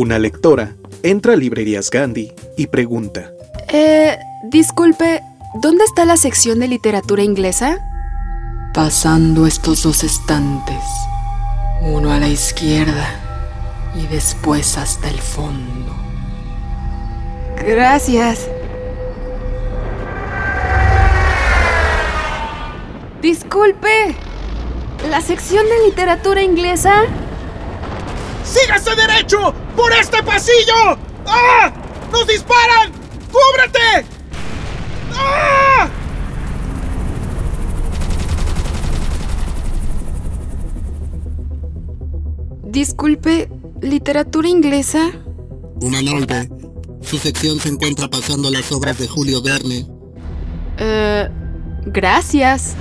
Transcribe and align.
Una 0.00 0.18
lectora 0.18 0.76
entra 1.02 1.34
a 1.34 1.36
Librerías 1.36 1.90
Gandhi 1.90 2.32
y 2.56 2.68
pregunta. 2.68 3.32
Eh, 3.68 4.18
disculpe, 4.44 5.20
¿dónde 5.60 5.84
está 5.84 6.06
la 6.06 6.16
sección 6.16 6.58
de 6.60 6.68
literatura 6.68 7.22
inglesa? 7.22 7.78
Pasando 8.72 9.46
estos 9.46 9.82
dos 9.82 10.02
estantes, 10.02 10.82
uno 11.82 12.10
a 12.14 12.18
la 12.18 12.28
izquierda 12.28 13.10
y 13.94 14.06
después 14.06 14.78
hasta 14.78 15.10
el 15.10 15.18
fondo. 15.18 15.94
Gracias. 17.58 18.48
Disculpe, 23.20 24.16
¿la 25.10 25.20
sección 25.20 25.66
de 25.66 25.88
literatura 25.90 26.42
inglesa? 26.42 27.02
¡Sígase 28.44 28.96
derecho! 28.96 29.52
¡Por 29.76 29.92
este 29.92 30.22
pasillo! 30.22 30.98
¡Ah! 31.26 31.72
¡Nos 32.12 32.26
disparan! 32.26 32.92
¡Cúbrete! 33.30 34.06
¡Ah! 35.14 35.88
Disculpe, 42.64 43.50
¿literatura 43.80 44.48
inglesa? 44.48 45.10
Una 45.80 46.02
noche. 46.02 46.48
Su 47.02 47.18
sección 47.18 47.58
se 47.58 47.70
encuentra 47.70 48.08
pasando 48.08 48.50
las 48.50 48.70
obras 48.70 48.98
de 48.98 49.08
Julio 49.08 49.42
Verne. 49.42 49.86
Eh, 50.78 51.28
gracias. 51.86 52.74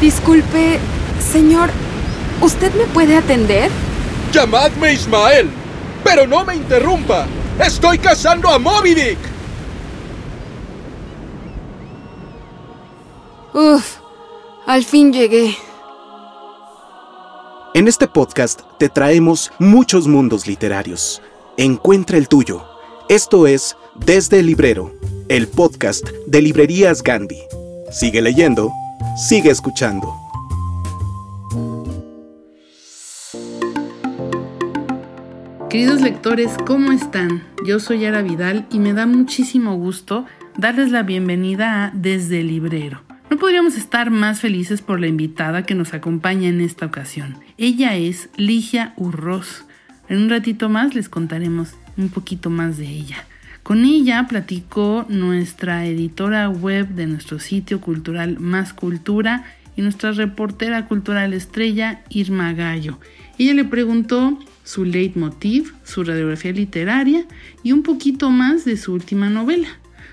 Disculpe, 0.00 0.78
señor, 1.20 1.70
¿usted 2.40 2.72
me 2.74 2.84
puede 2.84 3.16
atender? 3.16 3.70
Llamadme 4.32 4.92
Ismael, 4.92 5.50
pero 6.04 6.26
no 6.26 6.44
me 6.44 6.56
interrumpa. 6.56 7.26
Estoy 7.64 7.98
cazando 7.98 8.48
a 8.48 8.58
Moby 8.58 8.94
Dick. 8.94 9.18
Uf, 13.52 13.96
al 14.66 14.84
fin 14.84 15.12
llegué. 15.12 15.56
En 17.74 17.86
este 17.88 18.08
podcast 18.08 18.62
te 18.78 18.88
traemos 18.88 19.52
muchos 19.58 20.08
mundos 20.08 20.46
literarios. 20.46 21.22
Encuentra 21.56 22.16
el 22.16 22.28
tuyo. 22.28 22.64
Esto 23.08 23.46
es 23.46 23.76
Desde 23.94 24.40
el 24.40 24.46
Librero, 24.46 24.92
el 25.28 25.48
podcast 25.48 26.08
de 26.26 26.42
Librerías 26.42 27.02
Gandhi. 27.02 27.42
Sigue 27.90 28.22
leyendo, 28.22 28.72
sigue 29.16 29.50
escuchando. 29.50 30.29
Queridos 35.70 36.00
lectores, 36.00 36.50
¿cómo 36.66 36.90
están? 36.90 37.44
Yo 37.64 37.78
soy 37.78 38.04
Ara 38.04 38.22
Vidal 38.22 38.66
y 38.72 38.80
me 38.80 38.92
da 38.92 39.06
muchísimo 39.06 39.76
gusto 39.76 40.26
darles 40.58 40.90
la 40.90 41.04
bienvenida 41.04 41.84
a 41.84 41.90
Desde 41.94 42.40
el 42.40 42.48
Librero. 42.48 43.02
No 43.30 43.38
podríamos 43.38 43.76
estar 43.76 44.10
más 44.10 44.40
felices 44.40 44.82
por 44.82 44.98
la 44.98 45.06
invitada 45.06 45.62
que 45.62 45.76
nos 45.76 45.94
acompaña 45.94 46.48
en 46.48 46.60
esta 46.60 46.86
ocasión. 46.86 47.36
Ella 47.56 47.94
es 47.94 48.30
Ligia 48.36 48.94
Urroz. 48.96 49.64
En 50.08 50.18
un 50.18 50.28
ratito 50.28 50.68
más 50.68 50.96
les 50.96 51.08
contaremos 51.08 51.74
un 51.96 52.08
poquito 52.08 52.50
más 52.50 52.76
de 52.76 52.88
ella. 52.88 53.24
Con 53.62 53.84
ella 53.84 54.26
platicó 54.28 55.06
nuestra 55.08 55.86
editora 55.86 56.48
web 56.48 56.88
de 56.88 57.06
nuestro 57.06 57.38
sitio 57.38 57.80
cultural 57.80 58.40
Más 58.40 58.72
Cultura 58.72 59.44
y 59.76 59.82
nuestra 59.82 60.10
reportera 60.10 60.86
cultural 60.86 61.32
estrella 61.32 62.02
Irma 62.08 62.54
Gallo. 62.54 62.98
Ella 63.38 63.54
le 63.54 63.64
preguntó 63.64 64.36
su 64.70 64.84
leitmotiv, 64.84 65.72
su 65.82 66.04
radiografía 66.04 66.52
literaria 66.52 67.24
y 67.64 67.72
un 67.72 67.82
poquito 67.82 68.30
más 68.30 68.64
de 68.64 68.76
su 68.76 68.92
última 68.92 69.28
novela, 69.28 69.66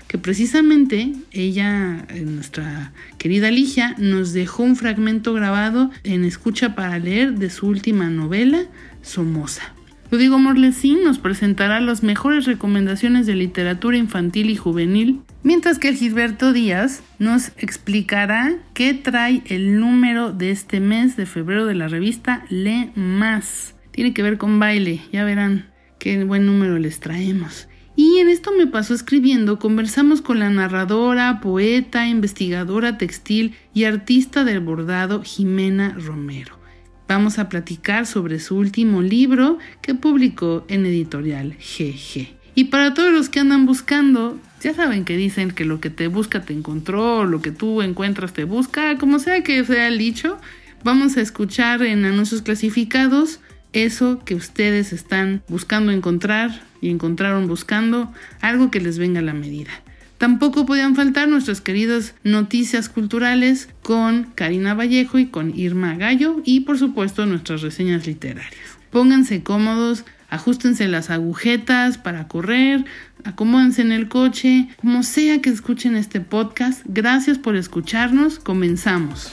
que 0.08 0.18
precisamente 0.18 1.12
ella, 1.30 2.04
eh, 2.08 2.22
nuestra 2.22 2.92
querida 3.18 3.52
Ligia, 3.52 3.94
nos 3.98 4.32
dejó 4.32 4.64
un 4.64 4.74
fragmento 4.74 5.32
grabado 5.32 5.92
en 6.02 6.24
escucha 6.24 6.74
para 6.74 6.98
leer 6.98 7.38
de 7.38 7.50
su 7.50 7.68
última 7.68 8.10
novela, 8.10 8.64
Somoza. 9.00 9.74
Rodrigo 10.10 10.40
Morlesín 10.40 11.04
nos 11.04 11.20
presentará 11.20 11.78
las 11.78 12.02
mejores 12.02 12.44
recomendaciones 12.44 13.26
de 13.26 13.36
literatura 13.36 13.96
infantil 13.96 14.50
y 14.50 14.56
juvenil, 14.56 15.20
mientras 15.44 15.78
que 15.78 15.94
Gilberto 15.94 16.52
Díaz 16.52 17.04
nos 17.20 17.52
explicará 17.58 18.56
qué 18.74 18.92
trae 18.92 19.44
el 19.46 19.78
número 19.78 20.32
de 20.32 20.50
este 20.50 20.80
mes 20.80 21.16
de 21.16 21.26
febrero 21.26 21.64
de 21.64 21.76
la 21.76 21.86
revista 21.86 22.44
Le 22.48 22.90
Más. 22.96 23.77
Tiene 23.98 24.14
que 24.14 24.22
ver 24.22 24.38
con 24.38 24.60
baile, 24.60 25.00
ya 25.12 25.24
verán 25.24 25.72
qué 25.98 26.22
buen 26.22 26.46
número 26.46 26.78
les 26.78 27.00
traemos. 27.00 27.66
Y 27.96 28.18
en 28.18 28.28
esto 28.28 28.52
me 28.56 28.68
pasó 28.68 28.94
escribiendo, 28.94 29.58
conversamos 29.58 30.22
con 30.22 30.38
la 30.38 30.50
narradora, 30.50 31.40
poeta, 31.40 32.06
investigadora 32.06 32.96
textil 32.96 33.56
y 33.74 33.86
artista 33.86 34.44
del 34.44 34.60
bordado 34.60 35.24
Jimena 35.24 35.96
Romero. 35.98 36.60
Vamos 37.08 37.40
a 37.40 37.48
platicar 37.48 38.06
sobre 38.06 38.38
su 38.38 38.54
último 38.54 39.02
libro 39.02 39.58
que 39.82 39.96
publicó 39.96 40.64
en 40.68 40.86
editorial 40.86 41.56
GG. 41.58 42.28
Y 42.54 42.64
para 42.66 42.94
todos 42.94 43.12
los 43.12 43.28
que 43.28 43.40
andan 43.40 43.66
buscando, 43.66 44.38
ya 44.62 44.74
saben 44.74 45.04
que 45.04 45.16
dicen 45.16 45.50
que 45.50 45.64
lo 45.64 45.80
que 45.80 45.90
te 45.90 46.06
busca 46.06 46.42
te 46.42 46.52
encontró, 46.52 47.24
lo 47.24 47.42
que 47.42 47.50
tú 47.50 47.82
encuentras 47.82 48.32
te 48.32 48.44
busca, 48.44 48.96
como 48.96 49.18
sea 49.18 49.42
que 49.42 49.64
sea 49.64 49.88
el 49.88 49.98
dicho, 49.98 50.38
vamos 50.84 51.16
a 51.16 51.20
escuchar 51.20 51.82
en 51.82 52.04
anuncios 52.04 52.42
clasificados 52.42 53.40
eso 53.72 54.20
que 54.24 54.34
ustedes 54.34 54.92
están 54.92 55.42
buscando 55.48 55.92
encontrar 55.92 56.62
y 56.80 56.90
encontraron 56.90 57.48
buscando, 57.48 58.12
algo 58.40 58.70
que 58.70 58.80
les 58.80 58.98
venga 58.98 59.20
a 59.20 59.24
la 59.24 59.34
medida. 59.34 59.70
Tampoco 60.18 60.66
podían 60.66 60.96
faltar 60.96 61.28
nuestras 61.28 61.60
queridas 61.60 62.14
noticias 62.24 62.88
culturales 62.88 63.68
con 63.82 64.24
Karina 64.34 64.74
Vallejo 64.74 65.18
y 65.18 65.26
con 65.26 65.56
Irma 65.56 65.94
Gallo 65.94 66.42
y 66.44 66.60
por 66.60 66.76
supuesto 66.76 67.24
nuestras 67.24 67.62
reseñas 67.62 68.06
literarias. 68.06 68.78
Pónganse 68.90 69.44
cómodos, 69.44 70.04
ajustense 70.28 70.88
las 70.88 71.10
agujetas 71.10 71.98
para 71.98 72.26
correr, 72.26 72.84
acomódense 73.24 73.82
en 73.82 73.92
el 73.92 74.08
coche, 74.08 74.68
como 74.80 75.04
sea 75.04 75.40
que 75.40 75.50
escuchen 75.50 75.94
este 75.94 76.20
podcast. 76.20 76.82
Gracias 76.86 77.38
por 77.38 77.54
escucharnos, 77.54 78.40
comenzamos. 78.40 79.32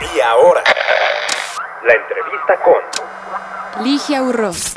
Y 0.00 0.20
ahora, 0.20 0.62
la 1.88 1.94
entrevista 1.94 2.58
con 2.62 3.84
Ligia 3.84 4.22
Urroz. 4.22 4.74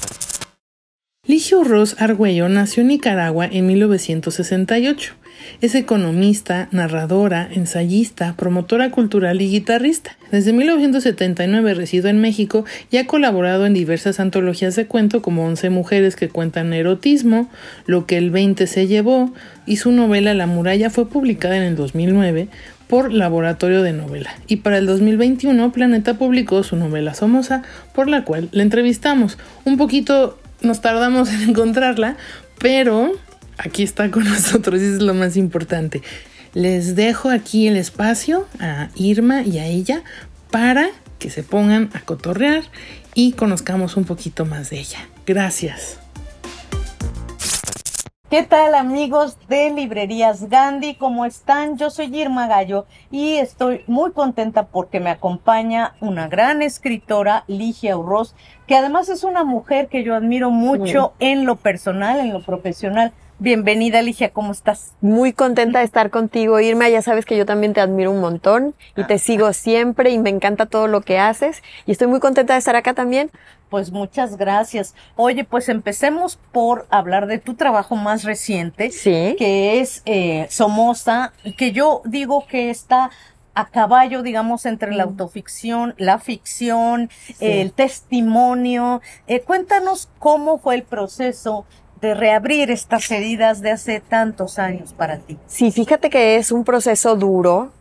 Ligia 1.27 1.57
Urroz 1.57 2.01
Argüello 2.01 2.47
nació 2.47 2.81
en 2.81 2.88
Nicaragua 2.88 3.47
en 3.51 3.67
1968. 3.67 5.16
Es 5.59 5.75
economista, 5.75 6.69
narradora, 6.72 7.49
ensayista, 7.51 8.35
promotora 8.38 8.91
cultural 8.91 9.41
y 9.41 9.49
guitarrista. 9.49 10.17
Desde 10.31 10.53
1979 10.53 11.73
reside 11.73 12.09
en 12.09 12.22
México 12.22 12.63
y 12.89 12.97
ha 12.97 13.07
colaborado 13.07 13.66
en 13.66 13.73
diversas 13.73 14.22
antologías 14.22 14.78
de 14.78 14.88
cuento 14.88 15.22
como 15.22 15.45
Once 15.45 15.69
mujeres 15.69 16.16
que 16.16 16.29
cuentan 16.29 16.72
erotismo, 16.72 17.49
Lo 17.88 18.05
que 18.05 18.17
el 18.17 18.31
20 18.31 18.67
se 18.67 18.88
llevó 18.88 19.33
y 19.66 19.78
su 19.78 19.91
novela 19.91 20.33
La 20.33 20.47
muralla 20.47 20.89
fue 20.89 21.09
publicada 21.09 21.57
en 21.57 21.63
el 21.63 21.75
2009 21.75 22.47
por 22.91 23.13
Laboratorio 23.13 23.84
de 23.84 23.94
Novela. 23.94 24.35
Y 24.47 24.57
para 24.57 24.78
el 24.78 24.85
2021 24.85 25.72
Planeta 25.72 26.16
publicó 26.16 26.62
su 26.62 26.75
novela 26.75 27.13
Somoza, 27.13 27.63
por 27.96 28.09
la 28.09 28.25
cual 28.25 28.50
la 28.52 28.63
entrevistamos. 28.63 29.38
Un 29.63 29.78
poquito 29.78 30.38
nos 30.62 30.81
tardamos 30.81 31.31
en 31.31 31.41
encontrarla, 31.52 32.18
pero 32.59 33.13
aquí 33.57 33.84
está 33.84 34.12
con 34.12 34.25
nosotros 34.29 34.81
y 34.81 34.85
es 34.88 35.02
lo 35.02 35.13
más 35.13 35.38
importante. 35.38 36.02
Les 36.53 36.97
dejo 36.97 37.29
aquí 37.29 37.69
el 37.69 37.78
espacio 37.78 38.46
a 38.59 38.90
Irma 38.96 39.44
y 39.44 39.59
a 39.59 39.68
ella 39.68 40.03
para 40.52 40.90
que 41.18 41.29
se 41.29 41.43
pongan 41.43 41.91
a 41.93 42.02
cotorrear 42.02 42.64
y 43.16 43.32
conozcamos 43.32 43.96
un 43.96 44.03
poquito 44.03 44.43
más 44.43 44.70
de 44.70 44.82
ella. 44.82 44.99
Gracias. 45.26 46.01
¿Qué 48.31 48.43
tal 48.43 48.75
amigos 48.75 49.37
de 49.49 49.72
Librerías 49.72 50.47
Gandhi? 50.47 50.95
¿Cómo 50.95 51.25
están? 51.25 51.78
Yo 51.78 51.89
soy 51.89 52.16
Irma 52.17 52.47
Gallo 52.47 52.85
y 53.11 53.33
estoy 53.33 53.83
muy 53.87 54.13
contenta 54.13 54.67
porque 54.67 55.01
me 55.01 55.09
acompaña 55.09 55.95
una 55.99 56.29
gran 56.29 56.61
escritora, 56.61 57.43
Ligia 57.47 57.97
Urroz, 57.97 58.33
que 58.67 58.78
además 58.78 59.09
es 59.09 59.25
una 59.25 59.43
mujer 59.43 59.89
que 59.89 60.05
yo 60.05 60.16
admiro 60.16 60.49
mucho 60.49 61.11
en 61.19 61.45
lo 61.45 61.57
personal, 61.57 62.22
en 62.22 62.31
lo 62.31 62.41
profesional. 62.41 63.11
Bienvenida, 63.41 64.03
Ligia, 64.03 64.29
¿cómo 64.29 64.52
estás? 64.52 64.93
Muy 65.02 65.34
contenta 65.34 65.79
de 65.79 65.85
estar 65.85 66.11
contigo, 66.11 66.59
Irma. 66.59 66.90
Ya 66.90 67.02
sabes 67.02 67.26
que 67.26 67.35
yo 67.35 67.43
también 67.47 67.73
te 67.73 67.82
admiro 67.82 68.11
un 68.11 68.22
montón 68.22 68.76
y 68.96 69.03
te 69.05 69.17
sigo 69.17 69.52
siempre 69.52 70.11
y 70.11 70.20
me 70.20 70.29
encanta 70.29 70.67
todo 70.67 70.85
lo 70.85 71.02
que 71.02 71.17
haces. 71.17 71.64
Y 71.88 71.91
estoy 71.91 72.05
muy 72.05 72.20
contenta 72.20 72.53
de 72.53 72.59
estar 72.59 72.76
acá 72.76 72.93
también. 72.93 73.32
Pues 73.72 73.91
muchas 73.91 74.38
gracias. 74.38 74.93
Oye, 75.16 75.43
pues 75.43 75.70
empecemos 75.70 76.38
por 76.52 76.85
hablar 76.91 77.26
de 77.26 77.40
tu 77.40 77.55
trabajo 77.55 77.96
más 77.96 78.26
reciente, 78.26 78.91
Sí. 78.91 79.35
que 79.40 79.79
es 79.79 80.03
eh, 80.05 80.46
Somoza, 80.52 81.34
que 81.58 81.72
yo 81.72 82.03
digo 82.05 82.46
que 82.46 82.70
está 82.70 83.09
a 83.53 83.70
caballo, 83.70 84.22
digamos, 84.22 84.66
entre 84.66 84.93
la 84.93 85.03
autoficción, 85.03 85.93
la 85.97 86.20
ficción, 86.20 87.09
el 87.40 87.73
testimonio. 87.73 89.02
Eh, 89.28 89.41
cuéntanos 89.41 90.09
cómo 90.20 90.59
fue 90.59 90.76
el 90.76 90.84
proceso 90.84 91.66
de 92.02 92.14
reabrir 92.14 92.72
estas 92.72 93.09
heridas 93.12 93.62
de 93.62 93.72
hace 93.72 94.00
tantos 94.00 94.59
años 94.59 94.94
para 94.94 95.18
ti. 95.20 95.38
Sí, 95.48 95.72
fíjate 95.72 96.09
que 96.09 96.36
es 96.38 96.52
un 96.52 96.64
proceso 96.64 97.16
duro 97.16 97.72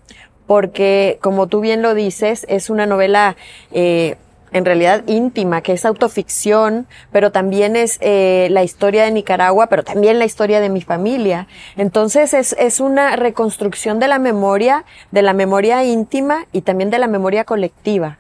porque, 0.47 1.19
como 1.23 1.47
tú 1.47 1.61
bien 1.61 1.81
lo 1.81 1.95
dices, 1.95 2.45
es 2.49 2.71
una 2.71 2.85
novela 2.85 3.37
eh, 3.73 4.17
en 4.53 4.65
realidad 4.65 5.03
íntima, 5.07 5.63
que 5.63 5.73
es 5.73 5.85
autoficción, 5.85 6.87
pero 7.13 7.33
también 7.33 7.77
es 7.77 7.99
eh, 8.01 8.49
la 8.51 8.63
historia 8.63 9.05
de 9.05 9.11
Nicaragua, 9.11 9.69
pero 9.69 9.83
también 9.83 10.19
la 10.19 10.25
historia 10.25 10.61
de 10.61 10.69
mi 10.69 10.83
familia. 10.83 11.47
Entonces 11.77 12.35
es, 12.35 12.55
es 12.59 12.81
una 12.81 13.17
reconstrucción 13.17 13.99
de 13.99 14.09
la 14.09 14.19
memoria, 14.19 14.85
de 15.11 15.23
la 15.23 15.33
memoria 15.33 15.85
íntima 15.85 16.47
y 16.53 16.63
también 16.63 16.91
de 16.91 16.99
la 16.99 17.07
memoria 17.07 17.45
colectiva. 17.45 18.19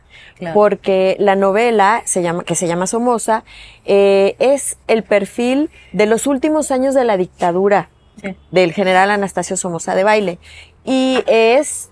Porque 0.54 1.16
la 1.18 1.36
novela 1.36 2.02
se 2.06 2.22
llama, 2.22 2.44
que 2.44 2.54
se 2.54 2.66
llama 2.66 2.86
Somoza, 2.86 3.44
eh, 3.84 4.36
es 4.38 4.78
el 4.86 5.02
perfil 5.02 5.68
de 5.92 6.06
los 6.06 6.26
últimos 6.26 6.70
años 6.70 6.94
de 6.94 7.04
la 7.04 7.18
dictadura 7.18 7.90
del 8.50 8.72
general 8.72 9.10
Anastasio 9.10 9.58
Somoza 9.58 9.94
de 9.94 10.04
Baile. 10.04 10.38
Y 10.84 11.22
es 11.26 11.90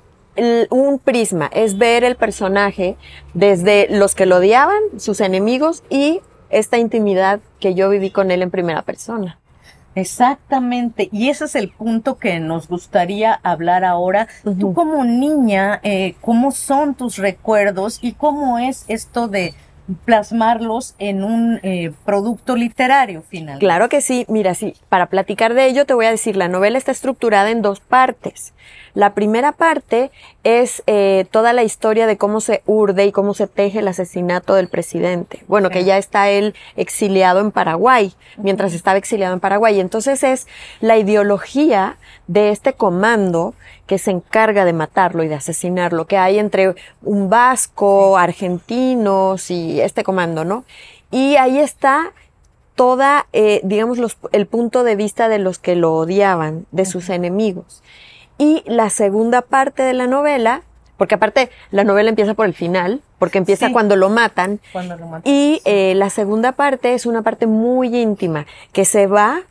un 0.70 0.98
prisma, 0.98 1.50
es 1.52 1.78
ver 1.78 2.04
el 2.04 2.16
personaje 2.16 2.96
desde 3.34 3.88
los 3.90 4.14
que 4.14 4.26
lo 4.26 4.36
odiaban, 4.36 4.80
sus 4.98 5.20
enemigos 5.20 5.82
y 5.90 6.20
esta 6.50 6.78
intimidad 6.78 7.40
que 7.60 7.74
yo 7.74 7.90
viví 7.90 8.10
con 8.10 8.30
él 8.30 8.42
en 8.42 8.50
primera 8.50 8.82
persona. 8.82 9.38
Exactamente, 9.94 11.08
y 11.10 11.28
ese 11.28 11.46
es 11.46 11.56
el 11.56 11.70
punto 11.70 12.18
que 12.18 12.38
nos 12.38 12.68
gustaría 12.68 13.40
hablar 13.42 13.84
ahora. 13.84 14.28
Tú 14.44 14.72
como 14.72 15.04
niña, 15.04 15.80
eh, 15.82 16.14
¿cómo 16.20 16.52
son 16.52 16.94
tus 16.94 17.16
recuerdos 17.16 17.98
y 18.00 18.12
cómo 18.12 18.60
es 18.60 18.84
esto 18.86 19.26
de 19.26 19.54
plasmarlos 20.04 20.94
en 20.98 21.24
un 21.24 21.58
eh, 21.64 21.92
producto 22.04 22.54
literario 22.54 23.22
final? 23.22 23.58
Claro 23.58 23.88
que 23.88 24.00
sí, 24.00 24.24
mira, 24.28 24.54
sí, 24.54 24.74
para 24.88 25.06
platicar 25.06 25.54
de 25.54 25.66
ello 25.66 25.84
te 25.84 25.94
voy 25.94 26.06
a 26.06 26.10
decir, 26.10 26.36
la 26.36 26.46
novela 26.46 26.78
está 26.78 26.92
estructurada 26.92 27.50
en 27.50 27.62
dos 27.62 27.80
partes. 27.80 28.54
La 28.98 29.14
primera 29.14 29.52
parte 29.52 30.10
es 30.42 30.82
eh, 30.88 31.26
toda 31.30 31.52
la 31.52 31.62
historia 31.62 32.08
de 32.08 32.16
cómo 32.16 32.40
se 32.40 32.64
urde 32.66 33.06
y 33.06 33.12
cómo 33.12 33.32
se 33.32 33.46
teje 33.46 33.78
el 33.78 33.86
asesinato 33.86 34.56
del 34.56 34.66
presidente. 34.66 35.44
Bueno, 35.46 35.70
que 35.70 35.84
ya 35.84 35.98
está 35.98 36.30
él 36.30 36.56
exiliado 36.74 37.38
en 37.38 37.52
Paraguay, 37.52 38.12
mientras 38.38 38.74
estaba 38.74 38.98
exiliado 38.98 39.34
en 39.34 39.38
Paraguay. 39.38 39.78
Entonces 39.78 40.24
es 40.24 40.48
la 40.80 40.98
ideología 40.98 41.96
de 42.26 42.50
este 42.50 42.72
comando 42.72 43.54
que 43.86 43.98
se 43.98 44.10
encarga 44.10 44.64
de 44.64 44.72
matarlo 44.72 45.22
y 45.22 45.28
de 45.28 45.36
asesinarlo, 45.36 46.08
que 46.08 46.18
hay 46.18 46.40
entre 46.40 46.74
un 47.00 47.30
vasco, 47.30 48.18
argentinos 48.18 49.52
y 49.52 49.80
este 49.80 50.02
comando, 50.02 50.44
¿no? 50.44 50.64
Y 51.12 51.36
ahí 51.36 51.60
está 51.60 52.10
toda, 52.74 53.28
eh, 53.32 53.60
digamos, 53.62 53.98
los, 53.98 54.18
el 54.32 54.48
punto 54.48 54.82
de 54.82 54.96
vista 54.96 55.28
de 55.28 55.38
los 55.38 55.60
que 55.60 55.76
lo 55.76 55.94
odiaban, 55.94 56.66
de 56.72 56.84
sus 56.84 57.10
enemigos. 57.10 57.84
Y 58.38 58.62
la 58.66 58.88
segunda 58.88 59.42
parte 59.42 59.82
de 59.82 59.92
la 59.92 60.06
novela, 60.06 60.62
porque 60.96 61.16
aparte 61.16 61.50
la 61.72 61.82
novela 61.82 62.08
empieza 62.08 62.34
por 62.34 62.46
el 62.46 62.54
final, 62.54 63.02
porque 63.18 63.38
empieza 63.38 63.72
cuando 63.72 63.96
lo 63.96 64.10
matan. 64.10 64.60
Cuando 64.72 64.96
lo 64.96 65.06
matan. 65.06 65.22
Y 65.24 65.60
eh, 65.64 65.94
la 65.96 66.08
segunda 66.08 66.52
parte 66.52 66.94
es 66.94 67.04
una 67.04 67.22
parte 67.22 67.48
muy 67.48 67.96
íntima, 67.96 68.46
que 68.72 68.84
se 68.84 69.08
va, 69.08 69.42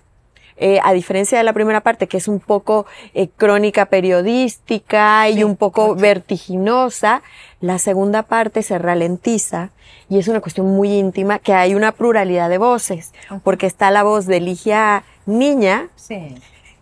eh, 0.56 0.80
a 0.84 0.94
diferencia 0.94 1.38
de 1.38 1.44
la 1.44 1.52
primera 1.52 1.82
parte, 1.82 2.08
que 2.08 2.18
es 2.18 2.30
un 2.30 2.40
poco 2.40 2.86
eh, 3.14 3.28
crónica 3.36 3.88
periodística 3.88 5.30
y 5.30 5.44
un 5.44 5.58
poco 5.58 5.94
vertiginosa, 5.96 7.22
la 7.60 7.80
segunda 7.80 8.24
parte 8.24 8.64
se 8.64 8.80
ralentiza 8.80 9.72
y 10.10 10.18
es 10.18 10.30
una 10.30 10.40
cuestión 10.40 10.68
muy 10.68 10.94
íntima, 10.94 11.40
que 11.40 11.54
hay 11.54 11.76
una 11.76 11.92
pluralidad 11.92 12.50
de 12.50 12.58
voces, 12.58 13.14
porque 13.44 13.66
está 13.66 13.92
la 13.92 14.04
voz 14.04 14.26
de 14.26 14.40
Ligia 14.40 15.04
Niña, 15.26 15.90
sí 15.98 16.38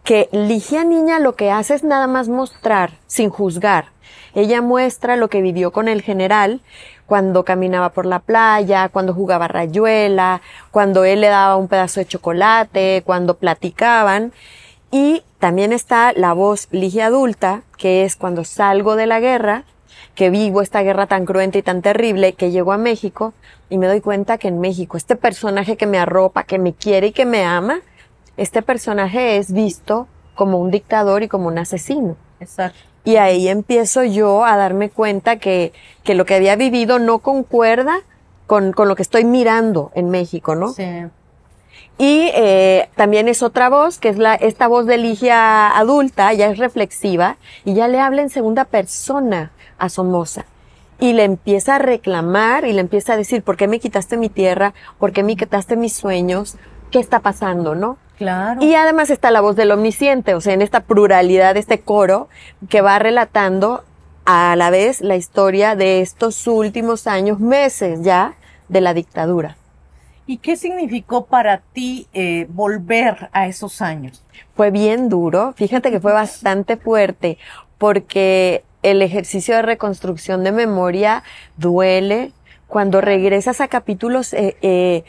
que 0.06 0.30
Ligia 0.32 0.84
Niña 0.84 1.18
lo 1.18 1.36
que 1.36 1.50
hace 1.50 1.74
es 1.74 1.84
nada 1.84 2.06
más 2.06 2.30
mostrar, 2.30 2.92
sin 3.08 3.32
juzgar. 3.32 3.88
Ella 4.36 4.62
muestra 4.62 5.16
lo 5.16 5.30
que 5.30 5.42
vivió 5.42 5.72
con 5.72 5.88
el 5.88 6.04
general 6.04 6.62
cuando 7.08 7.44
caminaba 7.44 7.90
por 7.90 8.06
la 8.06 8.20
playa, 8.20 8.90
cuando 8.90 9.16
jugaba 9.16 9.48
rayuela, 9.48 10.42
cuando 10.70 11.06
él 11.06 11.22
le 11.22 11.28
daba 11.28 11.58
un 11.58 11.68
pedazo 11.68 12.00
de 12.00 12.06
chocolate, 12.06 13.02
cuando 13.04 13.38
platicaban. 13.38 14.32
Y 14.92 15.24
también 15.40 15.74
está 15.74 16.14
la 16.14 16.34
voz 16.34 16.68
Ligia 16.70 17.08
adulta, 17.08 17.64
que 17.78 18.06
es 18.06 18.16
cuando 18.16 18.44
salgo 18.44 18.96
de 18.96 19.08
la 19.08 19.20
guerra, 19.20 19.64
que 20.14 20.30
vivo 20.30 20.62
esta 20.62 20.84
guerra 20.84 21.08
tan 21.08 21.26
cruenta 21.26 21.58
y 21.58 21.64
tan 21.64 21.82
terrible, 21.82 22.34
que 22.34 22.52
llego 22.52 22.74
a 22.74 22.78
México 22.78 23.34
y 23.70 23.80
me 23.80 23.88
doy 23.88 24.02
cuenta 24.02 24.38
que 24.38 24.50
en 24.50 24.62
México 24.62 24.98
este 24.98 25.16
personaje 25.16 25.78
que 25.78 25.88
me 25.88 25.98
arropa, 25.98 26.44
que 26.44 26.60
me 26.60 26.74
quiere 26.74 27.08
y 27.08 27.12
que 27.12 27.26
me 27.26 27.44
ama, 27.44 27.82
este 28.38 28.62
personaje 28.62 29.38
es 29.38 29.52
visto 29.52 30.08
como 30.36 30.60
un 30.60 30.72
dictador 30.72 31.24
y 31.24 31.28
como 31.28 31.48
un 31.48 31.58
asesino. 31.58 32.18
Exacto. 32.40 32.80
Y 33.04 33.18
ahí 33.18 33.48
empiezo 33.48 34.04
yo 34.04 34.44
a 34.46 34.58
darme 34.58 34.90
cuenta 34.90 35.38
que, 35.38 35.74
que 36.04 36.16
lo 36.16 36.26
que 36.26 36.36
había 36.36 36.56
vivido 36.56 37.00
no 37.00 37.20
concuerda 37.20 38.00
con, 38.48 38.74
con, 38.74 38.88
lo 38.88 38.96
que 38.96 39.04
estoy 39.04 39.26
mirando 39.26 39.92
en 39.94 40.10
México, 40.10 40.56
¿no? 40.56 40.70
Sí. 40.70 40.84
Y 41.98 42.30
eh, 42.34 42.90
también 42.96 43.28
es 43.30 43.42
otra 43.42 43.70
voz, 43.70 44.00
que 44.00 44.10
es 44.10 44.18
la, 44.18 44.36
esta 44.36 44.68
voz 44.68 44.86
de 44.86 44.98
Ligia 44.98 45.70
adulta, 45.78 46.34
ya 46.34 46.48
es 46.48 46.58
reflexiva, 46.58 47.38
y 47.64 47.74
ya 47.74 47.88
le 47.88 48.00
habla 48.00 48.22
en 48.22 48.30
segunda 48.30 48.66
persona 48.66 49.52
a 49.78 49.88
Somoza. 49.90 50.46
Y 51.00 51.14
le 51.14 51.24
empieza 51.24 51.76
a 51.76 51.80
reclamar 51.80 52.66
y 52.66 52.74
le 52.74 52.82
empieza 52.82 53.14
a 53.14 53.18
decir, 53.18 53.44
¿por 53.44 53.56
qué 53.56 53.68
me 53.68 53.80
quitaste 53.80 54.18
mi 54.18 54.30
tierra? 54.30 54.74
¿Por 54.98 55.12
qué 55.12 55.24
me 55.24 55.36
quitaste 55.36 55.76
mis 55.76 55.94
sueños? 55.94 56.56
¿Qué 56.92 57.00
está 57.00 57.20
pasando, 57.20 57.76
no? 57.76 57.98
Claro. 58.18 58.64
Y 58.64 58.76
además 58.76 59.10
está 59.10 59.32
la 59.32 59.42
voz 59.42 59.56
del 59.56 59.72
omnisciente, 59.72 60.36
o 60.36 60.42
sea, 60.42 60.54
en 60.54 60.62
esta 60.62 60.82
pluralidad, 60.82 61.58
este 61.58 61.82
coro 61.82 62.30
que 62.70 62.82
va 62.82 62.98
relatando 62.98 63.84
a 64.26 64.56
la 64.56 64.70
vez 64.70 65.02
la 65.02 65.16
historia 65.16 65.76
de 65.76 66.02
estos 66.02 66.48
últimos 66.48 67.08
años, 67.08 67.40
meses 67.40 68.02
ya, 68.04 68.36
de 68.70 68.82
la 68.82 68.94
dictadura. 68.94 69.58
¿Y 70.28 70.38
qué 70.38 70.56
significó 70.56 71.26
para 71.26 71.60
ti 71.60 72.08
eh, 72.14 72.48
volver 72.50 73.30
a 73.32 73.48
esos 73.48 73.82
años? 73.82 74.24
Fue 74.56 74.72
bien 74.72 75.08
duro, 75.08 75.54
fíjate 75.56 75.92
que 75.92 76.00
fue 76.00 76.14
bastante 76.14 76.78
fuerte, 76.78 77.38
porque 77.78 78.64
el 78.82 79.02
ejercicio 79.02 79.56
de 79.56 79.62
reconstrucción 79.62 80.44
de 80.44 80.52
memoria 80.52 81.24
duele 81.58 82.32
cuando 82.68 83.02
regresas 83.02 83.62
a 83.62 83.68
capítulos 83.68 84.34
eh, 84.34 84.58
eh, 84.62 85.04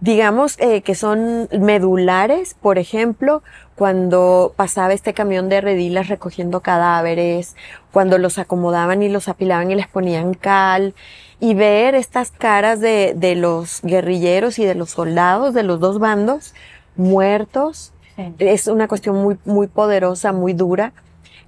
digamos 0.00 0.58
eh, 0.58 0.82
que 0.82 0.94
son 0.94 1.48
medulares, 1.58 2.54
por 2.54 2.78
ejemplo, 2.78 3.42
cuando 3.76 4.52
pasaba 4.56 4.92
este 4.92 5.14
camión 5.14 5.48
de 5.48 5.60
redilas 5.60 6.08
recogiendo 6.08 6.60
cadáveres, 6.60 7.56
cuando 7.92 8.18
los 8.18 8.38
acomodaban 8.38 9.02
y 9.02 9.08
los 9.08 9.28
apilaban 9.28 9.70
y 9.70 9.74
les 9.74 9.88
ponían 9.88 10.34
cal, 10.34 10.94
y 11.38 11.54
ver 11.54 11.94
estas 11.94 12.30
caras 12.30 12.80
de, 12.80 13.14
de 13.16 13.34
los 13.34 13.80
guerrilleros 13.82 14.58
y 14.58 14.66
de 14.66 14.74
los 14.74 14.90
soldados 14.90 15.54
de 15.54 15.62
los 15.62 15.80
dos 15.80 15.98
bandos 15.98 16.54
muertos, 16.96 17.92
es 18.38 18.66
una 18.66 18.88
cuestión 18.88 19.16
muy, 19.16 19.38
muy 19.44 19.66
poderosa, 19.66 20.32
muy 20.32 20.52
dura. 20.52 20.92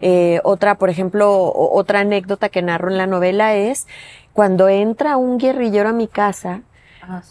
Eh, 0.00 0.40
otra, 0.42 0.76
por 0.76 0.90
ejemplo, 0.90 1.52
otra 1.54 2.00
anécdota 2.00 2.48
que 2.48 2.62
narro 2.62 2.90
en 2.90 2.98
la 2.98 3.06
novela 3.06 3.54
es 3.54 3.86
cuando 4.32 4.68
entra 4.68 5.16
un 5.16 5.38
guerrillero 5.38 5.90
a 5.90 5.92
mi 5.92 6.08
casa, 6.08 6.62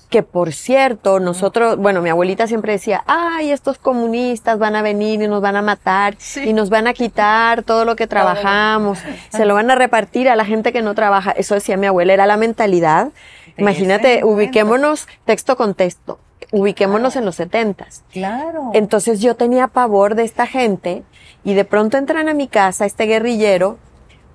que 0.10 0.24
por 0.24 0.52
cierto, 0.54 1.20
nosotros, 1.20 1.78
bueno, 1.78 2.02
mi 2.02 2.10
abuelita 2.10 2.48
siempre 2.48 2.74
decía, 2.74 3.04
ay, 3.08 3.52
estos 3.52 3.78
comunistas 3.78 4.60
van 4.60 4.76
a 4.76 4.82
venir 4.82 5.22
y 5.22 5.28
nos 5.28 5.42
van 5.42 5.56
a 5.56 5.62
matar 5.62 6.18
y 6.44 6.54
nos 6.54 6.70
van 6.70 6.88
a 6.88 6.94
quitar 6.94 7.64
todo 7.64 7.86
lo 7.86 7.96
que 7.96 8.08
trabajamos, 8.16 9.00
se 9.30 9.46
lo 9.46 9.54
van 9.54 9.72
a 9.72 9.76
repartir 9.76 10.30
a 10.30 10.36
la 10.36 10.46
gente 10.46 10.74
que 10.74 10.82
no 10.82 10.94
trabaja. 10.94 11.32
Eso 11.32 11.56
decía 11.56 11.78
mi 11.78 11.88
abuela, 11.88 12.14
era 12.14 12.26
la 12.26 12.38
mentalidad. 12.38 13.10
Imagínate, 13.58 14.24
ubiquémonos 14.24 15.08
texto 15.26 15.56
con 15.56 15.74
texto, 15.74 16.20
ubiquémonos 16.52 17.16
en 17.16 17.26
los 17.26 17.36
setentas. 17.36 18.04
Claro. 18.12 18.72
Entonces 18.74 19.22
yo 19.22 19.36
tenía 19.36 19.68
pavor 19.68 20.16
de 20.16 20.24
esta 20.24 20.48
gente 20.48 21.04
y 21.44 21.54
de 21.54 21.66
pronto 21.66 21.98
entran 21.98 22.28
a 22.30 22.34
mi 22.34 22.48
casa 22.48 22.86
este 22.86 23.06
guerrillero 23.06 23.78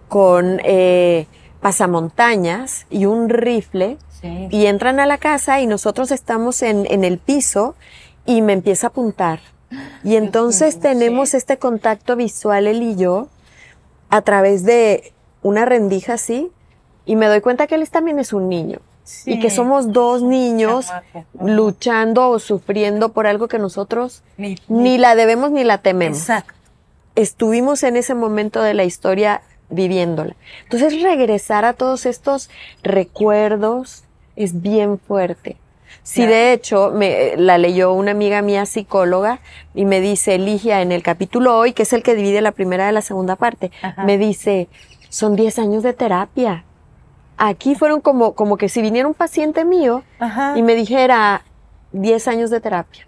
con 0.09 0.61
eh, 0.65 1.27
pasamontañas 1.61 2.87
y 2.91 3.07
un 3.07 3.29
rifle 3.29 3.99
y 4.23 4.67
entran 4.67 5.01
a 5.01 5.07
la 5.07 5.19
casa 5.19 5.61
y 5.61 5.67
nosotros 5.67 6.11
estamos 6.11 6.63
en, 6.63 6.87
en 6.91 7.05
el 7.05 7.19
piso 7.19 7.75
y 8.25 8.43
me 8.43 8.53
empieza 8.53 8.89
a 8.89 8.91
apuntar. 8.91 9.41
Y 10.05 10.17
entonces 10.17 10.79
tenemos 10.81 11.35
este 11.35 11.59
contacto 11.59 12.17
visual 12.17 12.67
él 12.67 12.83
y 12.83 12.97
yo 12.97 13.29
a 14.09 14.23
través 14.23 14.65
de 14.65 15.13
una 15.43 15.65
rendija 15.65 16.15
así 16.15 16.51
y 17.05 17.17
me 17.17 17.27
doy 17.27 17.41
cuenta 17.41 17.67
que 17.67 17.77
él 17.77 17.89
también 17.89 18.19
es 18.19 18.33
un 18.33 18.49
niño. 18.49 18.81
Y 19.25 19.39
que 19.39 19.51
somos 19.51 19.93
dos 19.93 20.23
niños 20.23 20.89
luchando 21.41 22.29
o 22.29 22.41
sufriendo 22.41 23.13
por 23.13 23.29
algo 23.29 23.47
que 23.47 23.59
nosotros 23.59 24.25
ni, 24.37 24.99
la 24.99 25.15
debemos 25.15 25.53
ni 25.53 25.63
la 25.63 25.79
tememos. 25.79 26.19
Exacto. 26.19 26.53
Estuvimos 27.15 27.85
en 27.85 27.95
ese 27.97 28.15
momento 28.15 28.63
de 28.63 28.75
la 28.75 28.83
historia 28.83 29.43
viviéndola. 29.71 30.35
Entonces 30.65 31.01
regresar 31.03 31.65
a 31.65 31.73
todos 31.73 32.05
estos 32.05 32.51
recuerdos 32.83 34.03
es 34.37 34.61
bien 34.61 34.99
fuerte. 34.99 35.57
Sí, 36.03 36.25
de 36.25 36.53
hecho, 36.53 36.93
me, 36.95 37.37
la 37.37 37.59
leyó 37.59 37.93
una 37.93 38.13
amiga 38.13 38.43
mía 38.43 38.65
psicóloga 38.67 39.41
y 39.75 39.85
me 39.85 40.01
dice, 40.01 40.39
Ligia, 40.39 40.83
en 40.83 40.93
el 40.93 41.03
capítulo 41.03 41.57
hoy, 41.57 41.73
que 41.73 41.83
es 41.83 41.93
el 41.93 42.03
que 42.03 42.15
divide 42.15 42.41
la 42.41 42.53
primera 42.53 42.87
de 42.87 42.93
la 42.93 43.03
segunda 43.03 43.35
parte, 43.37 43.73
me 44.05 44.19
dice, 44.19 44.69
son 45.09 45.35
10 45.35 45.59
años 45.59 45.83
de 45.83 45.93
terapia. 45.93 46.65
Aquí 47.39 47.75
fueron 47.75 48.01
como, 48.01 48.35
como 48.35 48.57
que 48.57 48.69
si 48.69 48.83
viniera 48.83 49.09
un 49.09 49.15
paciente 49.15 49.65
mío 49.65 50.05
y 50.55 50.63
me 50.63 50.75
dijera 50.75 51.43
10 51.93 52.29
años 52.29 52.51
de 52.51 52.61
terapia. 52.61 53.07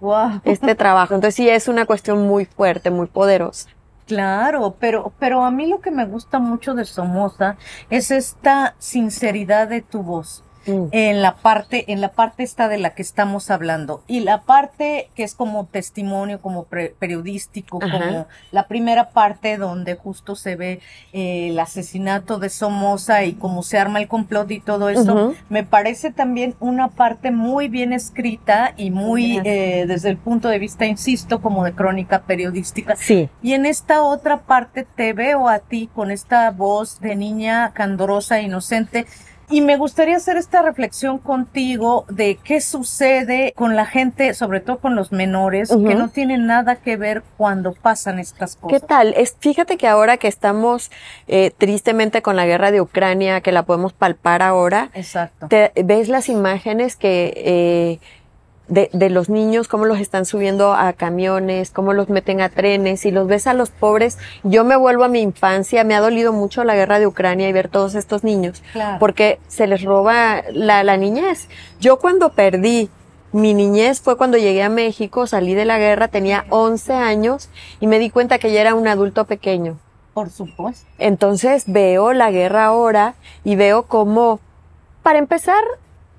Wow. 0.00 0.40
Este 0.44 0.74
trabajo. 0.74 1.14
Entonces 1.14 1.34
sí 1.34 1.48
es 1.48 1.68
una 1.68 1.86
cuestión 1.86 2.26
muy 2.26 2.46
fuerte, 2.46 2.90
muy 2.90 3.06
poderosa. 3.06 3.68
Claro, 4.06 4.74
pero, 4.80 5.12
pero 5.20 5.44
a 5.44 5.52
mí 5.52 5.66
lo 5.66 5.80
que 5.80 5.92
me 5.92 6.04
gusta 6.04 6.40
mucho 6.40 6.74
de 6.74 6.84
Somoza 6.84 7.56
es 7.90 8.10
esta 8.10 8.74
sinceridad 8.78 9.68
de 9.68 9.82
tu 9.82 10.02
voz. 10.02 10.42
Mm. 10.66 10.84
en 10.92 11.22
la 11.22 11.36
parte, 11.36 11.90
en 11.92 12.00
la 12.00 12.10
parte 12.12 12.42
esta 12.42 12.68
de 12.68 12.76
la 12.78 12.90
que 12.94 13.02
estamos 13.02 13.50
hablando. 13.50 14.02
Y 14.06 14.20
la 14.20 14.42
parte 14.42 15.08
que 15.14 15.22
es 15.22 15.34
como 15.34 15.64
testimonio, 15.64 16.40
como 16.40 16.64
pre- 16.64 16.94
periodístico, 16.98 17.78
Ajá. 17.82 17.98
como 17.98 18.26
la 18.52 18.66
primera 18.68 19.10
parte 19.10 19.56
donde 19.56 19.94
justo 19.94 20.36
se 20.36 20.56
ve 20.56 20.80
eh, 21.12 21.48
el 21.48 21.58
asesinato 21.58 22.38
de 22.38 22.50
Somoza 22.50 23.24
y 23.24 23.32
cómo 23.32 23.62
se 23.62 23.78
arma 23.78 24.00
el 24.00 24.08
complot 24.08 24.50
y 24.50 24.60
todo 24.60 24.88
eso, 24.90 25.34
me 25.48 25.64
parece 25.64 26.10
también 26.10 26.54
una 26.60 26.88
parte 26.88 27.30
muy 27.30 27.68
bien 27.68 27.92
escrita 27.92 28.74
y 28.76 28.90
muy, 28.90 29.40
eh, 29.44 29.84
desde 29.88 30.10
el 30.10 30.16
punto 30.18 30.48
de 30.48 30.58
vista, 30.58 30.84
insisto, 30.84 31.40
como 31.40 31.64
de 31.64 31.72
crónica 31.72 32.22
periodística. 32.22 32.96
Sí. 32.96 33.28
Y 33.42 33.54
en 33.54 33.64
esta 33.66 34.02
otra 34.02 34.42
parte 34.42 34.86
te 34.96 35.12
veo 35.12 35.48
a 35.48 35.60
ti 35.60 35.88
con 35.94 36.10
esta 36.10 36.50
voz 36.50 37.00
de 37.00 37.16
niña 37.16 37.72
candorosa, 37.72 38.40
inocente. 38.40 39.06
Y 39.50 39.60
me 39.62 39.76
gustaría 39.76 40.16
hacer 40.16 40.36
esta 40.36 40.62
reflexión 40.62 41.18
contigo 41.18 42.04
de 42.08 42.38
qué 42.42 42.60
sucede 42.60 43.52
con 43.56 43.74
la 43.74 43.84
gente, 43.84 44.32
sobre 44.34 44.60
todo 44.60 44.78
con 44.78 44.94
los 44.94 45.10
menores, 45.10 45.70
que 45.70 45.94
no 45.96 46.08
tienen 46.08 46.46
nada 46.46 46.76
que 46.76 46.96
ver 46.96 47.24
cuando 47.36 47.72
pasan 47.72 48.18
estas 48.20 48.54
¿Qué 48.54 48.60
cosas. 48.60 48.86
tal? 48.86 49.14
Es, 49.16 49.36
fíjate 49.38 49.76
que 49.76 49.88
ahora 49.88 50.18
que 50.18 50.28
estamos 50.28 50.90
eh, 51.26 51.50
tristemente 51.58 52.22
con 52.22 52.36
la 52.36 52.46
guerra 52.46 52.70
de 52.70 52.80
Ucrania, 52.80 53.40
que 53.40 53.50
la 53.50 53.64
podemos 53.64 53.92
palpar 53.92 54.42
ahora, 54.42 54.90
Exacto. 54.94 55.48
te 55.48 55.72
ves 55.84 56.08
las 56.08 56.28
imágenes 56.28 56.94
que 56.94 57.32
eh, 57.36 57.98
de, 58.70 58.88
de 58.94 59.10
los 59.10 59.28
niños, 59.28 59.68
cómo 59.68 59.84
los 59.84 59.98
están 60.00 60.24
subiendo 60.24 60.72
a 60.72 60.94
camiones, 60.94 61.70
cómo 61.70 61.92
los 61.92 62.08
meten 62.08 62.40
a 62.40 62.48
trenes, 62.48 63.04
y 63.04 63.10
los 63.10 63.26
ves 63.26 63.46
a 63.46 63.52
los 63.52 63.68
pobres. 63.70 64.16
Yo 64.44 64.64
me 64.64 64.76
vuelvo 64.76 65.04
a 65.04 65.08
mi 65.08 65.20
infancia, 65.20 65.84
me 65.84 65.94
ha 65.94 66.00
dolido 66.00 66.32
mucho 66.32 66.64
la 66.64 66.74
guerra 66.74 66.98
de 66.98 67.06
Ucrania 67.06 67.48
y 67.48 67.52
ver 67.52 67.68
todos 67.68 67.94
estos 67.94 68.24
niños, 68.24 68.62
Claro. 68.72 68.96
porque 68.98 69.38
se 69.48 69.66
les 69.66 69.82
roba 69.84 70.42
la, 70.52 70.82
la 70.84 70.96
niñez. 70.96 71.48
Yo 71.80 71.98
cuando 71.98 72.30
perdí 72.32 72.88
mi 73.32 73.54
niñez 73.54 74.00
fue 74.00 74.16
cuando 74.16 74.38
llegué 74.38 74.62
a 74.62 74.68
México, 74.68 75.26
salí 75.28 75.54
de 75.54 75.64
la 75.64 75.78
guerra, 75.78 76.08
tenía 76.08 76.46
11 76.48 76.94
años 76.94 77.48
y 77.78 77.86
me 77.86 77.98
di 78.00 78.10
cuenta 78.10 78.38
que 78.38 78.50
ya 78.52 78.60
era 78.60 78.74
un 78.74 78.88
adulto 78.88 79.24
pequeño. 79.26 79.78
Por 80.14 80.30
supuesto. 80.30 80.84
Entonces 80.98 81.64
veo 81.68 82.12
la 82.12 82.32
guerra 82.32 82.64
ahora 82.64 83.14
y 83.44 83.54
veo 83.54 83.84
cómo, 83.84 84.40
para 85.04 85.20
empezar, 85.20 85.62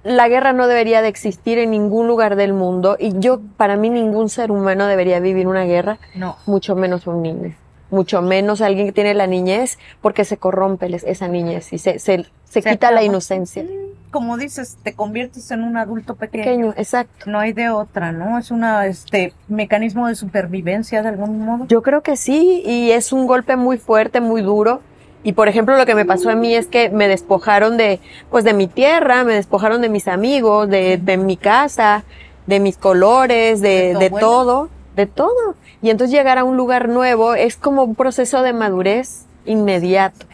la 0.04 0.28
guerra 0.28 0.54
no 0.54 0.68
debería 0.68 1.02
de 1.02 1.08
existir 1.08 1.58
en 1.60 1.72
ningún 1.72 2.08
lugar 2.08 2.36
del 2.36 2.54
mundo 2.54 2.98
y 3.00 3.14
yo, 3.20 3.40
para 3.58 3.76
mí, 3.76 3.90
ningún 3.90 4.30
ser 4.30 4.52
humano 4.52 4.88
debería 4.88 5.20
vivir 5.20 5.48
una 5.48 5.64
guerra, 5.66 6.00
No. 6.16 6.38
mucho 6.46 6.76
menos 6.76 7.06
un 7.08 7.22
niño, 7.22 7.54
mucho 7.90 8.22
menos 8.22 8.62
alguien 8.62 8.88
que 8.88 8.94
tiene 8.94 9.14
la 9.14 9.28
niñez 9.28 9.78
porque 10.02 10.26
se 10.26 10.38
corrompe 10.38 10.88
esa 11.06 11.28
niñez 11.28 11.72
y 11.74 11.78
se, 11.78 12.00
se, 12.00 12.26
se 12.46 12.62
Se 12.62 12.70
quita 12.70 12.92
la 12.92 13.04
inocencia. 13.04 13.64
Como 14.12 14.36
dices, 14.38 14.78
te 14.84 14.94
conviertes 14.94 15.52
en 15.52 15.64
un 15.64 15.78
adulto 15.78 16.16
pequeño. 16.16 16.44
Pequeño, 16.44 16.74
exacto. 16.76 17.30
No 17.30 17.40
hay 17.40 17.54
de 17.54 17.70
otra, 17.70 18.12
¿no? 18.12 18.38
Es 18.38 18.52
una, 18.52 18.86
este, 18.88 19.34
mecanismo 19.48 20.08
de 20.08 20.16
supervivencia 20.16 21.02
de 21.02 21.08
algún 21.10 21.40
modo. 21.46 21.66
Yo 21.68 21.82
creo 21.82 22.02
que 22.02 22.18
sí, 22.18 22.62
y 22.66 22.92
es 22.92 23.14
un 23.14 23.26
golpe 23.26 23.56
muy 23.56 23.78
fuerte, 23.78 24.20
muy 24.20 24.42
duro. 24.42 24.82
Y 25.24 25.34
por 25.34 25.48
ejemplo, 25.48 25.78
lo 25.78 25.86
que 25.86 25.96
me 25.96 26.06
pasó 26.06 26.30
a 26.30 26.36
mí 26.36 26.56
es 26.56 26.68
que 26.68 26.90
me 26.90 27.08
despojaron 27.08 27.78
de, 27.78 28.00
pues 28.30 28.44
de 28.44 28.54
mi 28.54 28.68
tierra, 28.68 29.24
me 29.24 29.34
despojaron 29.34 29.82
de 29.82 29.90
mis 29.90 30.08
amigos, 30.08 30.68
de, 30.68 30.98
de 30.98 31.18
mi 31.18 31.38
casa, 31.38 32.04
de 32.48 32.60
mis 32.60 32.78
colores, 32.78 33.62
¿De 33.62 33.94
de, 33.94 34.00
de 34.00 34.10
todo, 34.10 34.70
de 34.96 35.06
todo. 35.06 35.56
Y 35.82 35.90
entonces 35.90 36.16
llegar 36.16 36.38
a 36.38 36.44
un 36.44 36.58
lugar 36.58 36.90
nuevo 36.90 37.36
es 37.36 37.56
como 37.56 37.84
un 37.84 37.96
proceso 37.96 38.42
de 38.42 38.54
madurez 38.54 39.26
inmediato. 39.46 40.26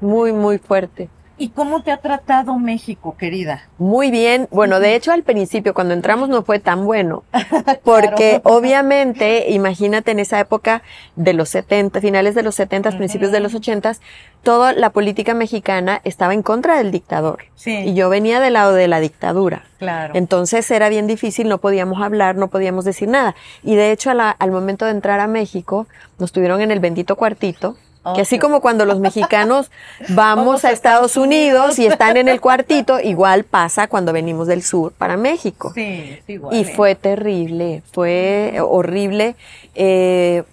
Muy, 0.00 0.32
muy 0.32 0.58
fuerte. 0.58 1.08
¿Y 1.40 1.48
cómo 1.48 1.82
te 1.82 1.90
ha 1.90 1.96
tratado 1.96 2.58
México, 2.58 3.16
querida? 3.18 3.62
Muy 3.78 4.10
bien. 4.10 4.46
Bueno, 4.50 4.78
de 4.78 4.94
hecho, 4.94 5.10
al 5.10 5.22
principio, 5.22 5.72
cuando 5.72 5.94
entramos, 5.94 6.28
no 6.28 6.42
fue 6.42 6.58
tan 6.58 6.84
bueno. 6.84 7.24
Porque 7.82 8.42
obviamente, 8.44 9.50
imagínate 9.50 10.10
en 10.10 10.18
esa 10.20 10.38
época 10.38 10.82
de 11.16 11.32
los 11.32 11.48
70, 11.48 12.00
finales 12.02 12.34
de 12.34 12.42
los 12.42 12.54
70, 12.56 12.90
principios 12.96 13.32
de 13.32 13.40
los 13.40 13.54
80, 13.54 13.94
toda 14.42 14.74
la 14.74 14.90
política 14.90 15.32
mexicana 15.32 16.00
estaba 16.04 16.34
en 16.34 16.42
contra 16.42 16.76
del 16.76 16.90
dictador. 16.90 17.44
Sí. 17.54 17.74
Y 17.86 17.94
yo 17.94 18.10
venía 18.10 18.38
del 18.40 18.52
lado 18.52 18.74
de 18.74 18.86
la 18.86 19.00
dictadura. 19.00 19.64
Claro. 19.78 20.12
Entonces 20.16 20.70
era 20.70 20.90
bien 20.90 21.06
difícil, 21.06 21.48
no 21.48 21.56
podíamos 21.58 22.02
hablar, 22.02 22.36
no 22.36 22.48
podíamos 22.48 22.84
decir 22.84 23.08
nada. 23.08 23.34
Y 23.62 23.76
de 23.76 23.92
hecho, 23.92 24.10
a 24.10 24.14
la- 24.14 24.30
al 24.30 24.50
momento 24.50 24.84
de 24.84 24.90
entrar 24.90 25.20
a 25.20 25.26
México, 25.26 25.86
nos 26.18 26.32
tuvieron 26.32 26.60
en 26.60 26.70
el 26.70 26.80
bendito 26.80 27.16
cuartito. 27.16 27.76
Que 28.14 28.22
así 28.22 28.38
como 28.38 28.60
cuando 28.60 28.86
los 28.86 28.98
mexicanos 28.98 29.70
vamos 30.08 30.64
a 30.64 30.70
Estados 30.70 31.16
Unidos 31.16 31.78
y 31.78 31.86
están 31.86 32.16
en 32.16 32.28
el 32.28 32.40
cuartito, 32.42 32.98
igual 32.98 33.44
pasa 33.44 33.88
cuando 33.88 34.12
venimos 34.12 34.46
del 34.46 34.62
sur 34.62 34.92
para 34.92 35.16
México. 35.16 35.72
Sí, 35.74 36.18
igual, 36.26 36.54
Y 36.54 36.60
¿eh? 36.62 36.72
fue 36.74 36.94
terrible, 36.94 37.82
fue 37.92 38.58
horrible. 38.60 39.36
Eh, 39.74 40.44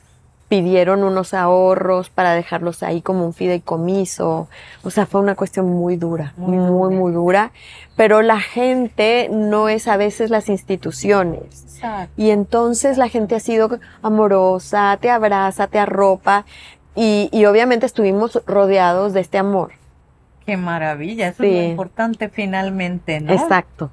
pidieron 0.49 1.03
unos 1.03 1.33
ahorros 1.33 2.09
para 2.09 2.33
dejarlos 2.33 2.81
ahí 2.83 3.01
como 3.01 3.25
un 3.25 3.33
fideicomiso. 3.33 4.47
O 4.83 4.89
sea, 4.89 5.05
fue 5.05 5.19
una 5.21 5.35
cuestión 5.35 5.67
muy 5.69 5.97
dura, 5.97 6.33
Muy 6.37 6.57
muy, 6.57 6.67
dura. 6.67 6.97
muy 6.97 7.11
dura. 7.11 7.51
Pero 7.95 8.21
la 8.21 8.39
gente 8.39 9.27
no 9.31 9.69
es 9.69 9.87
a 9.87 9.97
veces 9.97 10.29
las 10.29 10.49
instituciones. 10.49 11.63
Exacto. 11.75 12.13
Y 12.15 12.29
entonces 12.29 12.97
la 12.97 13.09
gente 13.09 13.35
ha 13.35 13.39
sido 13.39 13.79
amorosa, 14.01 14.97
te 15.01 15.09
abraza, 15.09 15.67
te 15.67 15.79
arropa. 15.79 16.45
Y, 16.97 17.29
y 17.31 17.45
obviamente 17.45 17.85
estuvimos 17.85 18.41
rodeados 18.47 19.13
de 19.13 19.21
este 19.21 19.37
amor. 19.37 19.71
Qué 20.47 20.57
maravilla, 20.57 21.27
eso 21.27 21.43
es 21.43 21.53
lo 21.53 21.61
importante 21.61 22.27
finalmente, 22.27 23.19
¿no? 23.19 23.31
Exacto. 23.31 23.91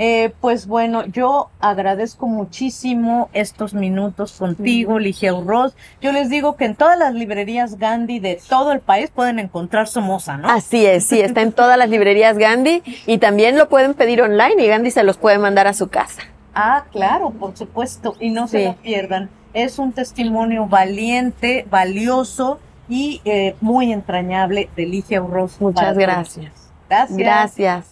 Eh, 0.00 0.32
pues 0.40 0.68
bueno, 0.68 1.04
yo 1.06 1.50
agradezco 1.58 2.28
muchísimo 2.28 3.28
estos 3.32 3.74
minutos 3.74 4.32
contigo, 4.38 5.00
Ligia 5.00 5.34
Urroz. 5.34 5.74
Yo 6.00 6.12
les 6.12 6.30
digo 6.30 6.54
que 6.54 6.66
en 6.66 6.76
todas 6.76 6.96
las 6.96 7.14
librerías 7.14 7.78
Gandhi 7.78 8.20
de 8.20 8.40
todo 8.48 8.70
el 8.70 8.78
país 8.78 9.10
pueden 9.10 9.40
encontrar 9.40 9.88
Somoza, 9.88 10.36
¿no? 10.36 10.48
Así 10.48 10.86
es, 10.86 11.04
sí, 11.04 11.20
está 11.20 11.42
en 11.42 11.50
todas 11.50 11.76
las 11.76 11.90
librerías 11.90 12.38
Gandhi 12.38 12.82
y 13.06 13.18
también 13.18 13.58
lo 13.58 13.68
pueden 13.68 13.94
pedir 13.94 14.22
online 14.22 14.62
y 14.62 14.68
Gandhi 14.68 14.92
se 14.92 15.02
los 15.02 15.16
puede 15.16 15.38
mandar 15.38 15.66
a 15.66 15.72
su 15.72 15.88
casa. 15.88 16.22
Ah, 16.54 16.84
claro, 16.92 17.30
por 17.30 17.56
supuesto, 17.56 18.14
y 18.20 18.30
no 18.30 18.46
se 18.46 18.66
lo 18.66 18.76
pierdan. 18.76 19.30
Es 19.58 19.80
un 19.80 19.90
testimonio 19.90 20.66
valiente, 20.66 21.66
valioso 21.68 22.60
y 22.88 23.20
eh, 23.24 23.56
muy 23.60 23.92
entrañable 23.92 24.70
de 24.76 24.86
Ligia 24.86 25.20
Urroz. 25.20 25.60
Muchas 25.60 25.98
gracias. 25.98 26.70
Gracias. 26.88 27.18
Gracias. 27.18 27.86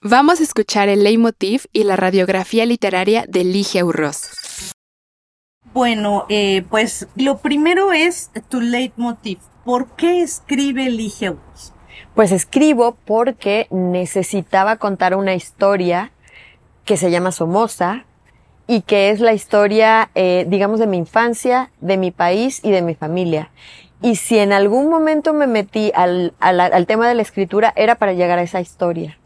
Vamos 0.00 0.40
a 0.40 0.42
escuchar 0.42 0.88
el 0.88 1.04
leitmotiv 1.04 1.66
y 1.72 1.84
la 1.84 1.94
radiografía 1.94 2.66
literaria 2.66 3.24
de 3.28 3.44
Ligia 3.44 3.84
Urroz. 3.84 4.32
Bueno, 5.72 6.26
eh, 6.28 6.64
pues 6.68 7.06
lo 7.14 7.38
primero 7.38 7.92
es 7.92 8.32
tu 8.48 8.60
leitmotiv. 8.60 9.38
¿Por 9.64 9.94
qué 9.94 10.22
escribe 10.22 10.90
Ligia 10.90 11.30
Urroz? 11.30 11.72
Pues 12.16 12.32
escribo 12.32 12.96
porque 13.04 13.68
necesitaba 13.70 14.74
contar 14.78 15.14
una 15.14 15.34
historia 15.34 16.10
que 16.84 16.96
se 16.96 17.12
llama 17.12 17.30
Somoza 17.30 18.06
y 18.70 18.82
que 18.82 19.10
es 19.10 19.18
la 19.18 19.32
historia, 19.32 20.10
eh, 20.14 20.46
digamos, 20.46 20.78
de 20.78 20.86
mi 20.86 20.96
infancia, 20.96 21.72
de 21.80 21.96
mi 21.96 22.12
país 22.12 22.60
y 22.62 22.70
de 22.70 22.82
mi 22.82 22.94
familia. 22.94 23.50
Y 24.00 24.14
si 24.14 24.38
en 24.38 24.52
algún 24.52 24.88
momento 24.88 25.34
me 25.34 25.48
metí 25.48 25.90
al, 25.92 26.34
al, 26.38 26.60
al 26.60 26.86
tema 26.86 27.08
de 27.08 27.16
la 27.16 27.22
escritura, 27.22 27.72
era 27.74 27.96
para 27.96 28.12
llegar 28.12 28.38
a 28.38 28.42
esa 28.42 28.60
historia. 28.60 29.18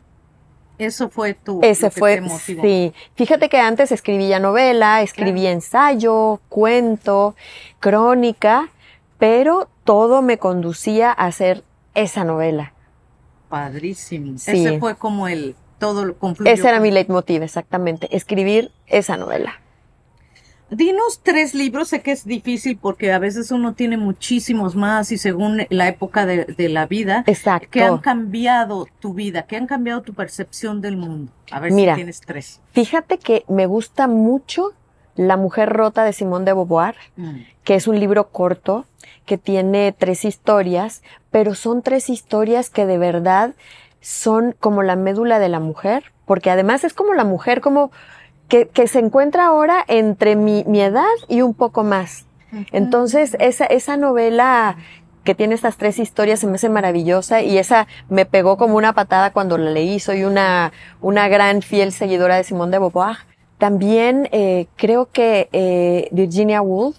Eso 0.79 1.11
fue 1.11 1.35
tu. 1.35 1.61
Ese 1.63 1.91
fue, 1.91 2.27
sí. 2.31 2.95
Fíjate 3.17 3.51
que 3.51 3.59
antes 3.59 3.93
escribía 3.93 4.39
novela, 4.39 5.03
escribía 5.03 5.53
ensayo, 5.53 6.41
cuento, 6.49 7.37
crónica, 7.81 8.71
pero 9.19 9.69
todo 9.85 10.23
me 10.23 10.39
conducía 10.39 11.11
a 11.11 11.27
hacer 11.27 11.65
esa 11.95 12.25
novela. 12.25 12.73
Padrísimo. 13.51 14.39
Sí. 14.39 14.67
Ese 14.67 14.79
fue 14.81 14.97
como 14.97 15.29
el 15.29 15.55
todo 15.85 16.15
confluyó 16.17 16.51
Ese 16.53 16.69
era 16.69 16.81
mi 16.81 16.91
leitmotiv, 16.91 17.43
exactamente, 17.43 18.09
escribir 18.17 18.71
esa 18.87 19.17
novela. 19.17 19.61
dinos 20.71 21.21
tres 21.23 21.55
libros, 21.55 21.89
sé 21.89 22.03
que 22.03 22.11
es 22.13 22.25
difícil 22.25 22.77
porque 22.81 23.13
a 23.13 23.19
veces 23.19 23.51
uno 23.53 23.75
tiene 23.75 23.97
muchísimos 23.97 24.75
más 24.75 25.13
y 25.13 25.19
según 25.19 25.67
la 25.71 25.89
época 25.89 26.27
de, 26.27 26.47
de 26.47 26.69
la 26.69 26.87
vida, 26.87 27.23
Exacto. 27.27 27.69
que 27.71 27.83
han 27.83 27.99
cambiado 27.99 28.89
tu 28.99 29.15
vida, 29.15 29.43
que 29.47 29.57
han 29.57 29.67
cambiado 29.67 30.03
tu 30.03 30.15
percepción 30.15 30.81
del 30.81 30.97
mundo. 30.97 31.31
A 31.51 31.61
ver 31.61 31.73
Mira. 31.73 31.95
si 31.95 31.99
tienes 31.99 32.21
tres. 32.21 32.61
Fíjate 32.73 33.19
que 33.19 33.45
me 33.49 33.67
gusta 33.67 34.09
mucho 34.09 34.73
La 35.17 35.37
mujer 35.37 35.69
rota 35.69 36.03
de 36.03 36.13
Simone 36.13 36.45
de 36.45 36.55
Beauvoir, 36.55 36.97
que 37.63 37.77
es 37.77 37.87
un 37.87 38.01
libro 38.01 38.31
corto 38.31 38.85
que 39.27 39.39
tiene 39.39 39.95
tres 39.97 40.25
historias, 40.25 41.03
pero 41.31 41.55
son 41.55 41.83
tres 41.83 42.11
historias 42.11 42.69
que 42.69 42.85
de 42.85 42.99
verdad 42.99 43.55
son 44.05 44.55
como 44.61 44.83
la 44.83 44.97
médula 44.97 45.39
de 45.39 45.49
la 45.49 45.61
mujer, 45.61 46.13
porque 46.27 46.51
además 46.51 46.85
es 46.85 46.93
como 46.93 47.15
la 47.15 47.25
mujer, 47.25 47.63
como 47.63 47.91
que, 48.49 48.69
que 48.69 48.87
se 48.87 48.99
encuentra 48.99 49.47
ahora 49.47 49.83
entre 49.89 50.37
mi, 50.37 50.63
mi 50.67 50.83
edad 50.83 51.05
y 51.27 51.41
un 51.41 51.55
poco 51.55 51.85
más. 51.85 52.27
Entonces, 52.71 53.35
esa, 53.41 53.65
esa 53.65 53.97
novela 53.97 54.77
que 55.25 55.35
tiene 55.35 55.55
estas 55.55 55.79
tres 55.79 55.99
historias 55.99 56.41
se 56.41 56.47
me 56.47 56.57
hace 56.57 56.69
maravillosa 56.69 57.41
y 57.41 57.57
esa 57.57 57.89
me 58.11 58.27
pegó 58.27 58.59
como 58.59 58.77
una 58.77 58.93
patada 58.93 59.33
cuando 59.33 59.57
la 59.57 59.71
leí. 59.71 59.99
Soy 59.99 60.25
una, 60.25 60.73
una 61.01 61.27
gran 61.29 61.63
fiel 61.63 61.91
seguidora 61.91 62.37
de 62.37 62.45
Simone 62.45 62.73
de 62.73 62.79
Beauvoir. 62.81 63.17
También 63.57 64.29
eh, 64.33 64.67
creo 64.77 65.07
que 65.11 65.49
eh, 65.53 66.09
Virginia 66.13 66.61
Woolf 66.61 66.99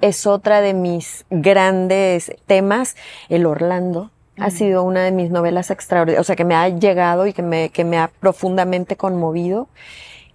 es 0.00 0.26
otra 0.26 0.62
de 0.62 0.72
mis 0.72 1.26
grandes 1.28 2.32
temas. 2.46 2.96
El 3.28 3.44
Orlando 3.44 4.10
ha 4.40 4.50
sido 4.50 4.82
una 4.84 5.02
de 5.04 5.12
mis 5.12 5.30
novelas 5.30 5.70
extraordinarias, 5.70 6.20
o 6.20 6.24
sea, 6.24 6.36
que 6.36 6.44
me 6.44 6.54
ha 6.54 6.68
llegado 6.68 7.26
y 7.26 7.32
que 7.32 7.42
me, 7.42 7.70
que 7.70 7.84
me 7.84 7.98
ha 7.98 8.08
profundamente 8.08 8.96
conmovido. 8.96 9.68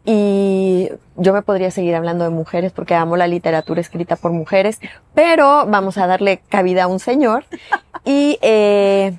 Y 0.06 0.90
yo 1.16 1.32
me 1.34 1.42
podría 1.44 1.72
seguir 1.72 1.96
hablando 1.96 2.26
de 2.26 2.30
mujeres 2.30 2.74
porque 2.74 2.94
amo 2.96 3.16
la 3.16 3.28
literatura 3.28 3.80
escrita 3.80 4.18
por 4.18 4.32
mujeres, 4.34 4.80
pero 5.14 5.66
vamos 5.66 5.98
a 5.98 6.08
darle 6.08 6.42
cabida 6.50 6.84
a 6.84 6.88
un 6.88 7.00
señor. 7.00 7.46
Y, 8.06 8.38
eh, 8.42 9.14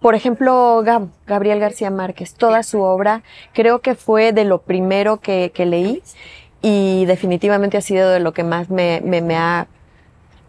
por 0.00 0.14
ejemplo, 0.14 0.82
Gab- 0.84 1.08
Gabriel 1.26 1.60
García 1.60 1.90
Márquez, 1.90 2.34
toda 2.34 2.62
su 2.62 2.82
obra 2.82 3.22
creo 3.52 3.80
que 3.80 3.94
fue 3.94 4.32
de 4.32 4.44
lo 4.44 4.62
primero 4.62 5.18
que, 5.18 5.50
que 5.54 5.66
leí 5.66 6.02
y 6.62 7.04
definitivamente 7.06 7.76
ha 7.78 7.80
sido 7.80 8.10
de 8.10 8.20
lo 8.20 8.32
que 8.32 8.44
más 8.44 8.70
me, 8.70 9.00
me, 9.04 9.22
me 9.22 9.36
ha 9.36 9.66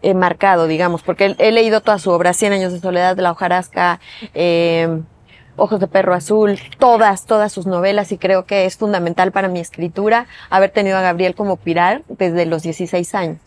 eh, 0.02 0.14
marcado, 0.14 0.66
digamos, 0.66 1.02
porque 1.02 1.26
he, 1.38 1.48
he 1.48 1.52
leído 1.52 1.80
toda 1.80 1.98
su 1.98 2.10
obra, 2.10 2.32
Cien 2.32 2.52
años 2.52 2.72
de 2.72 2.80
soledad, 2.80 3.18
La 3.18 3.32
hojarasca, 3.32 4.00
eh, 4.34 5.00
Ojos 5.58 5.80
de 5.80 5.86
perro 5.86 6.12
azul, 6.12 6.58
todas, 6.78 7.24
todas 7.24 7.50
sus 7.50 7.66
novelas 7.66 8.12
y 8.12 8.18
creo 8.18 8.44
que 8.44 8.66
es 8.66 8.76
fundamental 8.76 9.32
para 9.32 9.48
mi 9.48 9.58
escritura 9.58 10.26
haber 10.50 10.68
tenido 10.70 10.98
a 10.98 11.00
Gabriel 11.00 11.34
como 11.34 11.56
pilar 11.56 12.02
desde 12.08 12.44
los 12.44 12.62
16 12.62 13.14
años. 13.14 13.38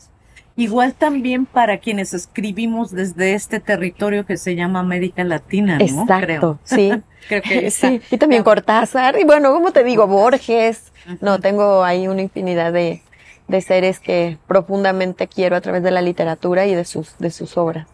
Igual 0.56 0.94
también 0.94 1.46
para 1.46 1.78
quienes 1.78 2.14
escribimos 2.16 2.92
desde 2.92 3.34
este 3.34 3.60
territorio 3.60 4.26
que 4.26 4.38
se 4.38 4.56
llama 4.56 4.80
América 4.80 5.24
Latina, 5.24 5.78
¿no? 5.78 5.86
Exacto, 5.86 6.26
Creo. 6.26 6.60
sí. 6.64 6.92
Creo 7.28 7.42
que 7.44 7.68
está. 7.68 7.90
sí. 7.90 8.02
Y 8.10 8.18
también 8.18 8.44
Cortázar, 8.44 9.20
y 9.20 9.24
bueno, 9.24 9.54
como 9.54 9.72
te 9.72 9.84
digo, 9.84 10.08
Borges. 10.08 10.92
No, 11.22 11.40
tengo 11.40 11.84
ahí 11.84 12.08
una 12.08 12.24
infinidad 12.24 12.74
de, 12.74 13.04
de 13.50 13.62
seres 13.62 14.00
que 14.00 14.38
profundamente 14.48 15.28
quiero 15.28 15.56
a 15.56 15.62
través 15.62 15.84
de 15.84 15.92
la 15.92 16.02
literatura 16.02 16.68
y 16.68 16.76
de 16.76 16.86
sus, 16.86 17.18
de 17.18 17.32
sus 17.32 17.58
obras. 17.58 17.88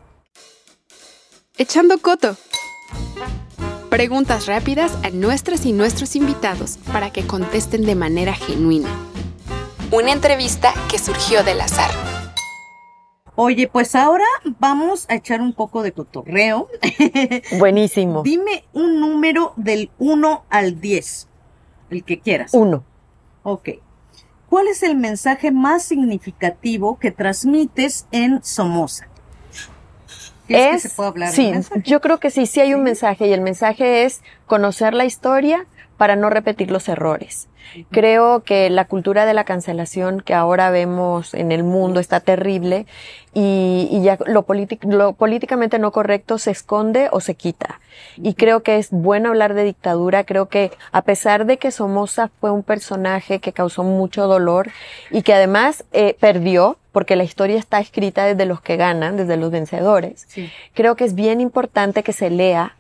Echando 1.58 1.98
coto. 2.00 2.36
Preguntas 3.90 4.46
rápidas 4.46 4.98
a 5.04 5.10
nuestras 5.10 5.66
y 5.66 5.72
nuestros 5.72 6.18
invitados 6.18 6.78
para 6.92 7.12
que 7.12 7.26
contesten 7.26 7.86
de 7.86 7.96
manera 7.96 8.34
genuina. 8.34 8.90
Una 9.92 10.12
entrevista 10.12 10.74
que 10.92 11.00
surgió 11.00 11.44
del 11.44 11.62
azar. 11.62 11.92
Oye, 13.36 13.70
pues 13.70 13.96
ahora 13.96 14.26
vamos 14.60 15.06
a 15.10 15.16
echar 15.16 15.42
un 15.42 15.54
poco 15.54 15.84
de 15.84 15.94
cotorreo. 15.94 16.68
Buenísimo. 17.60 18.24
Dime 18.24 18.66
un 18.74 19.00
número 19.00 19.54
del 19.56 19.92
1 20.00 20.46
al 20.50 20.82
10, 20.82 21.28
el 21.92 22.04
que 22.04 22.20
quieras. 22.20 22.54
Uno. 22.54 22.84
Ok. 23.44 23.70
¿Cuál 24.50 24.68
es 24.68 24.84
el 24.84 24.96
mensaje 24.96 25.52
más 25.52 25.84
significativo 25.84 26.98
que 27.00 27.12
transmites 27.12 28.06
en 28.12 28.44
Somoza? 28.44 29.08
¿Crees 30.48 30.70
que 30.70 30.76
es, 30.76 30.82
se 30.84 30.90
puede 30.90 31.10
hablar 31.10 31.34
de 31.34 31.64
sí, 31.64 31.70
yo 31.86 32.02
creo 32.02 32.20
que 32.20 32.30
sí, 32.30 32.46
sí 32.46 32.60
hay 32.60 32.74
un 32.74 32.84
mensaje 32.84 33.28
y 33.28 33.34
el 33.34 33.42
mensaje 33.42 34.06
es 34.06 34.22
conocer 34.46 34.94
la 34.94 35.06
historia 35.06 35.66
para 35.98 36.16
no 36.16 36.30
repetir 36.30 36.72
los 36.72 36.88
errores. 36.90 37.48
Creo 37.92 38.44
que 38.44 38.70
la 38.70 38.86
cultura 38.86 39.26
de 39.26 39.34
la 39.34 39.44
cancelación 39.44 40.22
que 40.22 40.34
ahora 40.34 40.70
vemos 40.70 41.34
en 41.34 41.52
el 41.52 41.64
mundo 41.64 42.00
está 42.00 42.20
terrible 42.20 42.86
y, 43.34 43.90
y 43.92 44.02
ya 44.04 44.18
lo, 44.28 44.46
lo 44.84 45.14
políticamente 45.14 45.80
no 45.80 45.92
correcto 45.92 46.38
se 46.38 46.52
esconde 46.52 47.10
o 47.12 47.20
se 47.20 47.36
quita. 47.36 47.82
Y 48.18 48.36
creo 48.36 48.62
que 48.64 48.78
es 48.78 48.92
bueno 48.92 49.30
hablar 49.30 49.56
de 49.56 49.64
dictadura. 49.64 50.24
Creo 50.26 50.48
que 50.48 50.72
a 50.92 51.02
pesar 51.02 51.46
de 51.46 51.58
que 51.58 51.72
Somoza 51.72 52.30
fue 52.40 52.52
un 52.52 52.64
personaje 52.64 53.40
que 53.40 53.52
causó 53.52 53.84
mucho 53.84 54.28
dolor 54.28 54.70
y 55.12 55.24
que 55.24 55.34
además 55.34 55.84
eh, 55.92 56.16
perdió, 56.20 56.78
porque 56.94 57.16
la 57.18 57.24
historia 57.26 57.58
está 57.58 57.80
escrita 57.80 58.26
desde 58.26 58.46
los 58.46 58.62
que 58.62 58.78
ganan, 58.78 59.18
desde 59.18 59.36
los 59.38 59.52
vencedores, 59.52 60.26
Sí. 60.30 60.50
creo 60.74 60.96
que 60.96 61.04
es 61.04 61.14
bien 61.16 61.42
importante 61.42 62.04
que 62.04 62.14
se 62.14 62.30
lea 62.30 62.76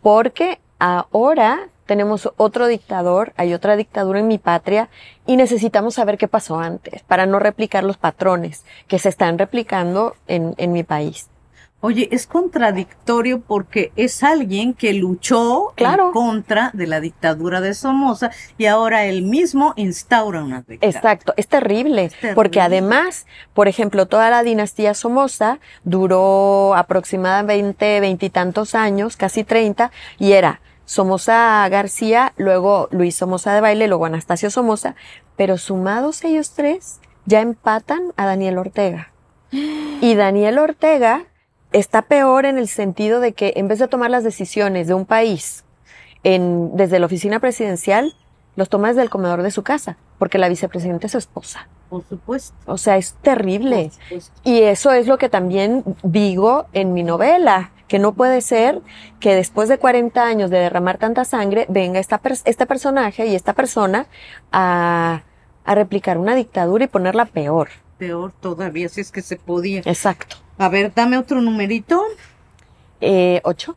porque 0.00 0.58
ahora 0.78 1.68
tenemos 1.88 2.30
otro 2.36 2.68
dictador, 2.68 3.32
hay 3.36 3.54
otra 3.54 3.74
dictadura 3.74 4.20
en 4.20 4.28
mi 4.28 4.38
patria 4.38 4.90
y 5.26 5.36
necesitamos 5.36 5.94
saber 5.94 6.18
qué 6.18 6.28
pasó 6.28 6.60
antes 6.60 7.02
para 7.02 7.26
no 7.26 7.40
replicar 7.40 7.82
los 7.82 7.96
patrones 7.96 8.64
que 8.86 8.98
se 9.00 9.08
están 9.08 9.38
replicando 9.38 10.14
en, 10.28 10.54
en 10.58 10.70
mi 10.72 10.84
país. 10.84 11.28
Oye, 11.80 12.08
es 12.10 12.26
contradictorio 12.26 13.40
porque 13.40 13.92
es 13.94 14.24
alguien 14.24 14.74
que 14.74 14.92
luchó 14.94 15.72
Claro. 15.76 16.08
en 16.08 16.12
contra 16.12 16.70
de 16.74 16.88
la 16.88 17.00
dictadura 17.00 17.60
de 17.60 17.72
Somoza 17.72 18.32
y 18.58 18.66
ahora 18.66 19.04
él 19.04 19.22
mismo 19.22 19.74
instaura 19.76 20.42
una 20.42 20.62
dictadura. 20.66 20.88
Exacto, 20.88 21.34
es 21.36 21.46
terrible, 21.46 22.08
terrible. 22.08 22.34
porque 22.34 22.60
además, 22.60 23.26
por 23.54 23.68
ejemplo, 23.68 24.06
toda 24.06 24.28
la 24.28 24.42
dinastía 24.42 24.92
Somoza 24.92 25.60
duró 25.84 26.74
aproximadamente 26.74 28.00
veintitantos 28.00 28.74
años, 28.74 29.16
casi 29.16 29.44
treinta, 29.44 29.92
y 30.18 30.32
era 30.32 30.60
Somoza 30.88 31.68
García, 31.68 32.32
luego 32.38 32.88
Luis 32.92 33.14
Somoza 33.14 33.52
de 33.52 33.60
Baile, 33.60 33.88
luego 33.88 34.06
Anastasio 34.06 34.50
Somoza, 34.50 34.94
pero 35.36 35.58
sumados 35.58 36.24
ellos 36.24 36.52
tres, 36.52 37.00
ya 37.26 37.42
empatan 37.42 38.14
a 38.16 38.24
Daniel 38.24 38.56
Ortega. 38.56 39.12
Y 40.00 40.14
Daniel 40.14 40.58
Ortega 40.58 41.26
está 41.72 42.02
peor 42.02 42.46
en 42.46 42.56
el 42.56 42.68
sentido 42.68 43.20
de 43.20 43.34
que 43.34 43.52
en 43.56 43.68
vez 43.68 43.80
de 43.80 43.88
tomar 43.88 44.10
las 44.10 44.24
decisiones 44.24 44.86
de 44.86 44.94
un 44.94 45.04
país 45.04 45.64
en, 46.22 46.74
desde 46.74 47.00
la 47.00 47.06
oficina 47.06 47.38
presidencial, 47.38 48.14
los 48.56 48.70
toma 48.70 48.88
desde 48.88 49.02
el 49.02 49.10
comedor 49.10 49.42
de 49.42 49.50
su 49.50 49.62
casa, 49.64 49.98
porque 50.18 50.38
la 50.38 50.48
vicepresidenta 50.48 51.06
es 51.06 51.12
su 51.12 51.18
esposa. 51.18 51.68
Por 51.90 52.02
supuesto. 52.08 52.54
O 52.64 52.78
sea, 52.78 52.96
es 52.96 53.14
terrible. 53.20 53.90
Y 54.42 54.62
eso 54.62 54.92
es 54.92 55.06
lo 55.06 55.18
que 55.18 55.28
también 55.28 55.84
digo 56.02 56.64
en 56.72 56.94
mi 56.94 57.02
novela, 57.02 57.72
que 57.88 57.98
no 57.98 58.12
puede 58.12 58.40
ser 58.42 58.80
que 59.18 59.34
después 59.34 59.68
de 59.68 59.78
40 59.78 60.22
años 60.24 60.50
de 60.50 60.58
derramar 60.58 60.98
tanta 60.98 61.24
sangre 61.24 61.66
venga 61.68 61.98
esta 61.98 62.20
pers- 62.22 62.42
este 62.44 62.66
personaje 62.66 63.26
y 63.26 63.34
esta 63.34 63.54
persona 63.54 64.06
a, 64.52 65.22
a 65.64 65.74
replicar 65.74 66.18
una 66.18 66.34
dictadura 66.34 66.84
y 66.84 66.88
ponerla 66.88 67.24
peor. 67.24 67.68
Peor 67.98 68.32
todavía, 68.32 68.88
si 68.88 69.00
es 69.00 69.10
que 69.10 69.22
se 69.22 69.36
podía. 69.36 69.80
Exacto. 69.84 70.36
A 70.58 70.68
ver, 70.68 70.92
dame 70.94 71.18
otro 71.18 71.40
numerito. 71.40 72.02
Eh, 73.00 73.40
¿Ocho? 73.44 73.76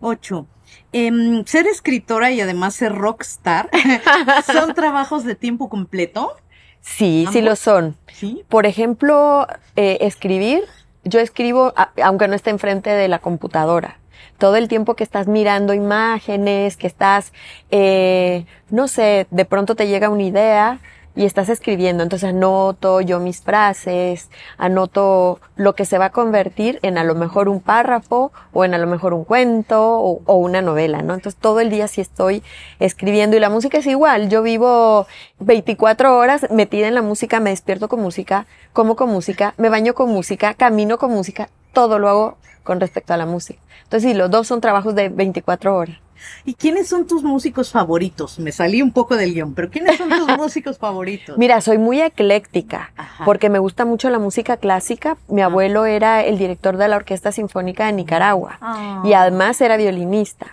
Ocho. 0.00 0.46
Em, 0.92 1.44
ser 1.46 1.66
escritora 1.66 2.30
y 2.32 2.40
además 2.40 2.74
ser 2.74 2.92
rockstar 2.94 3.70
son 4.52 4.74
trabajos 4.74 5.24
de 5.24 5.34
tiempo 5.34 5.68
completo. 5.68 6.36
Sí, 6.80 7.26
sí 7.32 7.40
lo 7.42 7.54
son. 7.56 7.96
Sí. 8.12 8.44
Por 8.48 8.66
ejemplo, 8.66 9.46
eh, 9.76 9.98
escribir, 10.00 10.64
yo 11.04 11.20
escribo 11.20 11.74
aunque 12.02 12.28
no 12.28 12.34
esté 12.34 12.50
enfrente 12.50 12.90
de 12.90 13.08
la 13.08 13.18
computadora. 13.18 13.98
Todo 14.38 14.56
el 14.56 14.68
tiempo 14.68 14.94
que 14.94 15.04
estás 15.04 15.28
mirando 15.28 15.74
imágenes, 15.74 16.76
que 16.76 16.86
estás, 16.86 17.32
eh, 17.70 18.44
no 18.70 18.88
sé, 18.88 19.26
de 19.30 19.44
pronto 19.44 19.76
te 19.76 19.86
llega 19.86 20.08
una 20.08 20.22
idea 20.22 20.78
y 21.14 21.24
estás 21.24 21.48
escribiendo. 21.48 22.02
Entonces 22.02 22.28
anoto 22.28 23.00
yo 23.00 23.20
mis 23.20 23.40
frases, 23.40 24.30
anoto 24.58 25.40
lo 25.56 25.74
que 25.74 25.84
se 25.84 25.98
va 25.98 26.06
a 26.06 26.10
convertir 26.10 26.78
en 26.82 26.98
a 26.98 27.04
lo 27.04 27.14
mejor 27.14 27.48
un 27.48 27.60
párrafo 27.60 28.32
o 28.52 28.64
en 28.64 28.74
a 28.74 28.78
lo 28.78 28.86
mejor 28.86 29.14
un 29.14 29.24
cuento 29.24 29.98
o, 29.98 30.36
una 30.36 30.62
novela, 30.62 31.02
¿no? 31.02 31.14
Entonces 31.14 31.40
todo 31.40 31.60
el 31.60 31.70
día 31.70 31.88
sí 31.88 32.00
estoy 32.00 32.42
escribiendo 32.78 33.36
y 33.36 33.40
la 33.40 33.50
música 33.50 33.78
es 33.78 33.86
igual. 33.86 34.28
Yo 34.28 34.42
vivo 34.42 35.06
24 35.40 36.16
horas 36.16 36.46
metida 36.50 36.88
en 36.88 36.94
la 36.94 37.02
música, 37.02 37.40
me 37.40 37.50
despierto 37.50 37.88
con 37.88 38.00
música, 38.00 38.46
como 38.72 38.96
con 38.96 39.10
música, 39.10 39.54
me 39.56 39.68
baño 39.68 39.94
con 39.94 40.10
música, 40.10 40.54
camino 40.54 40.98
con 40.98 41.10
música, 41.12 41.48
todo 41.72 41.98
lo 41.98 42.08
hago 42.08 42.36
con 42.64 42.80
respecto 42.80 43.12
a 43.12 43.16
la 43.16 43.26
música. 43.26 43.60
Entonces 43.84 44.10
sí, 44.10 44.16
los 44.16 44.30
dos 44.30 44.46
son 44.46 44.60
trabajos 44.60 44.94
de 44.94 45.08
24 45.08 45.76
horas. 45.76 46.01
¿Y 46.44 46.54
quiénes 46.54 46.88
son 46.88 47.06
tus 47.06 47.22
músicos 47.22 47.70
favoritos? 47.72 48.38
Me 48.38 48.52
salí 48.52 48.82
un 48.82 48.92
poco 48.92 49.16
del 49.16 49.32
guion, 49.34 49.54
pero 49.54 49.70
¿quiénes 49.70 49.96
son 49.98 50.08
tus 50.08 50.26
músicos 50.38 50.78
favoritos? 50.78 51.38
Mira, 51.38 51.60
soy 51.60 51.78
muy 51.78 52.00
ecléctica 52.00 52.92
porque 53.24 53.48
me 53.48 53.58
gusta 53.58 53.84
mucho 53.84 54.10
la 54.10 54.18
música 54.18 54.56
clásica. 54.56 55.16
Mi 55.28 55.42
abuelo 55.42 55.86
era 55.86 56.22
el 56.24 56.38
director 56.38 56.76
de 56.76 56.88
la 56.88 56.96
Orquesta 56.96 57.32
Sinfónica 57.32 57.86
de 57.86 57.92
Nicaragua 57.92 58.58
y 59.04 59.12
Ah. 59.12 59.22
además 59.22 59.60
era 59.60 59.76
violinista. 59.76 60.46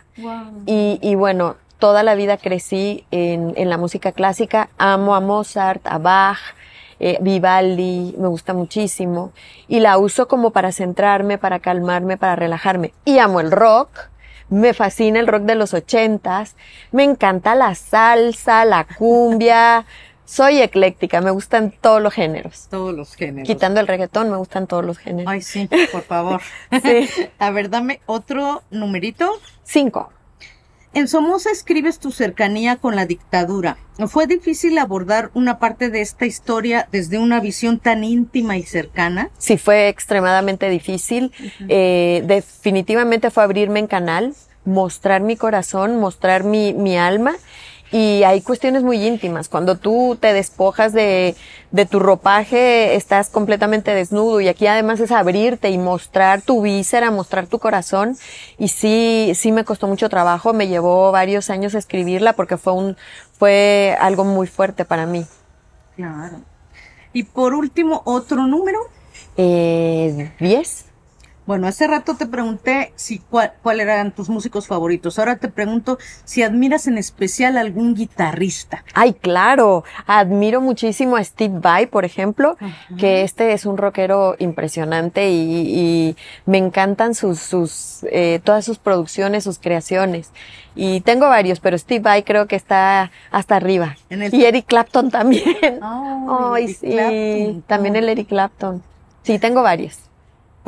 Y, 0.66 1.00
y 1.02 1.16
bueno, 1.16 1.56
toda 1.80 2.04
la 2.04 2.16
vida 2.16 2.38
crecí 2.38 3.06
en, 3.12 3.54
en 3.56 3.70
la 3.70 3.78
música 3.78 4.12
clásica. 4.12 4.70
Amo 4.78 5.16
a 5.16 5.22
Mozart, 5.22 5.86
a 5.88 5.98
Bach, 5.98 6.38
eh, 7.00 7.18
Vivaldi, 7.22 8.14
me 8.18 8.28
gusta 8.28 8.54
muchísimo. 8.54 9.32
Y 9.70 9.80
la 9.80 9.98
uso 9.98 10.28
como 10.28 10.52
para 10.52 10.72
centrarme, 10.74 11.38
para 11.38 11.60
calmarme, 11.60 12.18
para 12.18 12.36
relajarme. 12.36 12.94
Y 13.06 13.20
amo 13.20 13.40
el 13.40 13.52
rock. 13.52 13.90
Me 14.50 14.74
fascina 14.74 15.20
el 15.20 15.28
rock 15.28 15.44
de 15.44 15.56
los 15.56 15.74
ochentas. 15.74 16.56
Me 16.92 17.04
encanta 17.04 17.56
la 17.56 17.76
salsa, 17.76 18.66
la 18.66 18.86
cumbia. 18.86 19.86
Soy 20.26 20.62
ecléctica, 20.62 21.22
me 21.22 21.32
gustan 21.32 21.74
todos 21.82 22.00
los 22.04 22.14
géneros. 22.14 22.68
Todos 22.70 22.94
los 22.94 23.16
géneros. 23.16 23.48
Quitando 23.48 23.80
el 23.80 23.88
reggaetón, 23.88 24.30
me 24.30 24.38
gustan 24.38 24.68
todos 24.68 24.86
los 24.86 25.00
géneros. 25.00 25.32
Ay, 25.32 25.42
sí, 25.42 25.68
por 25.92 26.04
favor. 26.04 26.42
Sí. 26.84 27.10
A 27.40 27.50
ver, 27.50 27.72
dame 27.72 28.00
otro 28.06 28.62
numerito. 28.70 29.40
Cinco. 29.64 30.12
En 30.94 31.08
Somoza 31.08 31.52
escribes 31.52 32.00
tu 32.00 32.12
cercanía 32.12 32.78
con 32.78 32.96
la 32.96 33.06
dictadura. 33.06 33.78
¿Fue 34.08 34.26
difícil 34.26 34.78
abordar 34.80 35.30
una 35.36 35.60
parte 35.60 35.90
de 35.90 36.02
esta 36.02 36.26
historia 36.26 36.88
desde 36.92 37.20
una 37.20 37.40
visión 37.40 37.80
tan 37.80 38.04
íntima 38.04 38.58
y 38.58 38.64
cercana? 38.64 39.30
Sí, 39.38 39.58
fue 39.58 39.88
extremadamente 39.88 40.68
difícil. 40.68 41.32
Eh, 41.68 42.24
definitivamente 42.26 43.30
fue 43.30 43.44
abrirme 43.44 43.80
en 43.80 43.88
canal, 43.88 44.34
mostrar 44.66 45.22
mi 45.22 45.36
corazón, 45.36 46.00
mostrar 46.00 46.44
mi, 46.44 46.74
mi 46.74 46.98
alma. 46.98 47.36
Y 47.92 48.24
hay 48.24 48.42
cuestiones 48.42 48.84
muy 48.84 49.04
íntimas. 49.06 49.50
Cuando 49.50 49.78
tú 49.78 50.18
te 50.20 50.32
despojas 50.34 50.94
de, 50.94 51.36
de 51.72 51.86
tu 51.86 52.00
ropaje, 52.00 52.96
estás 52.96 53.30
completamente 53.30 53.96
desnudo. 53.96 54.42
Y 54.42 54.48
aquí 54.48 54.68
además 54.68 55.00
es 55.00 55.12
abrirte 55.12 55.70
y 55.70 55.78
mostrar 55.78 56.42
tu 56.42 56.62
víscera, 56.62 57.10
mostrar 57.10 57.48
tu 57.48 57.58
corazón. 57.58 58.16
Y 58.60 58.68
sí, 58.68 59.32
sí 59.34 59.52
me 59.52 59.66
costó 59.66 59.88
mucho 59.88 60.08
trabajo. 60.08 60.54
Me 60.54 60.68
llevó 60.68 61.12
varios 61.12 61.50
años 61.50 61.74
escribirla 61.74 62.34
porque 62.34 62.58
fue 62.58 62.74
un, 62.74 62.98
fue 63.38 63.98
algo 64.00 64.24
muy 64.24 64.46
fuerte 64.46 64.86
para 64.86 65.08
mí. 65.08 65.26
Claro. 65.96 66.42
Y 67.12 67.24
por 67.24 67.56
último, 67.56 68.04
otro 68.06 68.46
número. 68.46 68.80
Eh, 69.36 70.32
¿Diez? 70.40 70.86
Bueno, 71.50 71.66
hace 71.66 71.88
rato 71.88 72.16
te 72.16 72.28
pregunté 72.28 72.94
si 72.96 73.18
cuál, 73.18 73.54
cuál 73.64 73.80
eran 73.80 74.12
tus 74.12 74.30
músicos 74.30 74.68
favoritos. 74.68 75.18
Ahora 75.18 75.38
te 75.38 75.48
pregunto 75.48 75.98
si 76.24 76.44
admiras 76.44 76.86
en 76.86 77.00
especial 77.00 77.58
a 77.58 77.62
algún 77.62 77.96
guitarrista. 77.96 78.84
Ay, 78.94 79.14
claro. 79.14 79.84
Admiro 80.06 80.62
muchísimo 80.62 81.16
a 81.16 81.24
Steve 81.24 81.58
Vai, 81.60 81.88
por 81.88 82.06
ejemplo, 82.06 82.56
que 83.00 83.24
este 83.24 83.54
es 83.54 83.66
un 83.66 83.78
rockero 83.78 84.36
impresionante 84.38 85.32
y, 85.32 85.40
y 85.76 86.16
me 86.46 86.60
encantan 86.60 87.16
sus, 87.16 87.40
sus, 87.40 88.06
eh, 88.12 88.42
todas 88.44 88.64
sus 88.64 88.78
producciones, 88.78 89.44
sus 89.44 89.58
creaciones. 89.58 90.30
Y 90.76 91.02
tengo 91.02 91.30
varios, 91.30 91.60
pero 91.60 91.80
Steve 91.80 92.02
Vai 92.02 92.22
creo 92.22 92.46
que 92.46 92.58
está 92.58 93.10
hasta 93.32 93.56
arriba. 93.56 93.98
Y 94.12 94.44
Eric 94.44 94.68
Clapton 94.68 95.10
también. 95.10 95.80
Oh, 95.82 96.56
Eric 96.56 96.78
sí. 96.78 96.92
Clapton. 96.92 97.64
También 97.64 97.96
el 97.96 98.08
Eric 98.08 98.28
Clapton. 98.28 98.84
Sí, 99.24 99.40
tengo 99.40 99.64
varios. 99.64 100.09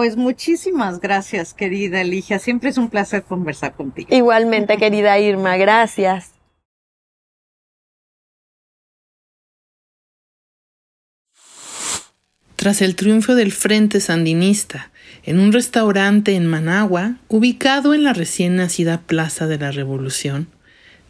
Pues 0.01 0.17
muchísimas 0.17 0.99
gracias, 0.99 1.53
querida 1.53 2.01
Eligia. 2.01 2.39
Siempre 2.39 2.71
es 2.71 2.79
un 2.79 2.89
placer 2.89 3.21
conversar 3.21 3.75
contigo. 3.75 4.09
Igualmente, 4.11 4.77
querida 4.79 5.19
Irma, 5.19 5.57
gracias. 5.57 6.31
Tras 12.55 12.81
el 12.81 12.95
triunfo 12.95 13.35
del 13.35 13.51
Frente 13.51 13.99
Sandinista, 13.99 14.89
en 15.21 15.39
un 15.39 15.53
restaurante 15.53 16.33
en 16.33 16.47
Managua, 16.47 17.17
ubicado 17.27 17.93
en 17.93 18.03
la 18.03 18.13
recién 18.13 18.55
nacida 18.55 19.01
Plaza 19.01 19.45
de 19.45 19.59
la 19.59 19.69
Revolución, 19.69 20.47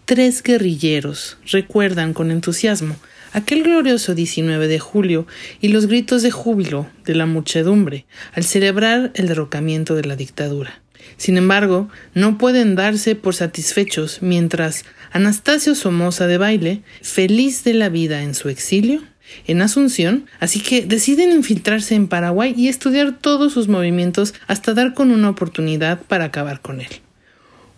tres 0.03 0.43
guerrilleros 0.43 1.37
recuerdan 1.49 2.13
con 2.13 2.29
entusiasmo 2.29 2.97
aquel 3.33 3.63
glorioso 3.63 4.15
19 4.15 4.67
de 4.67 4.79
julio 4.79 5.27
y 5.59 5.69
los 5.69 5.87
gritos 5.87 6.21
de 6.21 6.31
júbilo 6.31 6.87
de 7.05 7.15
la 7.15 7.25
muchedumbre 7.25 8.05
al 8.33 8.43
celebrar 8.43 9.11
el 9.15 9.27
derrocamiento 9.27 9.95
de 9.95 10.03
la 10.03 10.15
dictadura. 10.15 10.81
Sin 11.17 11.37
embargo, 11.37 11.89
no 12.13 12.37
pueden 12.37 12.75
darse 12.75 13.15
por 13.15 13.35
satisfechos 13.35 14.19
mientras 14.21 14.85
Anastasio 15.11 15.75
Somoza 15.75 16.27
de 16.27 16.37
Baile, 16.37 16.81
feliz 17.01 17.63
de 17.63 17.73
la 17.73 17.89
vida 17.89 18.23
en 18.23 18.33
su 18.33 18.49
exilio, 18.49 19.03
en 19.47 19.61
Asunción, 19.61 20.25
así 20.39 20.59
que 20.59 20.85
deciden 20.85 21.31
infiltrarse 21.31 21.95
en 21.95 22.07
Paraguay 22.07 22.53
y 22.57 22.67
estudiar 22.67 23.17
todos 23.19 23.53
sus 23.53 23.67
movimientos 23.67 24.33
hasta 24.47 24.73
dar 24.73 24.93
con 24.93 25.11
una 25.11 25.29
oportunidad 25.29 26.01
para 26.01 26.25
acabar 26.25 26.61
con 26.61 26.81
él. 26.81 26.89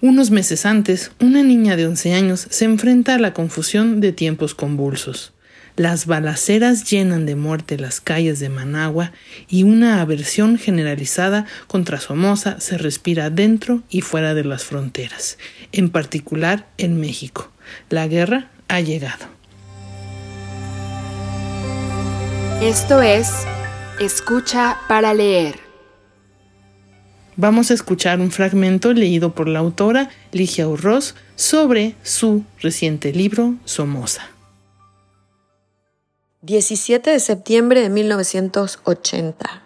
Unos 0.01 0.31
meses 0.31 0.65
antes, 0.65 1.11
una 1.19 1.43
niña 1.43 1.75
de 1.75 1.87
11 1.87 2.13
años 2.13 2.47
se 2.49 2.65
enfrenta 2.65 3.15
a 3.15 3.19
la 3.19 3.33
confusión 3.33 4.01
de 4.01 4.11
tiempos 4.11 4.53
convulsos. 4.53 5.33
Las 5.75 6.05
balaceras 6.05 6.88
llenan 6.88 7.25
de 7.25 7.36
muerte 7.36 7.79
las 7.79 7.99
calles 7.99 8.39
de 8.39 8.49
Managua 8.49 9.12
y 9.49 9.63
una 9.63 10.01
aversión 10.01 10.59
generalizada 10.59 11.45
contra 11.65 11.99
Somoza 11.99 12.59
se 12.59 12.77
respira 12.77 13.31
dentro 13.31 13.81
y 13.89 14.01
fuera 14.01 14.36
de 14.36 14.43
las 14.43 14.65
fronteras, 14.65 15.39
en 15.71 15.89
particular 15.89 16.67
en 16.77 16.99
México. 16.99 17.51
La 17.89 18.07
guerra 18.07 18.51
ha 18.67 18.81
llegado. 18.81 19.25
Esto 22.62 23.01
es 23.01 23.31
Escucha 23.99 24.77
para 24.88 25.13
leer. 25.15 25.59
Vamos 27.36 27.71
a 27.71 27.73
escuchar 27.73 28.19
un 28.19 28.29
fragmento 28.29 28.93
leído 28.93 29.33
por 29.33 29.47
la 29.47 29.57
autora 29.57 30.09
Ligia 30.31 30.67
Urroz 30.67 31.15
sobre 31.36 31.95
su 32.03 32.43
reciente 32.62 33.12
libro 33.12 33.55
Somoza. 33.65 34.32
17 36.45 37.10
de 37.10 37.21
septiembre 37.21 37.82
de 37.82 37.89
1980. 37.89 39.63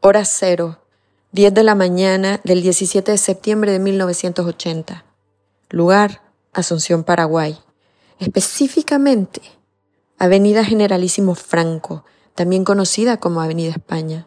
Hora 0.00 0.24
cero. 0.24 0.80
10 1.30 1.54
de 1.54 1.62
la 1.62 1.76
mañana 1.76 2.40
del 2.42 2.60
17 2.60 3.12
de 3.12 3.18
septiembre 3.18 3.70
de 3.70 3.78
1980. 3.78 5.04
Lugar, 5.70 6.22
Asunción, 6.52 7.04
Paraguay. 7.04 7.56
Específicamente, 8.18 9.40
Avenida 10.18 10.64
Generalísimo 10.64 11.36
Franco, 11.36 12.04
también 12.34 12.64
conocida 12.64 13.18
como 13.18 13.40
Avenida 13.40 13.70
España. 13.70 14.26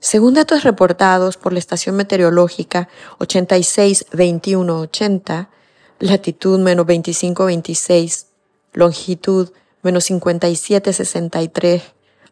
Según 0.00 0.34
datos 0.34 0.64
reportados 0.64 1.36
por 1.36 1.52
la 1.52 1.60
estación 1.60 1.94
meteorológica 1.94 2.88
862180, 3.18 5.50
latitud 6.00 6.58
menos 6.58 6.84
2526, 6.84 8.26
longitud 8.72 9.52
menos 9.82 10.04
5763, 10.04 11.82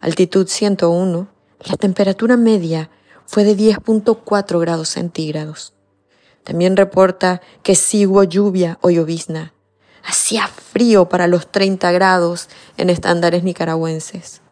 altitud 0.00 0.46
101, 0.48 1.28
la 1.64 1.76
temperatura 1.76 2.36
media 2.36 2.90
fue 3.26 3.44
de 3.44 3.56
10.4 3.56 4.60
grados 4.60 4.88
centígrados. 4.88 5.72
También 6.44 6.76
reporta 6.76 7.40
que 7.62 7.74
sí 7.74 8.06
lluvia 8.28 8.78
o 8.80 8.90
llovizna. 8.90 9.52
Hacía 10.04 10.46
frío 10.46 11.08
para 11.08 11.26
los 11.26 11.50
30 11.50 11.90
grados 11.90 12.48
en 12.76 12.90
estándares 12.90 13.42
nicaragüenses. 13.42 14.42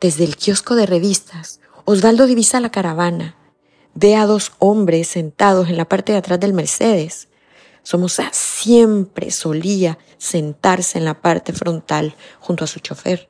Desde 0.00 0.24
el 0.24 0.36
kiosco 0.36 0.76
de 0.76 0.86
revistas, 0.86 1.60
Osvaldo 1.84 2.26
divisa 2.26 2.60
la 2.60 2.70
caravana. 2.70 3.34
Ve 3.94 4.14
a 4.14 4.26
dos 4.26 4.52
hombres 4.60 5.08
sentados 5.08 5.68
en 5.68 5.76
la 5.76 5.86
parte 5.86 6.12
de 6.12 6.18
atrás 6.18 6.38
del 6.38 6.52
Mercedes. 6.52 7.28
Somoza 7.82 8.30
siempre 8.32 9.30
solía 9.30 9.98
sentarse 10.18 10.98
en 10.98 11.04
la 11.04 11.20
parte 11.20 11.52
frontal 11.52 12.14
junto 12.38 12.64
a 12.64 12.66
su 12.66 12.80
chofer. 12.80 13.28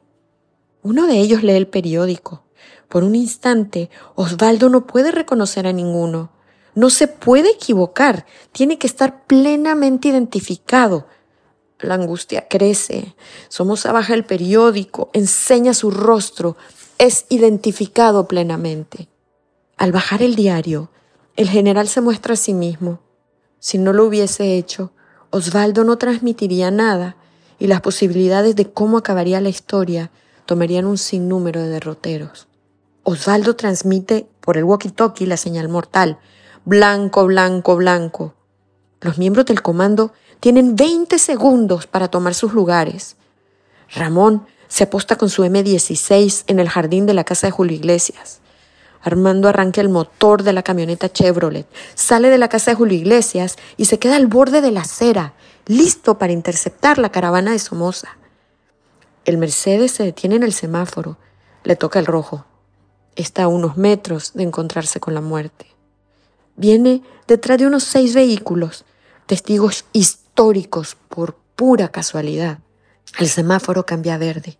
Uno 0.83 1.07
de 1.07 1.19
ellos 1.19 1.43
lee 1.43 1.53
el 1.53 1.69
periódico. 1.69 2.45
Por 2.89 3.05
un 3.05 3.15
instante, 3.15 3.91
Osvaldo 4.15 4.69
no 4.69 4.87
puede 4.87 5.13
reconocer 5.13 5.67
a 5.67 5.73
ninguno. 5.73 6.33
No 6.75 6.91
se 6.91 7.07
puede 7.07 7.51
equivocar. 7.51 8.27
Tiene 8.53 8.79
que 8.79 8.87
estar 8.87 9.27
plenamente 9.27 10.09
identificado. 10.09 11.07
La 11.79 11.95
angustia 11.95 12.49
crece. 12.49 13.15
Somoza 13.49 13.93
baja 13.93 14.15
el 14.15 14.25
periódico, 14.25 15.11
enseña 15.13 15.75
su 15.75 15.91
rostro, 15.91 16.57
es 16.99 17.27
identificado 17.29 18.29
plenamente. 18.29 19.09
Al 19.77 19.93
bajar 19.93 20.23
el 20.23 20.35
diario, 20.35 20.91
el 21.37 21.49
general 21.49 21.89
se 21.89 22.03
muestra 22.03 22.35
a 22.35 22.37
sí 22.37 22.53
mismo. 22.53 23.01
Si 23.61 23.79
no 23.79 23.92
lo 23.92 24.07
hubiese 24.07 24.57
hecho, 24.57 24.92
Osvaldo 25.31 25.85
no 25.85 25.99
transmitiría 25.99 26.70
nada 26.70 27.16
y 27.59 27.68
las 27.68 27.83
posibilidades 27.83 28.57
de 28.57 28.73
cómo 28.73 28.99
acabaría 28.99 29.40
la 29.40 29.51
historia 29.51 30.11
tomarían 30.46 30.87
un 30.87 30.99
sinnúmero 30.99 31.61
de 31.61 31.68
derroteros. 31.68 32.49
Osvaldo 33.05 33.55
transmite 33.55 34.27
por 34.40 34.57
el 34.57 34.64
walkie-talkie 34.64 35.27
la 35.27 35.37
señal 35.37 35.68
mortal. 35.68 36.18
Blanco, 36.64 37.27
blanco, 37.27 37.77
blanco. 37.77 38.35
Los 39.01 39.18
miembros 39.18 39.46
del 39.46 39.62
comando 39.62 40.12
tienen 40.40 40.75
20 40.75 41.18
segundos 41.18 41.87
para 41.87 42.09
tomar 42.09 42.35
sus 42.35 42.53
lugares. 42.53 43.16
Ramón 43.94 44.46
se 44.68 44.85
aposta 44.85 45.16
con 45.16 45.29
su 45.29 45.44
M16 45.44 46.44
en 46.46 46.61
el 46.61 46.68
jardín 46.68 47.07
de 47.07 47.14
la 47.14 47.25
casa 47.25 47.46
de 47.46 47.51
Julio 47.51 47.77
Iglesias. 47.77 48.39
Armando 49.03 49.49
arranca 49.49 49.81
el 49.81 49.89
motor 49.89 50.43
de 50.43 50.53
la 50.53 50.63
camioneta 50.63 51.11
Chevrolet, 51.11 51.67
sale 51.95 52.29
de 52.29 52.39
la 52.39 52.49
casa 52.49 52.71
de 52.71 52.77
Julio 52.77 52.99
Iglesias 52.99 53.57
y 53.77 53.87
se 53.87 53.99
queda 53.99 54.17
al 54.17 54.27
borde 54.27 54.61
de 54.61 54.71
la 54.71 54.83
acera, 54.83 55.35
listo 55.67 56.19
para 56.19 56.33
interceptar 56.33 56.99
la 56.99 57.11
caravana 57.11 57.53
de 57.53 57.59
Somoza. 57.59 58.19
El 59.25 59.39
Mercedes 59.39 59.93
se 59.93 60.05
detiene 60.05 60.37
en 60.37 60.43
el 60.43 60.53
semáforo, 60.53 61.17
le 61.65 61.77
toca 61.77 61.99
el 61.99 62.07
rojo. 62.07 62.45
Está 63.17 63.45
a 63.45 63.49
unos 63.49 63.77
metros 63.77 64.33
de 64.35 64.43
encontrarse 64.43 65.01
con 65.01 65.15
la 65.15 65.21
muerte. 65.21 65.67
Viene 66.57 67.03
detrás 67.27 67.59
de 67.59 67.67
unos 67.67 67.85
seis 67.85 68.15
vehículos, 68.15 68.85
testigos 69.27 69.85
históricos 69.93 70.97
por 71.09 71.37
pura 71.57 71.89
casualidad. 71.89 72.59
El 73.19 73.29
semáforo 73.29 73.87
cambia 73.87 74.15
a 74.15 74.19
verde. 74.19 74.60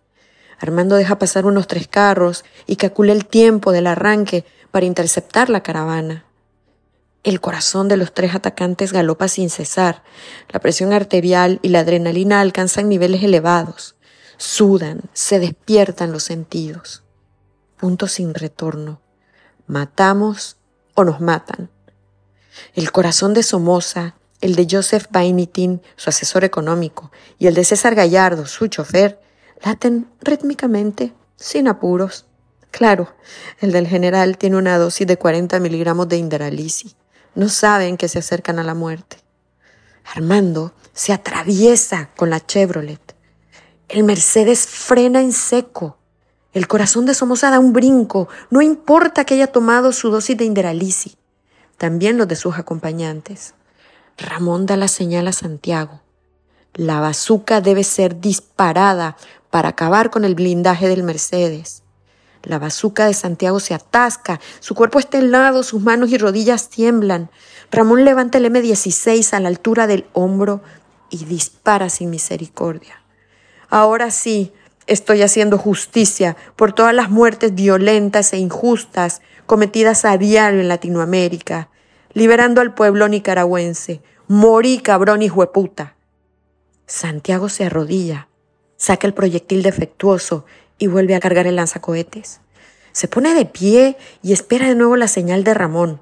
Armando 0.61 0.95
deja 0.95 1.17
pasar 1.17 1.47
unos 1.47 1.67
tres 1.67 1.87
carros 1.87 2.45
y 2.67 2.75
calcula 2.75 3.13
el 3.13 3.25
tiempo 3.25 3.71
del 3.71 3.87
arranque 3.87 4.45
para 4.69 4.85
interceptar 4.85 5.49
la 5.49 5.63
caravana. 5.63 6.25
El 7.23 7.41
corazón 7.41 7.87
de 7.87 7.97
los 7.97 8.13
tres 8.13 8.35
atacantes 8.35 8.93
galopa 8.93 9.27
sin 9.27 9.49
cesar. 9.49 10.03
La 10.49 10.59
presión 10.59 10.93
arterial 10.93 11.59
y 11.63 11.69
la 11.69 11.79
adrenalina 11.79 12.41
alcanzan 12.41 12.89
niveles 12.89 13.23
elevados. 13.23 13.95
Sudan, 14.37 15.01
se 15.13 15.39
despiertan 15.39 16.11
los 16.11 16.23
sentidos. 16.23 17.03
Punto 17.77 18.07
sin 18.07 18.35
retorno. 18.35 19.01
Matamos 19.65 20.57
o 20.93 21.03
nos 21.03 21.21
matan. 21.21 21.71
El 22.75 22.91
corazón 22.91 23.33
de 23.33 23.41
Somoza, 23.41 24.15
el 24.41 24.55
de 24.55 24.67
Joseph 24.69 25.07
Bainitin, 25.09 25.81
su 25.95 26.11
asesor 26.11 26.43
económico, 26.43 27.11
y 27.39 27.47
el 27.47 27.55
de 27.55 27.65
César 27.65 27.95
Gallardo, 27.95 28.45
su 28.45 28.67
chofer, 28.67 29.19
laten 29.63 30.07
rítmicamente, 30.21 31.13
sin 31.35 31.67
apuros. 31.67 32.25
Claro, 32.71 33.13
el 33.59 33.71
del 33.71 33.87
general 33.87 34.37
tiene 34.37 34.57
una 34.57 34.77
dosis 34.77 35.05
de 35.07 35.17
40 35.17 35.59
miligramos 35.59 36.07
de 36.07 36.17
Inderalisi. 36.17 36.95
No 37.35 37.49
saben 37.49 37.97
que 37.97 38.07
se 38.07 38.19
acercan 38.19 38.59
a 38.59 38.63
la 38.63 38.73
muerte. 38.73 39.17
Armando 40.15 40.73
se 40.93 41.13
atraviesa 41.13 42.09
con 42.15 42.29
la 42.29 42.45
Chevrolet. 42.45 43.15
El 43.87 44.03
Mercedes 44.03 44.67
frena 44.67 45.21
en 45.21 45.33
seco. 45.33 45.97
El 46.53 46.67
corazón 46.67 47.05
de 47.05 47.13
Somoza 47.13 47.49
da 47.49 47.59
un 47.59 47.71
brinco, 47.71 48.27
no 48.49 48.61
importa 48.61 49.23
que 49.23 49.35
haya 49.35 49.47
tomado 49.47 49.93
su 49.93 50.09
dosis 50.09 50.37
de 50.37 50.43
Inderalisi, 50.43 51.15
también 51.77 52.17
los 52.17 52.27
de 52.27 52.35
sus 52.35 52.57
acompañantes. 52.57 53.53
Ramón 54.17 54.65
da 54.65 54.75
la 54.75 54.89
señal 54.89 55.27
a 55.27 55.33
Santiago. 55.33 56.01
La 56.73 56.99
bazuca 56.99 57.61
debe 57.61 57.83
ser 57.83 58.19
disparada 58.19 59.17
para 59.51 59.69
acabar 59.69 60.09
con 60.09 60.25
el 60.25 60.33
blindaje 60.33 60.87
del 60.87 61.03
Mercedes. 61.03 61.83
La 62.43 62.57
bazuca 62.57 63.05
de 63.05 63.13
Santiago 63.13 63.59
se 63.59 63.75
atasca, 63.75 64.39
su 64.59 64.73
cuerpo 64.73 64.97
está 64.97 65.19
helado, 65.19 65.61
sus 65.61 65.81
manos 65.81 66.11
y 66.11 66.17
rodillas 66.17 66.69
tiemblan. 66.69 67.29
Ramón 67.69 68.03
levanta 68.03 68.39
el 68.39 68.45
M16 68.45 69.33
a 69.33 69.39
la 69.39 69.49
altura 69.49 69.85
del 69.85 70.07
hombro 70.13 70.61
y 71.11 71.25
dispara 71.25 71.89
sin 71.89 72.09
misericordia. 72.09 73.03
Ahora 73.69 74.09
sí, 74.09 74.53
estoy 74.87 75.21
haciendo 75.21 75.59
justicia 75.59 76.35
por 76.55 76.73
todas 76.73 76.95
las 76.95 77.11
muertes 77.11 77.53
violentas 77.53 78.33
e 78.33 78.37
injustas 78.37 79.21
cometidas 79.45 80.03
a 80.05 80.17
diario 80.17 80.61
en 80.61 80.67
Latinoamérica, 80.67 81.69
liberando 82.13 82.61
al 82.61 82.73
pueblo 82.73 83.07
nicaragüense. 83.07 84.01
Morí, 84.27 84.79
cabrón 84.79 85.21
y 85.21 85.29
hueputa. 85.29 85.95
Santiago 86.87 87.49
se 87.49 87.65
arrodilla 87.65 88.27
saca 88.81 89.05
el 89.05 89.13
proyectil 89.13 89.61
defectuoso 89.61 90.43
y 90.79 90.87
vuelve 90.87 91.13
a 91.13 91.19
cargar 91.19 91.45
el 91.45 91.57
lanzacohetes. 91.57 92.41
Se 92.93 93.07
pone 93.07 93.35
de 93.35 93.45
pie 93.45 93.95
y 94.23 94.33
espera 94.33 94.67
de 94.67 94.73
nuevo 94.73 94.97
la 94.97 95.07
señal 95.07 95.43
de 95.43 95.53
Ramón. 95.53 96.01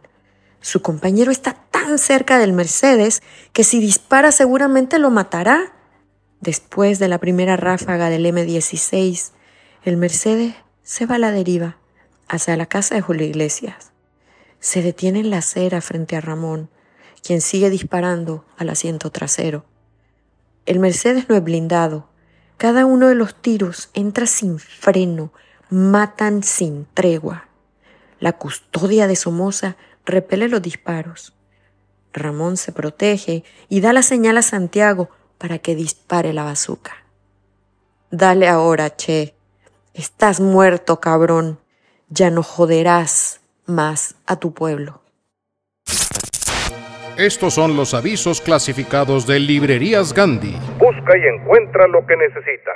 Su 0.62 0.82
compañero 0.82 1.30
está 1.30 1.58
tan 1.72 2.00
cerca 2.00 2.40
del 2.40 2.54
Mercedes 2.54 3.22
que 3.52 3.66
si 3.66 3.82
dispara 3.82 4.32
seguramente 4.32 4.98
lo 4.98 5.10
matará. 5.10 5.74
Después 6.40 7.00
de 7.00 7.10
la 7.10 7.18
primera 7.18 7.58
ráfaga 7.58 8.10
del 8.10 8.26
M16, 8.26 9.32
el 9.84 9.98
Mercedes 9.98 10.56
se 10.82 11.06
va 11.06 11.16
a 11.16 11.20
la 11.20 11.32
deriva 11.32 11.76
hacia 12.30 12.56
la 12.56 12.68
casa 12.68 12.96
de 12.96 13.02
Julio 13.02 13.28
Iglesias. 13.28 13.92
Se 14.62 14.82
detiene 14.82 15.20
en 15.20 15.32
la 15.32 15.40
acera 15.40 15.82
frente 15.82 16.16
a 16.16 16.22
Ramón, 16.22 16.70
quien 17.22 17.42
sigue 17.42 17.70
disparando 17.70 18.46
al 18.56 18.70
asiento 18.70 19.12
trasero. 19.12 19.66
El 20.66 20.80
Mercedes 20.80 21.28
no 21.28 21.36
es 21.36 21.44
blindado, 21.44 22.09
cada 22.60 22.86
uno 22.86 23.08
de 23.08 23.16
los 23.16 23.36
tiros 23.36 23.90
entra 23.94 24.26
sin 24.26 24.60
freno, 24.60 25.32
matan 25.70 26.44
sin 26.44 26.86
tregua. 26.94 27.48
La 28.20 28.34
custodia 28.34 29.08
de 29.08 29.16
Somoza 29.16 29.78
repele 30.06 30.50
los 30.50 30.62
disparos. 30.62 31.34
Ramón 32.12 32.58
se 32.58 32.74
protege 32.74 33.46
y 33.70 33.80
da 33.80 33.94
la 33.94 34.04
señal 34.04 34.38
a 34.38 34.42
Santiago 34.42 35.10
para 35.38 35.60
que 35.60 35.74
dispare 35.74 36.34
la 36.34 36.44
bazuca. 36.44 37.06
Dale 38.12 38.50
ahora, 38.50 38.94
che. 38.94 39.36
Estás 39.94 40.42
muerto, 40.42 41.00
cabrón. 41.00 41.60
Ya 42.10 42.30
no 42.30 42.44
joderás 42.44 43.40
más 43.68 44.16
a 44.26 44.36
tu 44.36 44.54
pueblo. 44.54 45.02
Estos 47.16 47.54
son 47.54 47.78
los 47.78 47.94
avisos 47.94 48.42
clasificados 48.42 49.26
de 49.28 49.40
Librerías 49.40 50.14
Gandhi. 50.14 50.56
Y 51.16 51.28
encuentra 51.28 51.88
lo 51.88 52.06
que 52.06 52.16
necesitas. 52.16 52.76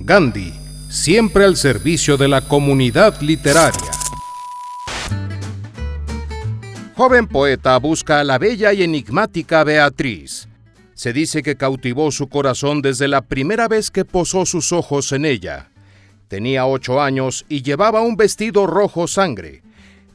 Gandhi, 0.00 0.52
siempre 0.90 1.44
al 1.44 1.56
servicio 1.56 2.16
de 2.16 2.28
la 2.28 2.42
comunidad 2.42 3.20
literaria. 3.22 3.90
Joven 6.94 7.26
poeta 7.26 7.78
busca 7.78 8.20
a 8.20 8.24
la 8.24 8.38
bella 8.38 8.74
y 8.74 8.82
enigmática 8.82 9.64
Beatriz. 9.64 10.48
Se 10.92 11.14
dice 11.14 11.42
que 11.42 11.56
cautivó 11.56 12.10
su 12.10 12.28
corazón 12.28 12.82
desde 12.82 13.08
la 13.08 13.22
primera 13.22 13.68
vez 13.68 13.90
que 13.90 14.04
posó 14.04 14.44
sus 14.44 14.72
ojos 14.72 15.12
en 15.12 15.24
ella. 15.24 15.70
Tenía 16.28 16.66
ocho 16.66 17.00
años 17.00 17.46
y 17.48 17.62
llevaba 17.62 18.02
un 18.02 18.16
vestido 18.16 18.66
rojo 18.66 19.06
sangre 19.06 19.62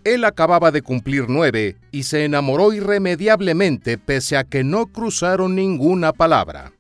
él 0.06 0.24
acababa 0.24 0.70
de 0.70 0.84
cumplir 0.84 1.26
nueve 1.28 1.78
y 1.92 2.04
se 2.04 2.26
enamoró 2.26 2.72
irremediablemente 2.72 3.98
pese 3.98 4.38
a 4.38 4.44
que 4.44 4.64
no 4.64 4.86
cruzaron 4.86 5.56
ninguna 5.56 6.14
palabra. 6.14 6.75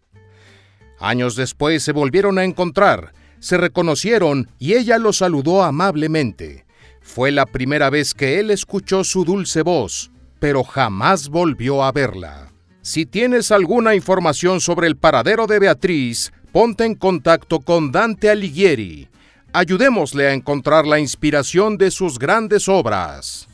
Años 0.99 1.35
después 1.35 1.83
se 1.83 1.91
volvieron 1.91 2.37
a 2.37 2.43
encontrar, 2.43 3.13
se 3.39 3.57
reconocieron 3.57 4.49
y 4.59 4.73
ella 4.73 4.97
lo 4.97 5.13
saludó 5.13 5.63
amablemente. 5.63 6.65
Fue 7.01 7.31
la 7.31 7.45
primera 7.45 7.89
vez 7.89 8.13
que 8.13 8.39
él 8.39 8.51
escuchó 8.51 9.03
su 9.03 9.25
dulce 9.25 9.61
voz, 9.61 10.11
pero 10.39 10.63
jamás 10.63 11.29
volvió 11.29 11.83
a 11.83 11.91
verla. 11.91 12.51
Si 12.81 13.05
tienes 13.05 13.51
alguna 13.51 13.95
información 13.95 14.61
sobre 14.61 14.87
el 14.87 14.95
paradero 14.95 15.47
de 15.47 15.59
Beatriz, 15.59 16.31
ponte 16.51 16.85
en 16.85 16.95
contacto 16.95 17.59
con 17.59 17.91
Dante 17.91 18.29
Alighieri 18.29 19.09
ayudémosle 19.55 20.27
a 20.27 20.33
encontrar 20.33 20.85
la 20.85 20.99
inspiración 20.99 21.77
de 21.77 21.89
sus 21.89 22.19
grandes 22.19 22.67
obras. 22.67 23.47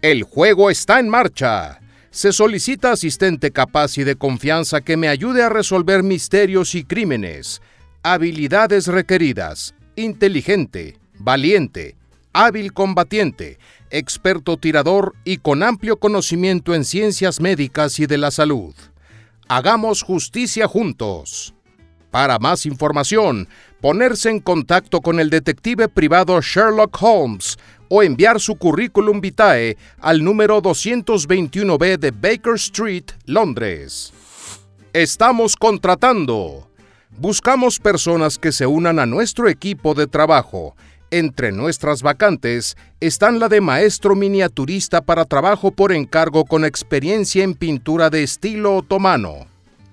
El 0.00 0.22
juego 0.22 0.70
está 0.70 0.98
en 0.98 1.10
marcha. 1.10 1.79
Se 2.10 2.32
solicita 2.32 2.90
asistente 2.90 3.52
capaz 3.52 3.96
y 3.96 4.02
de 4.02 4.16
confianza 4.16 4.80
que 4.80 4.96
me 4.96 5.08
ayude 5.08 5.44
a 5.44 5.48
resolver 5.48 6.02
misterios 6.02 6.74
y 6.74 6.82
crímenes. 6.82 7.62
Habilidades 8.02 8.88
requeridas. 8.88 9.76
Inteligente, 9.94 10.98
valiente, 11.20 11.96
hábil 12.32 12.72
combatiente, 12.72 13.58
experto 13.90 14.56
tirador 14.56 15.14
y 15.24 15.36
con 15.36 15.62
amplio 15.62 15.98
conocimiento 15.98 16.74
en 16.74 16.84
ciencias 16.84 17.40
médicas 17.40 18.00
y 18.00 18.06
de 18.06 18.18
la 18.18 18.32
salud. 18.32 18.74
Hagamos 19.46 20.02
justicia 20.02 20.66
juntos. 20.66 21.54
Para 22.10 22.40
más 22.40 22.66
información, 22.66 23.48
ponerse 23.80 24.30
en 24.30 24.40
contacto 24.40 25.00
con 25.00 25.20
el 25.20 25.30
detective 25.30 25.88
privado 25.88 26.40
Sherlock 26.40 26.96
Holmes 27.00 27.58
o 27.88 28.02
enviar 28.02 28.40
su 28.40 28.56
currículum 28.56 29.20
vitae 29.20 29.76
al 29.98 30.22
número 30.22 30.62
221B 30.62 31.98
de 31.98 32.10
Baker 32.12 32.54
Street, 32.54 33.04
Londres. 33.26 34.12
Estamos 34.92 35.56
contratando. 35.56 36.68
Buscamos 37.18 37.78
personas 37.78 38.38
que 38.38 38.52
se 38.52 38.66
unan 38.66 38.98
a 38.98 39.06
nuestro 39.06 39.48
equipo 39.48 39.94
de 39.94 40.06
trabajo. 40.06 40.76
Entre 41.10 41.50
nuestras 41.50 42.02
vacantes 42.02 42.76
están 43.00 43.40
la 43.40 43.48
de 43.48 43.60
maestro 43.60 44.14
miniaturista 44.14 45.00
para 45.00 45.24
trabajo 45.24 45.72
por 45.72 45.90
encargo 45.90 46.44
con 46.44 46.64
experiencia 46.64 47.42
en 47.42 47.54
pintura 47.54 48.10
de 48.10 48.22
estilo 48.22 48.76
otomano 48.76 49.50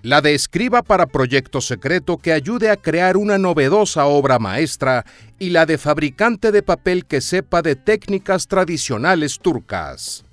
la 0.07 0.21
de 0.21 0.33
escriba 0.33 0.83
para 0.83 1.07
proyecto 1.07 1.59
secreto 1.59 2.17
que 2.17 2.31
ayude 2.31 2.69
a 2.69 2.77
crear 2.77 3.17
una 3.17 3.37
novedosa 3.37 4.05
obra 4.05 4.39
maestra 4.39 5.05
y 5.37 5.49
la 5.49 5.65
de 5.65 5.77
fabricante 5.77 6.53
de 6.53 6.63
papel 6.63 7.05
que 7.05 7.19
sepa 7.19 7.61
de 7.61 7.75
técnicas 7.75 8.47
tradicionales 8.47 9.37
turcas. 9.37 10.23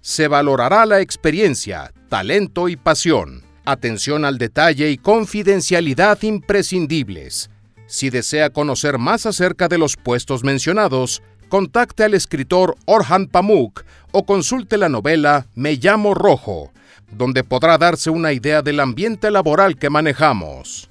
Se 0.00 0.26
valorará 0.26 0.84
la 0.84 1.00
experiencia, 1.00 1.92
talento 2.08 2.68
y 2.68 2.74
pasión, 2.74 3.44
atención 3.64 4.24
al 4.24 4.36
detalle 4.36 4.90
y 4.90 4.98
confidencialidad 4.98 6.20
imprescindibles. 6.22 7.50
Si 7.86 8.10
desea 8.10 8.50
conocer 8.50 8.98
más 8.98 9.26
acerca 9.26 9.68
de 9.68 9.78
los 9.78 9.96
puestos 9.96 10.42
mencionados, 10.42 11.22
contacte 11.48 12.02
al 12.02 12.14
escritor 12.14 12.74
Orhan 12.84 13.28
Pamuk 13.28 13.84
o 14.10 14.26
consulte 14.26 14.76
la 14.76 14.88
novela 14.88 15.46
Me 15.54 15.76
llamo 15.76 16.14
Rojo, 16.14 16.72
donde 17.10 17.44
podrá 17.44 17.78
darse 17.78 18.10
una 18.10 18.32
idea 18.32 18.62
del 18.62 18.80
ambiente 18.80 19.30
laboral 19.30 19.76
que 19.76 19.90
manejamos. 19.90 20.88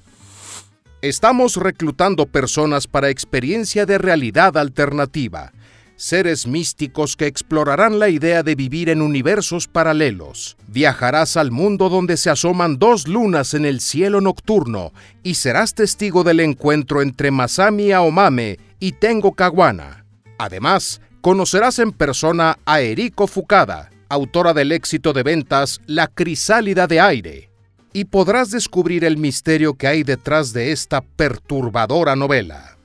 Estamos 1.02 1.56
reclutando 1.56 2.26
personas 2.26 2.86
para 2.86 3.08
experiencia 3.08 3.86
de 3.86 3.96
realidad 3.96 4.58
alternativa, 4.58 5.52
seres 5.96 6.46
místicos 6.46 7.16
que 7.16 7.26
explorarán 7.26 7.98
la 7.98 8.08
idea 8.08 8.42
de 8.42 8.54
vivir 8.54 8.88
en 8.90 9.00
universos 9.00 9.66
paralelos. 9.66 10.56
Viajarás 10.66 11.36
al 11.36 11.50
mundo 11.50 11.88
donde 11.88 12.16
se 12.16 12.30
asoman 12.30 12.78
dos 12.78 13.08
lunas 13.08 13.54
en 13.54 13.64
el 13.64 13.80
cielo 13.80 14.20
nocturno 14.20 14.92
y 15.22 15.34
serás 15.34 15.74
testigo 15.74 16.24
del 16.24 16.40
encuentro 16.40 17.02
entre 17.02 17.30
Masami 17.30 17.92
Aomame 17.92 18.58
y 18.78 18.92
Tengo 18.92 19.32
Kawana. 19.32 20.04
Además, 20.38 21.00
conocerás 21.20 21.78
en 21.78 21.92
persona 21.92 22.58
a 22.64 22.80
Eriko 22.80 23.26
Fukada, 23.26 23.90
autora 24.10 24.52
del 24.52 24.72
éxito 24.72 25.12
de 25.12 25.22
ventas 25.22 25.80
La 25.86 26.08
Crisálida 26.08 26.86
de 26.86 27.00
Aire 27.00 27.50
y 27.92 28.04
podrás 28.04 28.50
descubrir 28.50 29.04
el 29.04 29.16
misterio 29.16 29.74
que 29.74 29.86
hay 29.86 30.02
detrás 30.02 30.52
de 30.52 30.72
esta 30.72 31.00
perturbadora 31.00 32.16
novela. 32.16 32.76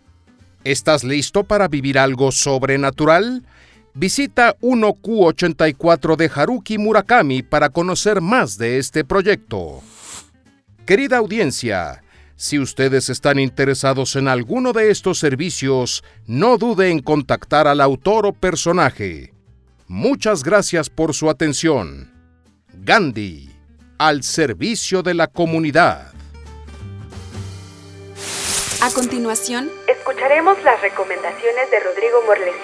¿Estás 0.64 1.04
listo 1.04 1.44
para 1.44 1.68
vivir 1.68 2.00
algo 2.00 2.32
sobrenatural? 2.32 3.44
Visita 3.94 4.56
1Q84 4.62 6.16
de 6.16 6.32
Haruki 6.34 6.78
Murakami 6.78 7.44
para 7.44 7.70
conocer 7.70 8.22
más 8.22 8.58
de 8.58 8.78
este 8.78 9.04
proyecto. 9.04 9.82
Querida 10.86 11.18
audiencia, 11.18 12.04
si 12.36 12.60
ustedes 12.60 13.10
están 13.10 13.40
interesados 13.40 14.16
en 14.16 14.28
alguno 14.28 14.74
de 14.74 14.92
estos 14.92 15.18
servicios, 15.18 16.04
no 16.28 16.58
dude 16.58 16.92
en 16.92 17.00
contactar 17.00 17.68
al 17.68 17.80
autor 17.82 18.26
o 18.26 18.34
personaje. 18.34 19.35
Muchas 19.88 20.43
gracias 20.43 20.89
por 20.89 21.13
su 21.13 21.30
atención. 21.30 22.12
Gandhi 22.74 23.52
al 24.00 24.24
servicio 24.24 25.04
de 25.04 25.13
la 25.13 25.28
comunidad. 25.28 26.12
A 28.82 28.89
continuación, 28.95 29.69
escucharemos 29.88 30.58
las 30.63 30.82
recomendaciones 30.82 31.69
de 31.69 31.80
Rodrigo 31.82 32.17
Morlesi. 32.26 32.58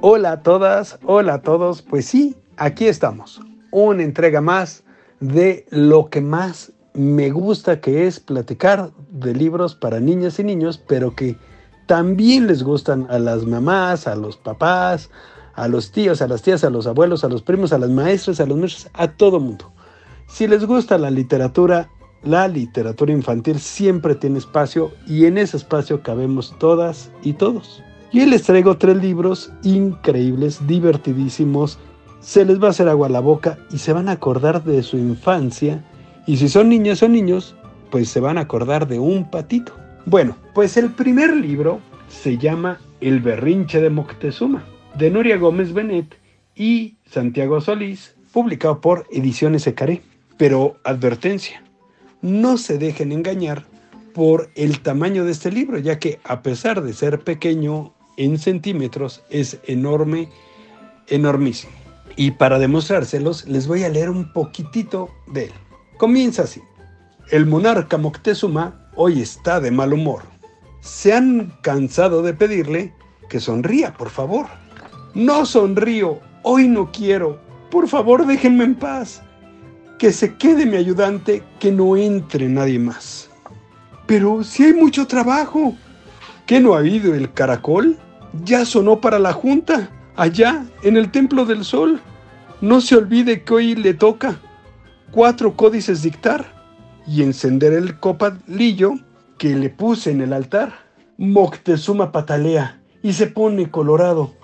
Hola 0.00 0.32
a 0.32 0.42
todas, 0.42 0.98
hola 1.04 1.34
a 1.34 1.42
todos. 1.42 1.82
Pues 1.82 2.06
sí, 2.06 2.36
aquí 2.56 2.88
estamos. 2.88 3.40
Una 3.70 4.02
entrega 4.02 4.40
más 4.40 4.82
de 5.20 5.66
lo 5.70 6.10
que 6.10 6.20
más 6.20 6.72
me 6.94 7.30
gusta 7.30 7.80
que 7.80 8.08
es 8.08 8.18
platicar 8.18 8.90
de 9.10 9.34
libros 9.34 9.76
para 9.76 10.00
niñas 10.00 10.40
y 10.40 10.44
niños, 10.44 10.82
pero 10.84 11.14
que 11.14 11.36
también 11.86 12.46
les 12.46 12.62
gustan 12.62 13.06
a 13.10 13.18
las 13.18 13.44
mamás, 13.46 14.06
a 14.06 14.16
los 14.16 14.36
papás, 14.36 15.10
a 15.54 15.68
los 15.68 15.92
tíos, 15.92 16.22
a 16.22 16.28
las 16.28 16.42
tías, 16.42 16.64
a 16.64 16.70
los 16.70 16.86
abuelos, 16.86 17.24
a 17.24 17.28
los 17.28 17.42
primos, 17.42 17.72
a 17.72 17.78
las 17.78 17.90
maestras, 17.90 18.40
a 18.40 18.46
los 18.46 18.58
maestros, 18.58 18.90
a 18.94 19.08
todo 19.08 19.40
mundo. 19.40 19.72
Si 20.26 20.46
les 20.46 20.64
gusta 20.64 20.98
la 20.98 21.10
literatura, 21.10 21.90
la 22.22 22.48
literatura 22.48 23.12
infantil 23.12 23.58
siempre 23.58 24.14
tiene 24.14 24.38
espacio 24.38 24.92
y 25.06 25.26
en 25.26 25.38
ese 25.38 25.56
espacio 25.56 26.02
cabemos 26.02 26.54
todas 26.58 27.10
y 27.22 27.34
todos. 27.34 27.82
Y 28.12 28.24
les 28.26 28.44
traigo 28.44 28.78
tres 28.78 28.96
libros 28.96 29.52
increíbles, 29.62 30.66
divertidísimos. 30.66 31.78
Se 32.20 32.44
les 32.44 32.62
va 32.62 32.68
a 32.68 32.70
hacer 32.70 32.88
agua 32.88 33.08
a 33.08 33.10
la 33.10 33.20
boca 33.20 33.58
y 33.70 33.78
se 33.78 33.92
van 33.92 34.08
a 34.08 34.12
acordar 34.12 34.64
de 34.64 34.82
su 34.82 34.96
infancia. 34.96 35.84
Y 36.26 36.36
si 36.38 36.48
son 36.48 36.68
niñas 36.68 37.02
o 37.02 37.08
niños, 37.08 37.54
pues 37.90 38.08
se 38.08 38.20
van 38.20 38.38
a 38.38 38.42
acordar 38.42 38.88
de 38.88 38.98
un 38.98 39.30
patito. 39.30 39.83
Bueno, 40.06 40.36
pues 40.52 40.76
el 40.76 40.90
primer 40.90 41.34
libro 41.34 41.80
se 42.08 42.36
llama 42.36 42.78
El 43.00 43.20
berrinche 43.20 43.80
de 43.80 43.88
Moctezuma 43.88 44.62
de 44.96 45.10
Nuria 45.10 45.38
Gómez 45.38 45.72
Benet 45.72 46.14
y 46.54 46.98
Santiago 47.06 47.58
Solís, 47.62 48.14
publicado 48.30 48.82
por 48.82 49.06
Ediciones 49.10 49.66
Ecaré. 49.66 50.02
Pero 50.36 50.76
advertencia, 50.84 51.64
no 52.20 52.58
se 52.58 52.76
dejen 52.76 53.12
engañar 53.12 53.64
por 54.12 54.50
el 54.56 54.80
tamaño 54.80 55.24
de 55.24 55.32
este 55.32 55.50
libro, 55.50 55.78
ya 55.78 55.98
que 55.98 56.20
a 56.24 56.42
pesar 56.42 56.82
de 56.82 56.92
ser 56.92 57.20
pequeño 57.20 57.94
en 58.18 58.38
centímetros, 58.38 59.24
es 59.30 59.58
enorme, 59.66 60.28
enormísimo. 61.08 61.72
Y 62.14 62.32
para 62.32 62.58
demostrárselos, 62.58 63.46
les 63.46 63.66
voy 63.66 63.84
a 63.84 63.88
leer 63.88 64.10
un 64.10 64.32
poquitito 64.34 65.08
de 65.32 65.44
él. 65.44 65.52
Comienza 65.96 66.42
así. 66.42 66.60
El 67.30 67.46
monarca 67.46 67.96
Moctezuma 67.96 68.83
hoy 68.96 69.20
está 69.20 69.60
de 69.60 69.70
mal 69.70 69.92
humor. 69.92 70.22
Se 70.80 71.12
han 71.12 71.52
cansado 71.62 72.22
de 72.22 72.34
pedirle 72.34 72.92
que 73.28 73.40
sonría, 73.40 73.94
por 73.94 74.10
favor. 74.10 74.46
No 75.14 75.46
sonrío, 75.46 76.20
hoy 76.42 76.68
no 76.68 76.90
quiero. 76.92 77.40
Por 77.70 77.88
favor, 77.88 78.26
déjenme 78.26 78.64
en 78.64 78.74
paz. 78.74 79.22
Que 79.98 80.12
se 80.12 80.34
quede 80.36 80.66
mi 80.66 80.76
ayudante, 80.76 81.42
que 81.58 81.72
no 81.72 81.96
entre 81.96 82.48
nadie 82.48 82.78
más. 82.78 83.30
Pero 84.06 84.44
si 84.44 84.64
hay 84.64 84.74
mucho 84.74 85.06
trabajo. 85.06 85.74
¿Qué 86.46 86.60
no 86.60 86.74
ha 86.74 86.78
habido 86.78 87.14
el 87.14 87.32
caracol? 87.32 87.96
Ya 88.44 88.66
sonó 88.66 89.00
para 89.00 89.18
la 89.18 89.32
junta, 89.32 89.88
allá, 90.14 90.66
en 90.82 90.98
el 90.98 91.10
Templo 91.10 91.46
del 91.46 91.64
Sol. 91.64 92.00
No 92.60 92.82
se 92.82 92.96
olvide 92.96 93.42
que 93.44 93.54
hoy 93.54 93.74
le 93.74 93.94
toca 93.94 94.38
cuatro 95.10 95.56
códices 95.56 96.02
dictar 96.02 96.53
y 97.06 97.22
encender 97.22 97.72
el 97.72 97.98
copalillo 97.98 98.94
que 99.38 99.54
le 99.54 99.70
puse 99.70 100.10
en 100.10 100.20
el 100.20 100.32
altar. 100.32 100.72
Moctezuma 101.16 102.10
patalea 102.12 102.80
y 103.02 103.12
se 103.12 103.26
pone 103.26 103.70
colorado 103.70 104.34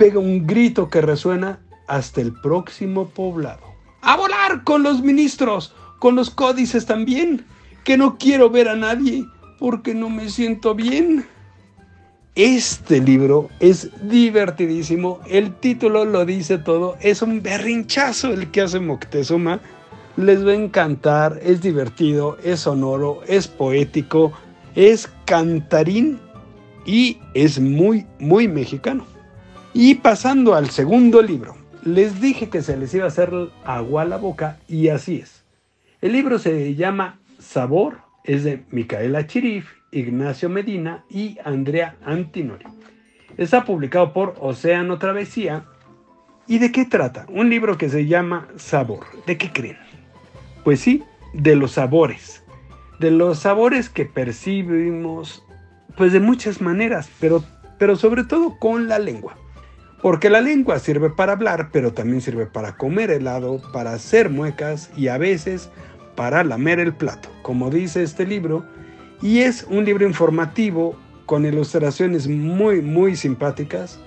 pega 0.00 0.18
un 0.18 0.46
grito 0.46 0.88
que 0.88 1.02
resuena 1.02 1.60
hasta 1.86 2.22
el 2.22 2.32
próximo 2.32 3.10
poblado. 3.10 3.60
¡A 4.00 4.16
volar 4.16 4.64
con 4.64 4.82
los 4.82 5.02
ministros! 5.02 5.74
¡Con 5.98 6.16
los 6.16 6.30
códices 6.30 6.86
también! 6.86 7.44
Que 7.84 7.98
no 7.98 8.16
quiero 8.16 8.48
ver 8.48 8.70
a 8.70 8.76
nadie 8.76 9.26
porque 9.58 9.94
no 9.94 10.08
me 10.08 10.30
siento 10.30 10.74
bien. 10.74 11.26
Este 12.34 12.98
libro 13.00 13.50
es 13.60 13.90
divertidísimo, 14.08 15.20
el 15.28 15.54
título 15.56 16.06
lo 16.06 16.24
dice 16.24 16.56
todo, 16.56 16.96
es 17.02 17.20
un 17.20 17.42
berrinchazo 17.42 18.32
el 18.32 18.50
que 18.50 18.62
hace 18.62 18.80
Moctezuma. 18.80 19.60
Les 20.20 20.46
va 20.46 20.50
a 20.50 20.54
encantar, 20.54 21.40
es 21.42 21.62
divertido, 21.62 22.36
es 22.44 22.60
sonoro, 22.60 23.22
es 23.26 23.48
poético, 23.48 24.32
es 24.74 25.10
cantarín 25.24 26.20
y 26.84 27.16
es 27.32 27.58
muy, 27.58 28.04
muy 28.18 28.46
mexicano. 28.46 29.06
Y 29.72 29.94
pasando 29.94 30.54
al 30.54 30.68
segundo 30.68 31.22
libro, 31.22 31.56
les 31.84 32.20
dije 32.20 32.50
que 32.50 32.60
se 32.60 32.76
les 32.76 32.92
iba 32.92 33.06
a 33.06 33.08
hacer 33.08 33.32
agua 33.64 34.02
a 34.02 34.04
la 34.04 34.18
boca 34.18 34.58
y 34.68 34.88
así 34.88 35.20
es. 35.20 35.42
El 36.02 36.12
libro 36.12 36.38
se 36.38 36.74
llama 36.74 37.18
Sabor, 37.38 38.00
es 38.24 38.44
de 38.44 38.62
Micaela 38.72 39.26
Chirif, 39.26 39.70
Ignacio 39.90 40.50
Medina 40.50 41.02
y 41.08 41.38
Andrea 41.46 41.96
Antinori. 42.04 42.66
Está 43.38 43.64
publicado 43.64 44.12
por 44.12 44.34
Océano 44.38 44.98
Travesía. 44.98 45.64
¿Y 46.46 46.58
de 46.58 46.70
qué 46.72 46.84
trata? 46.84 47.24
Un 47.30 47.48
libro 47.48 47.78
que 47.78 47.88
se 47.88 48.04
llama 48.04 48.48
Sabor. 48.56 49.06
¿De 49.26 49.38
qué 49.38 49.50
creen? 49.50 49.78
Pues 50.70 50.82
sí, 50.82 51.02
de 51.32 51.56
los 51.56 51.72
sabores. 51.72 52.44
De 53.00 53.10
los 53.10 53.40
sabores 53.40 53.88
que 53.88 54.04
percibimos, 54.04 55.44
pues 55.96 56.12
de 56.12 56.20
muchas 56.20 56.60
maneras, 56.60 57.10
pero, 57.18 57.42
pero 57.76 57.96
sobre 57.96 58.22
todo 58.22 58.56
con 58.56 58.86
la 58.86 59.00
lengua. 59.00 59.36
Porque 60.00 60.30
la 60.30 60.40
lengua 60.40 60.78
sirve 60.78 61.10
para 61.10 61.32
hablar, 61.32 61.70
pero 61.72 61.92
también 61.92 62.20
sirve 62.20 62.46
para 62.46 62.76
comer 62.76 63.10
helado, 63.10 63.60
para 63.72 63.94
hacer 63.94 64.30
muecas 64.30 64.92
y 64.96 65.08
a 65.08 65.18
veces 65.18 65.70
para 66.14 66.44
lamer 66.44 66.78
el 66.78 66.94
plato, 66.94 67.30
como 67.42 67.68
dice 67.68 68.04
este 68.04 68.24
libro. 68.24 68.64
Y 69.20 69.40
es 69.40 69.66
un 69.68 69.84
libro 69.84 70.06
informativo 70.06 70.96
con 71.26 71.44
ilustraciones 71.44 72.28
muy, 72.28 72.80
muy 72.80 73.16
simpáticas 73.16 73.98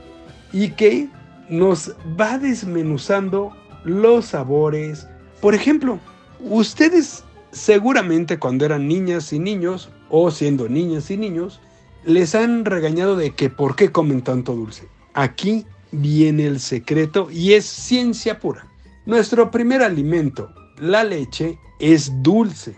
y 0.53 0.69
que 0.69 1.09
nos 1.49 1.93
va 2.17 2.37
desmenuzando 2.37 3.53
los 3.83 4.27
sabores. 4.27 5.09
Por 5.41 5.55
ejemplo, 5.55 5.99
ustedes 6.43 7.23
seguramente 7.53 8.39
cuando 8.39 8.65
eran 8.65 8.87
niñas 8.87 9.31
y 9.31 9.39
niños, 9.39 9.89
o 10.09 10.31
siendo 10.31 10.67
niñas 10.67 11.09
y 11.11 11.17
niños, 11.17 11.61
les 12.03 12.35
han 12.35 12.65
regañado 12.65 13.15
de 13.15 13.31
que 13.31 13.49
por 13.49 13.75
qué 13.75 13.91
comen 13.91 14.21
tanto 14.21 14.53
dulce. 14.53 14.87
Aquí 15.13 15.65
viene 15.91 16.47
el 16.47 16.59
secreto 16.59 17.29
y 17.31 17.53
es 17.53 17.65
ciencia 17.65 18.39
pura. 18.39 18.67
Nuestro 19.05 19.51
primer 19.51 19.81
alimento, 19.81 20.53
la 20.79 21.03
leche, 21.03 21.57
es 21.79 22.11
dulce. 22.21 22.75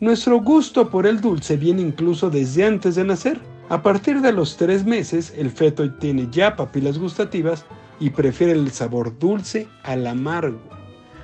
Nuestro 0.00 0.40
gusto 0.40 0.90
por 0.90 1.06
el 1.06 1.20
dulce 1.20 1.56
viene 1.56 1.82
incluso 1.82 2.30
desde 2.30 2.64
antes 2.64 2.94
de 2.94 3.04
nacer. 3.04 3.40
A 3.68 3.82
partir 3.82 4.20
de 4.20 4.32
los 4.32 4.56
tres 4.56 4.84
meses, 4.84 5.32
el 5.36 5.50
feto 5.50 5.92
tiene 5.94 6.28
ya 6.30 6.56
papilas 6.56 6.98
gustativas 6.98 7.64
y 8.00 8.10
prefiere 8.10 8.52
el 8.52 8.70
sabor 8.70 9.18
dulce 9.18 9.68
al 9.82 10.06
amargo. 10.06 10.77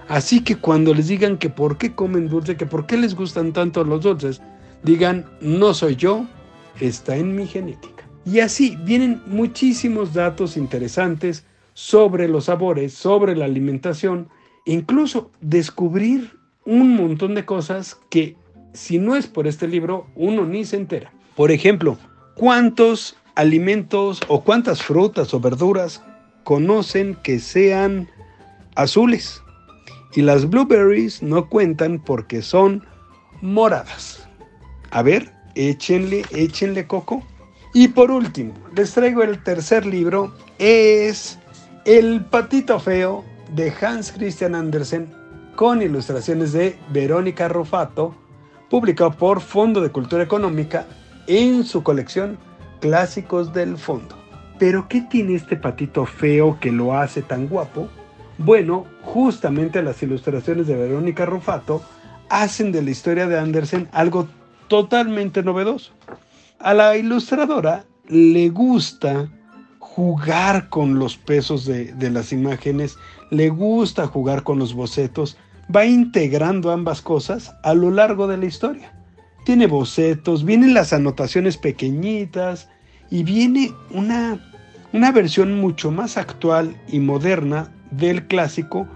Así 0.09 0.43
que 0.43 0.57
cuando 0.57 0.95
les 0.95 1.09
digan 1.09 1.39
que 1.39 1.51
por 1.51 1.79
qué 1.79 1.95
comen 1.95 2.29
dulce, 2.29 2.57
que 2.57 2.67
por 2.67 2.87
qué 2.87 2.97
les 2.97 3.15
gustan 3.15 3.53
tanto 3.53 3.85
los 3.85 4.03
dulces, 4.03 4.43
digan, 4.83 5.25
no 5.41 5.73
soy 5.75 5.97
yo, 5.97 6.27
está 6.81 7.17
en 7.17 7.35
mi 7.35 7.47
genética. 7.47 8.05
Y 8.27 8.41
así 8.41 8.77
vienen 8.85 9.23
muchísimos 9.27 10.15
datos 10.15 10.57
interesantes 10.57 11.45
sobre 11.75 12.29
los 12.29 12.45
sabores, 12.45 12.95
sobre 12.95 13.37
la 13.37 13.45
alimentación, 13.45 14.29
incluso 14.65 15.31
descubrir 15.41 16.39
un 16.65 16.97
montón 16.97 17.35
de 17.35 17.45
cosas 17.45 17.99
que 18.11 18.37
si 18.73 18.99
no 18.99 19.17
es 19.17 19.27
por 19.27 19.47
este 19.47 19.69
libro, 19.69 20.07
uno 20.15 20.45
ni 20.45 20.65
se 20.65 20.77
entera. 20.77 21.13
Por 21.37 21.51
ejemplo, 21.51 21.99
¿cuántos 22.35 23.17
alimentos 23.35 24.21
o 24.29 24.43
cuántas 24.43 24.83
frutas 24.83 25.33
o 25.35 25.41
verduras 25.41 26.03
conocen 26.45 27.17
que 27.23 27.39
sean 27.39 28.09
azules? 28.75 29.44
Y 30.15 30.23
las 30.23 30.49
blueberries 30.49 31.23
no 31.23 31.49
cuentan 31.49 31.99
porque 31.99 32.43
son 32.43 32.85
moradas. 33.41 34.29
A 34.91 35.03
ver, 35.03 35.33
échenle, 35.55 36.25
échenle 36.31 36.87
coco. 36.87 37.23
Y 37.73 37.89
por 37.89 38.11
último, 38.13 38.55
les 38.77 38.93
traigo 38.93 39.23
el 39.23 39.43
tercer 39.43 39.85
libro. 39.85 40.33
Es 40.59 41.39
El 41.85 42.25
patito 42.25 42.79
feo 42.79 43.25
de 43.55 43.73
Hans 43.81 44.13
Christian 44.13 44.55
Andersen 44.55 45.13
con 45.57 45.83
ilustraciones 45.83 46.53
de 46.53 46.79
Verónica 46.91 47.49
Rufato, 47.49 48.15
publicado 48.71 49.13
por 49.13 49.41
Fondo 49.41 49.81
de 49.81 49.91
Cultura 49.91 50.23
Económica 50.23 50.87
en 51.27 51.65
su 51.65 51.83
colección 51.83 52.39
Clásicos 52.81 53.53
del 53.53 53.77
Fondo. 53.77 54.17
Pero 54.59 54.89
¿qué 54.89 55.01
tiene 55.03 55.35
este 55.35 55.57
patito 55.57 56.07
feo 56.07 56.59
que 56.61 56.71
lo 56.71 56.97
hace 56.97 57.23
tan 57.23 57.49
guapo? 57.49 57.89
Bueno, 58.39 58.87
justamente 59.03 59.83
las 59.83 60.03
ilustraciones 60.03 60.67
de 60.67 60.75
Verónica 60.75 61.25
Rufato 61.25 61.83
hacen 62.29 62.73
de 62.73 62.83
la 62.83 62.91
historia 62.91 63.27
de 63.27 63.39
Andersen 63.39 63.89
algo 63.93 64.29
totalmente 64.69 65.43
novedoso. 65.43 65.93
A 66.59 66.75
la 66.75 66.97
ilustradora 66.97 67.85
le 68.09 68.49
gusta 68.49 69.29
jugar 69.79 70.69
con 70.69 70.99
los 70.99 71.17
pesos 71.17 71.65
de, 71.65 71.93
de, 71.93 72.11
las 72.11 72.33
imágenes, 72.33 72.97
le 73.31 73.51
gusta 73.51 74.07
jugar 74.07 74.43
con 74.43 74.59
los 74.59 74.75
bocetos, 74.75 75.37
va 75.75 75.85
integrando 75.87 76.73
ambas 76.73 77.03
cosas 77.03 77.55
a 77.63 77.75
lo 77.75 77.91
largo 77.91 78.27
de 78.27 78.39
la 78.39 78.47
historia. 78.47 78.93
Tiene 79.45 79.67
bocetos, 79.67 80.45
vienen 80.45 80.75
las 80.75 80.93
anotaciones 80.93 81.57
pequeñitas 81.57 82.69
y 83.11 83.23
viene 83.23 83.73
una, 83.91 84.41
una 84.93 85.13
versión 85.13 85.61
mucho 85.61 85.91
más 85.93 86.17
actual 86.17 86.77
y 86.89 86.99
moderna 86.99 87.71
del 87.97 88.27
clásico 88.27 88.89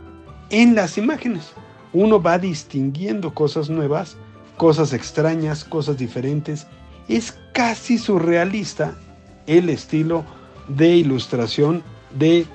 en 0.51 0.75
las 0.75 0.99
imágenes. 0.99 1.53
Uno 1.93 2.21
va 2.21 2.39
distinguiendo 2.39 3.35
cosas 3.35 3.71
nuevas, 3.71 4.17
cosas 4.57 4.93
extrañas, 4.93 5.65
cosas 5.65 5.97
diferentes. 5.97 6.67
Es 7.09 7.37
casi 7.53 7.99
surrealista 7.99 8.95
el 9.47 9.69
estilo 9.71 10.25
de 10.69 10.97
ilustración 10.97 11.83
de 12.19 12.47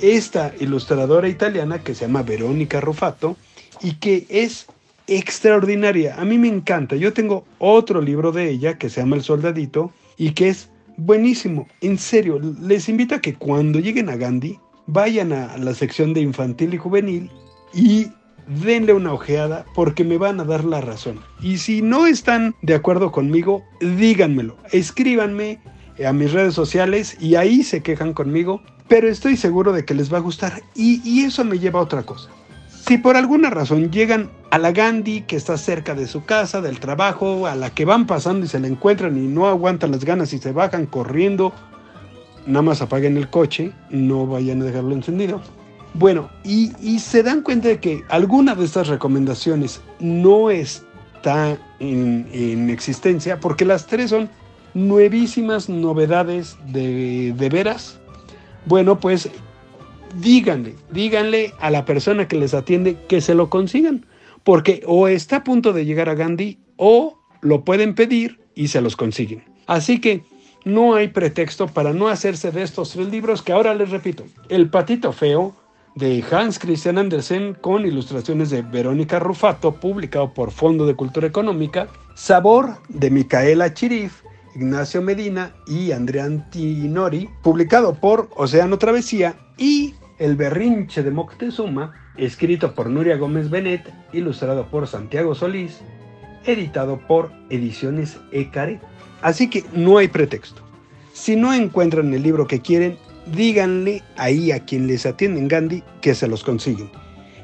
esta 0.00 0.52
ilustradora 0.60 1.28
italiana 1.28 1.82
que 1.82 1.94
se 1.94 2.06
llama 2.06 2.22
Verónica 2.22 2.80
Rufato 2.80 3.36
y 3.80 3.94
que 3.94 4.26
es 4.28 4.66
extraordinaria. 5.06 6.20
A 6.20 6.24
mí 6.24 6.38
me 6.38 6.48
encanta. 6.48 6.96
Yo 6.96 7.12
tengo 7.12 7.44
otro 7.58 8.00
libro 8.02 8.30
de 8.30 8.50
ella 8.50 8.78
que 8.78 8.90
se 8.90 9.00
llama 9.00 9.16
El 9.16 9.22
Soldadito 9.22 9.92
y 10.16 10.32
que 10.32 10.50
es 10.50 10.68
buenísimo. 10.96 11.66
En 11.80 11.98
serio, 11.98 12.38
les 12.60 12.88
invito 12.88 13.14
a 13.14 13.20
que 13.20 13.34
cuando 13.34 13.78
lleguen 13.80 14.10
a 14.10 14.16
Gandhi 14.16 14.58
vayan 14.88 15.32
a 15.32 15.56
la 15.58 15.74
sección 15.74 16.14
de 16.14 16.22
infantil 16.22 16.74
y 16.74 16.78
juvenil 16.78 17.30
y 17.72 18.08
denle 18.48 18.94
una 18.94 19.12
ojeada 19.12 19.64
porque 19.74 20.02
me 20.02 20.18
van 20.18 20.40
a 20.40 20.44
dar 20.44 20.64
la 20.64 20.80
razón. 20.80 21.20
Y 21.40 21.58
si 21.58 21.82
no 21.82 22.06
están 22.06 22.54
de 22.62 22.74
acuerdo 22.74 23.12
conmigo, 23.12 23.62
díganmelo. 23.80 24.56
Escríbanme 24.72 25.60
a 26.04 26.12
mis 26.12 26.32
redes 26.32 26.54
sociales 26.54 27.16
y 27.20 27.34
ahí 27.34 27.62
se 27.62 27.82
quejan 27.82 28.14
conmigo, 28.14 28.62
pero 28.88 29.08
estoy 29.08 29.36
seguro 29.36 29.72
de 29.72 29.84
que 29.84 29.94
les 29.94 30.12
va 30.12 30.18
a 30.18 30.22
gustar 30.22 30.62
y, 30.74 31.24
eso 31.24 31.44
me 31.44 31.58
lleva 31.58 31.80
a 31.80 31.82
otra 31.82 32.04
cosa. 32.04 32.30
Si 32.86 32.96
por 32.96 33.16
alguna 33.16 33.50
razón 33.50 33.90
llegan 33.90 34.30
a 34.50 34.56
la 34.56 34.72
Gandhi 34.72 35.22
que 35.22 35.36
está 35.36 35.58
cerca 35.58 35.94
de 35.94 36.06
su 36.06 36.24
casa, 36.24 36.62
del 36.62 36.80
trabajo, 36.80 37.46
a 37.46 37.54
la 37.54 37.68
que 37.70 37.84
van 37.84 38.06
pasando 38.06 38.46
y 38.46 38.48
se 38.48 38.58
la 38.58 38.68
encuentran 38.68 39.18
y 39.18 39.26
no 39.26 39.46
aguantan 39.46 39.90
las 39.90 40.06
ganas 40.06 40.32
y 40.32 40.38
se 40.38 40.52
bajan 40.52 40.86
corriendo, 40.86 41.52
nada 42.48 42.62
más 42.62 42.82
apaguen 42.82 43.16
el 43.16 43.28
coche, 43.28 43.72
no 43.90 44.26
vayan 44.26 44.62
a 44.62 44.64
dejarlo 44.64 44.94
encendido. 44.94 45.40
Bueno, 45.94 46.30
y, 46.44 46.98
se 46.98 47.22
dan 47.22 47.42
cuenta 47.42 47.68
de 47.68 47.78
que 47.78 48.02
alguna 48.08 48.54
de 48.54 48.64
estas 48.64 48.88
recomendaciones 48.88 49.80
no 50.00 50.50
está 50.50 51.58
en, 51.78 52.28
en 52.32 52.70
existencia 52.70 53.40
porque 53.40 53.64
las 53.64 53.86
tres 53.86 54.10
son 54.10 54.28
nuevísimas 54.74 55.68
novedades 55.68 56.56
de, 56.66 57.32
de 57.36 57.48
veras. 57.48 57.98
Bueno, 58.66 58.98
pues 58.98 59.28
díganle, 60.20 60.74
díganle 60.90 61.52
a 61.60 61.70
la 61.70 61.84
persona 61.84 62.28
que 62.28 62.36
les 62.36 62.54
atiende 62.54 62.96
que 63.08 63.20
se 63.20 63.34
lo 63.34 63.50
consigan, 63.50 64.06
porque 64.44 64.82
o 64.86 65.08
está 65.08 65.36
a 65.36 65.44
punto 65.44 65.72
de 65.72 65.84
llegar 65.84 66.08
a 66.08 66.14
Gandhi 66.14 66.58
o 66.76 67.18
lo 67.40 67.64
pueden 67.64 67.94
pedir 67.94 68.40
y 68.54 68.68
se 68.68 68.80
los 68.80 68.96
consiguen. 68.96 69.44
Así 69.66 70.00
que 70.00 70.22
no 70.64 70.94
hay 70.94 71.08
pretexto 71.08 71.66
para 71.66 71.92
no 71.92 72.08
hacerse 72.08 72.50
de 72.50 72.62
estos 72.62 72.90
tres 72.90 73.08
libros 73.08 73.42
que 73.42 73.52
ahora 73.52 73.74
les 73.74 73.90
repito. 73.90 74.24
El 74.48 74.70
patito 74.70 75.12
feo 75.12 75.54
de 75.94 76.24
Hans 76.30 76.58
Christian 76.58 76.98
Andersen 76.98 77.54
con 77.54 77.84
ilustraciones 77.84 78.50
de 78.50 78.62
Verónica 78.62 79.18
Rufato, 79.18 79.72
publicado 79.72 80.32
por 80.32 80.52
Fondo 80.52 80.86
de 80.86 80.94
Cultura 80.94 81.26
Económica. 81.26 81.88
Sabor 82.14 82.76
de 82.88 83.10
Micaela 83.10 83.74
Chirif, 83.74 84.22
Ignacio 84.54 85.02
Medina 85.02 85.54
y 85.66 85.92
Andrea 85.92 86.24
Antinori, 86.24 87.28
publicado 87.42 87.94
por 87.94 88.28
Océano 88.36 88.78
Travesía. 88.78 89.34
Y 89.56 89.94
El 90.18 90.36
berrinche 90.36 91.02
de 91.02 91.10
Moctezuma, 91.10 91.94
escrito 92.16 92.74
por 92.74 92.90
Nuria 92.90 93.16
Gómez 93.16 93.50
Benet, 93.50 93.92
ilustrado 94.12 94.66
por 94.70 94.86
Santiago 94.86 95.34
Solís, 95.34 95.80
editado 96.44 97.00
por 97.06 97.32
Ediciones 97.50 98.18
Ecare. 98.32 98.80
Así 99.22 99.48
que 99.50 99.64
no 99.72 99.98
hay 99.98 100.08
pretexto. 100.08 100.62
Si 101.12 101.36
no 101.36 101.52
encuentran 101.52 102.14
el 102.14 102.22
libro 102.22 102.46
que 102.46 102.60
quieren, 102.60 102.96
díganle 103.34 104.02
ahí 104.16 104.52
a 104.52 104.64
quien 104.64 104.86
les 104.86 105.06
atiende 105.06 105.40
en 105.40 105.48
Gandhi 105.48 105.82
que 106.00 106.14
se 106.14 106.28
los 106.28 106.44
consiguen. 106.44 106.90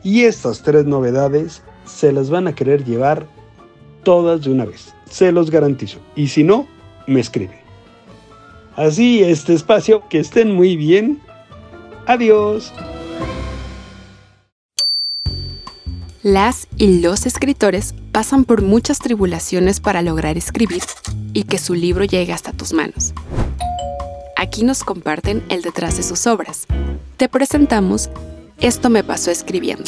Y 0.02 0.22
estas 0.22 0.62
tres 0.62 0.84
novedades 0.84 1.62
se 1.84 2.12
las 2.12 2.30
van 2.30 2.46
a 2.46 2.54
querer 2.54 2.84
llevar 2.84 3.26
todas 4.02 4.42
de 4.42 4.50
una 4.50 4.64
vez. 4.64 4.94
Se 5.10 5.32
los 5.32 5.50
garantizo. 5.50 5.98
Y 6.14 6.28
si 6.28 6.44
no, 6.44 6.66
me 7.06 7.20
escriben. 7.20 7.58
Así, 8.76 9.22
este 9.22 9.54
espacio, 9.54 10.02
que 10.08 10.18
estén 10.18 10.54
muy 10.54 10.76
bien. 10.76 11.20
Adiós. 12.06 12.72
Las 16.24 16.68
y 16.78 17.02
los 17.02 17.26
escritores 17.26 17.94
pasan 18.10 18.46
por 18.46 18.62
muchas 18.62 18.98
tribulaciones 18.98 19.80
para 19.80 20.00
lograr 20.00 20.38
escribir 20.38 20.82
y 21.34 21.44
que 21.44 21.58
su 21.58 21.74
libro 21.74 22.02
llegue 22.06 22.32
hasta 22.32 22.52
tus 22.52 22.72
manos. 22.72 23.12
Aquí 24.34 24.64
nos 24.64 24.84
comparten 24.84 25.42
el 25.50 25.60
detrás 25.60 25.98
de 25.98 26.02
sus 26.02 26.26
obras. 26.26 26.66
Te 27.18 27.28
presentamos 27.28 28.08
Esto 28.58 28.88
me 28.88 29.04
pasó 29.04 29.30
escribiendo. 29.30 29.84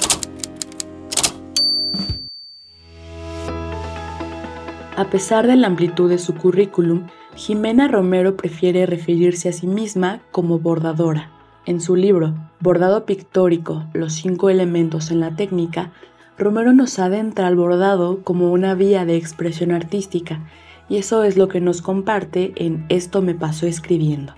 A 4.94 5.08
pesar 5.08 5.46
de 5.46 5.56
la 5.56 5.68
amplitud 5.68 6.10
de 6.10 6.18
su 6.18 6.34
currículum, 6.34 7.06
Jimena 7.34 7.88
Romero 7.88 8.36
prefiere 8.36 8.84
referirse 8.84 9.48
a 9.48 9.54
sí 9.54 9.66
misma 9.66 10.20
como 10.32 10.58
bordadora. 10.58 11.30
En 11.64 11.80
su 11.80 11.96
libro, 11.96 12.34
Bordado 12.60 13.06
Pictórico, 13.06 13.86
los 13.94 14.12
cinco 14.12 14.50
elementos 14.50 15.10
en 15.10 15.20
la 15.20 15.34
técnica, 15.34 15.92
Romero 16.38 16.74
nos 16.74 16.98
adentra 16.98 17.46
al 17.46 17.56
bordado 17.56 18.22
como 18.22 18.52
una 18.52 18.74
vía 18.74 19.06
de 19.06 19.16
expresión 19.16 19.72
artística, 19.72 20.40
y 20.88 20.98
eso 20.98 21.24
es 21.24 21.36
lo 21.36 21.48
que 21.48 21.60
nos 21.60 21.80
comparte 21.80 22.52
en 22.56 22.84
Esto 22.90 23.22
me 23.22 23.34
pasó 23.34 23.66
escribiendo. 23.66 24.34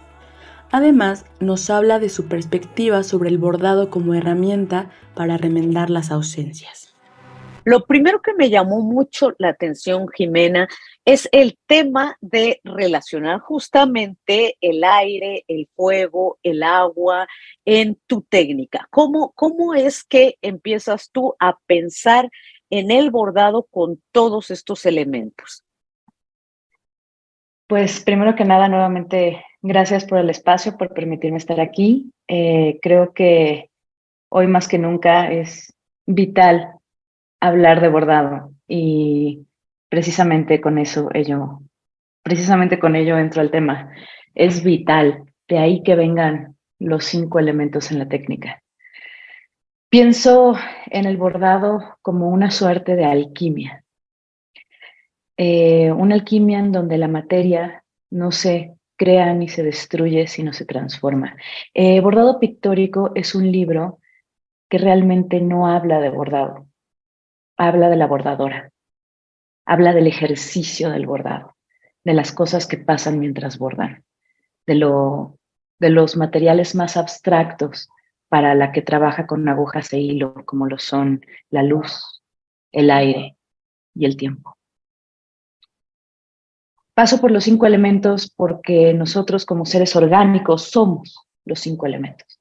Además, 0.71 1.25
nos 1.41 1.71
habla 1.71 1.99
de 1.99 2.09
su 2.09 2.29
perspectiva 2.29 3.03
sobre 3.03 3.31
el 3.31 3.39
bordado 3.39 3.91
como 3.91 4.15
herramienta 4.15 4.91
para 5.15 5.39
remendar 5.39 5.91
las 5.91 6.11
ausencias. 6.11 6.95
Lo 7.65 7.85
primero 7.85 8.23
que 8.23 8.33
me 8.33 8.49
llamó 8.49 8.81
mucho 8.81 9.35
la 9.39 9.49
atención, 9.49 10.07
Jimena, 10.15 10.69
es 11.05 11.29
el 11.33 11.59
tema 11.67 12.17
de 12.21 12.61
relacionar 12.65 13.41
justamente 13.41 14.57
el 14.61 14.85
aire, 14.85 15.45
el 15.49 15.69
fuego, 15.75 16.39
el 16.43 16.63
agua 16.63 17.27
en 17.65 17.99
tu 18.07 18.23
técnica. 18.23 18.87
¿Cómo, 18.91 19.33
cómo 19.35 19.75
es 19.75 20.05
que 20.05 20.37
empiezas 20.43 21.11
tú 21.11 21.35
a 21.41 21.57
pensar 21.67 22.29
en 22.71 22.91
el 22.91 23.11
bordado 23.11 23.67
con 23.71 24.03
todos 24.13 24.51
estos 24.51 24.85
elementos? 24.85 25.65
Pues 27.67 28.03
primero 28.03 28.35
que 28.35 28.45
nada, 28.45 28.69
nuevamente, 28.69 29.45
gracias 29.61 30.05
por 30.05 30.19
el 30.19 30.31
espacio, 30.31 30.77
por 30.77 30.95
permitirme 30.95 31.39
estar 31.39 31.61
aquí. 31.61 32.13
Eh, 32.27 32.79
creo 32.83 33.13
que 33.13 33.71
hoy 34.31 34.47
más 34.47 34.69
que 34.69 34.79
nunca 34.79 35.31
es 35.31 35.75
vital 36.07 36.73
hablar 37.41 37.81
de 37.81 37.89
bordado 37.89 38.53
y 38.67 39.47
precisamente 39.89 40.61
con 40.61 40.79
eso 40.79 41.09
ello, 41.15 41.61
precisamente 42.23 42.79
con 42.79 42.97
ello 42.97 43.19
entro 43.19 43.41
al 43.41 43.51
tema. 43.51 43.91
Es 44.35 44.63
vital, 44.63 45.25
de 45.49 45.59
ahí 45.59 45.83
que 45.83 45.95
vengan 45.95 46.57
los 46.79 47.05
cinco 47.05 47.39
elementos 47.39 47.91
en 47.91 47.99
la 47.99 48.09
técnica. 48.09 48.63
Pienso 49.91 50.55
en 50.87 51.07
el 51.07 51.17
bordado 51.17 51.97
como 52.03 52.29
una 52.29 52.51
suerte 52.51 52.95
de 52.95 53.07
alquimia. 53.07 53.85
Eh, 55.37 55.91
una 55.93 56.15
alquimia 56.15 56.59
en 56.59 56.73
donde 56.73 56.99
la 56.99 57.09
materia 57.09 57.85
no 58.11 58.31
se 58.31 58.75
crea 58.97 59.33
ni 59.33 59.49
se 59.49 59.63
destruye, 59.63 60.27
sino 60.27 60.53
se 60.53 60.67
transforma. 60.67 61.37
Eh, 61.73 62.01
bordado 62.01 62.39
pictórico 62.41 63.13
es 63.15 63.35
un 63.35 63.51
libro 63.51 64.01
que 64.69 64.79
realmente 64.79 65.41
no 65.41 65.69
habla 65.69 66.01
de 66.01 66.11
bordado, 66.11 66.67
habla 67.57 67.89
de 67.89 67.97
la 67.97 68.07
bordadora, 68.07 68.71
habla 69.69 69.93
del 69.93 70.07
ejercicio 70.07 70.89
del 70.89 71.05
bordado, 71.05 71.55
de 72.03 72.15
las 72.15 72.33
cosas 72.33 72.67
que 72.67 72.79
pasan 72.79 73.21
mientras 73.21 73.59
bordan, 73.59 74.03
de, 74.67 74.75
lo, 74.77 75.39
de 75.79 75.91
los 75.91 76.17
materiales 76.17 76.75
más 76.75 76.97
abstractos 76.97 77.91
para 78.31 78.55
la 78.55 78.73
que 78.73 78.81
trabaja 78.81 79.27
con 79.27 79.47
agujas 79.47 79.93
e 79.93 79.99
hilo, 79.99 80.35
como 80.47 80.67
lo 80.67 80.79
son 80.79 81.21
la 81.51 81.63
luz, 81.63 82.23
el 82.73 82.91
aire 82.91 83.37
y 83.95 84.07
el 84.07 84.17
tiempo. 84.17 84.57
Paso 86.95 87.21
por 87.21 87.31
los 87.31 87.45
cinco 87.45 87.67
elementos 87.67 88.33
porque 88.35 88.95
nosotros 88.95 89.45
como 89.45 89.67
seres 89.67 89.95
orgánicos 89.95 90.63
somos 90.63 91.29
los 91.45 91.61
cinco 91.61 91.85
elementos. 91.85 92.41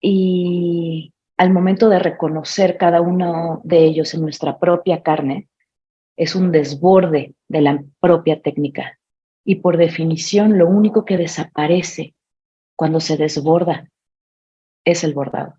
Y 0.00 1.14
al 1.36 1.52
momento 1.52 1.88
de 1.88 2.00
reconocer 2.00 2.76
cada 2.76 3.00
uno 3.00 3.60
de 3.62 3.84
ellos 3.84 4.14
en 4.14 4.22
nuestra 4.22 4.58
propia 4.58 5.04
carne, 5.04 5.48
es 6.18 6.34
un 6.34 6.50
desborde 6.50 7.34
de 7.46 7.60
la 7.60 7.82
propia 8.00 8.42
técnica. 8.42 8.98
Y 9.44 9.56
por 9.56 9.76
definición, 9.76 10.58
lo 10.58 10.66
único 10.66 11.04
que 11.04 11.16
desaparece 11.16 12.14
cuando 12.76 12.98
se 13.00 13.16
desborda 13.16 13.88
es 14.84 15.04
el 15.04 15.14
bordado. 15.14 15.54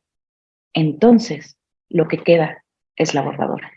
Entonces, 0.73 1.57
lo 1.87 2.07
que 2.07 2.17
queda 2.17 2.65
es 2.97 3.13
la 3.13 3.21
bordadora. 3.21 3.71